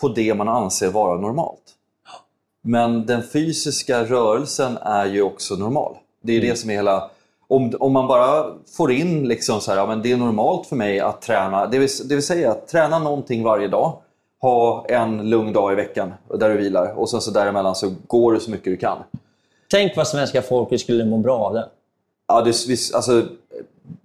på 0.00 0.08
det 0.08 0.34
man 0.34 0.48
anser 0.48 0.88
vara 0.88 1.20
normalt. 1.20 1.62
Men 2.62 3.06
den 3.06 3.22
fysiska 3.32 4.04
rörelsen 4.04 4.76
är 4.76 5.06
ju 5.06 5.22
också 5.22 5.54
normal. 5.54 5.96
Det 6.22 6.32
är 6.32 6.40
ju 6.40 6.48
det 6.48 6.56
som 6.56 6.70
är 6.70 6.74
hela... 6.74 7.10
Om, 7.48 7.72
om 7.80 7.92
man 7.92 8.06
bara 8.06 8.46
får 8.76 8.92
in 8.92 9.28
liksom 9.28 9.60
så 9.60 9.70
här, 9.70 9.78
ja, 9.78 9.86
men 9.86 10.02
det 10.02 10.12
är 10.12 10.16
normalt 10.16 10.66
för 10.66 10.76
mig 10.76 11.00
att 11.00 11.22
träna. 11.22 11.66
Det 11.66 11.78
vill, 11.78 11.88
det 12.04 12.14
vill 12.14 12.26
säga 12.26 12.50
att 12.50 12.68
träna 12.68 12.98
någonting 12.98 13.42
varje 13.42 13.68
dag. 13.68 13.96
Ha 14.40 14.86
en 14.88 15.30
lugn 15.30 15.52
dag 15.52 15.72
i 15.72 15.74
veckan 15.74 16.14
där 16.38 16.50
du 16.50 16.56
vilar 16.56 16.98
och 16.98 17.10
sen 17.10 17.20
så 17.20 17.30
däremellan 17.30 17.74
så 17.74 17.94
går 18.06 18.32
du 18.32 18.40
så 18.40 18.50
mycket 18.50 18.64
du 18.64 18.76
kan. 18.76 18.98
Tänk 19.70 19.96
vad 19.96 20.08
svenska 20.08 20.42
folket 20.42 20.80
skulle 20.80 21.04
må 21.04 21.18
bra 21.18 21.38
av 21.38 21.54
det. 21.54 21.68
Ja, 22.28 22.40
det, 22.40 22.50
alltså, 22.94 23.26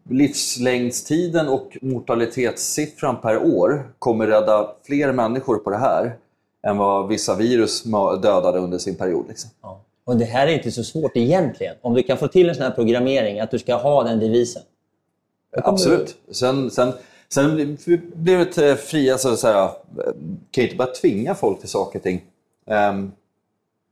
livslängdstiden 0.10 1.48
och 1.48 1.78
mortalitetssiffran 1.82 3.22
per 3.22 3.38
år 3.56 3.92
kommer 4.00 4.28
rädda 4.28 4.72
fler 4.84 5.12
människor 5.12 5.58
på 5.58 5.70
det 5.70 5.78
här 5.78 6.16
än 6.68 6.78
vad 6.78 7.08
vissa 7.08 7.36
virus 7.36 7.84
dödade 8.22 8.60
under 8.60 8.78
sin 8.78 8.96
period. 8.96 9.26
Liksom. 9.28 9.50
Ja. 9.62 9.82
Och 10.06 10.18
det 10.18 10.26
här 10.26 10.48
är 10.48 10.52
inte 10.54 10.72
så 10.72 10.84
svårt 10.84 11.12
egentligen. 11.18 11.76
Om 11.82 11.94
du 11.94 12.04
kan 12.04 12.18
få 12.18 12.28
till 12.28 12.50
en 12.50 12.56
sån 12.56 12.64
här 12.64 12.72
programmering, 12.72 13.40
att 13.40 13.52
du 13.52 13.60
ska 13.60 13.76
ha 13.76 14.04
den 14.04 14.20
devisen. 14.20 14.62
Absolut. 15.58 16.16
Sen, 16.32 16.72
sen, 16.72 16.94
sen 17.30 17.56
blir 18.14 18.38
det 18.56 18.70
eh, 18.70 18.76
fri... 18.76 19.12
Alltså, 19.12 19.36
så 19.36 19.48
här, 19.48 19.64
eh, 19.64 19.70
kan 20.52 20.62
ju 20.62 20.64
inte 20.64 20.76
bara 20.76 20.88
tvinga 20.88 21.36
folk 21.36 21.60
till 21.60 21.70
saker 21.70 22.00
och 22.00 22.04
ting. 22.04 22.22
Ehm, 22.68 23.12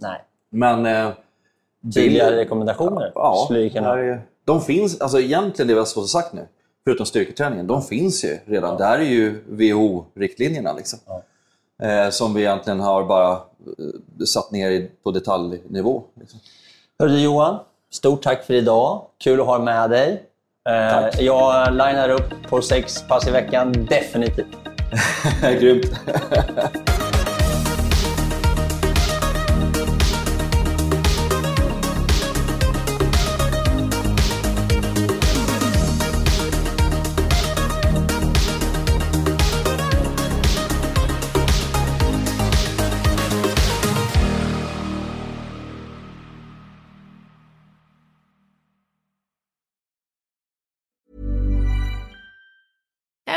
Nej. 0.01 0.21
men... 0.49 0.85
eh, 0.85 1.11
Tydliga 1.95 2.31
rekommendationer 2.31 3.11
Ja, 3.15 3.41
skulle 3.45 3.59
ju 3.61 3.69
kunna... 3.69 3.87
här 3.87 3.97
är- 3.97 4.21
de 4.47 4.61
finns, 4.61 5.01
alltså 5.01 5.19
egentligen 5.19 5.67
det 5.67 5.73
vi 5.73 5.79
har 5.79 6.07
sagt 6.07 6.33
nu. 6.33 6.47
förutom 6.83 7.05
styrketräningen, 7.05 7.67
de 7.67 7.81
finns 7.81 8.23
ju 8.25 8.37
redan. 8.45 8.69
Ja. 8.71 8.77
Där 8.77 8.99
är 8.99 9.03
ju 9.03 9.43
WHO-riktlinjerna. 9.47 10.73
Liksom. 10.77 10.99
Ja. 11.05 11.21
Eh, 11.87 12.09
som 12.09 12.33
vi 12.33 12.41
egentligen 12.41 12.79
har 12.79 13.03
bara 13.03 13.31
eh, 13.31 14.25
satt 14.25 14.51
ner 14.51 14.87
på 15.03 15.11
detaljnivå. 15.11 16.03
Liksom. 16.19 16.39
Hörru 16.99 17.17
Johan, 17.17 17.59
stort 17.89 18.23
tack 18.23 18.43
för 18.45 18.53
idag. 18.53 19.01
Kul 19.17 19.39
att 19.39 19.45
ha 19.45 19.59
med 19.59 19.89
dig. 19.89 20.23
Eh, 20.69 21.25
jag 21.25 21.71
linar 21.71 22.09
upp 22.09 22.47
på 22.49 22.61
sex 22.61 23.07
pass 23.07 23.27
i 23.27 23.31
veckan, 23.31 23.87
definitivt. 23.89 24.57
Grymt. 25.59 25.85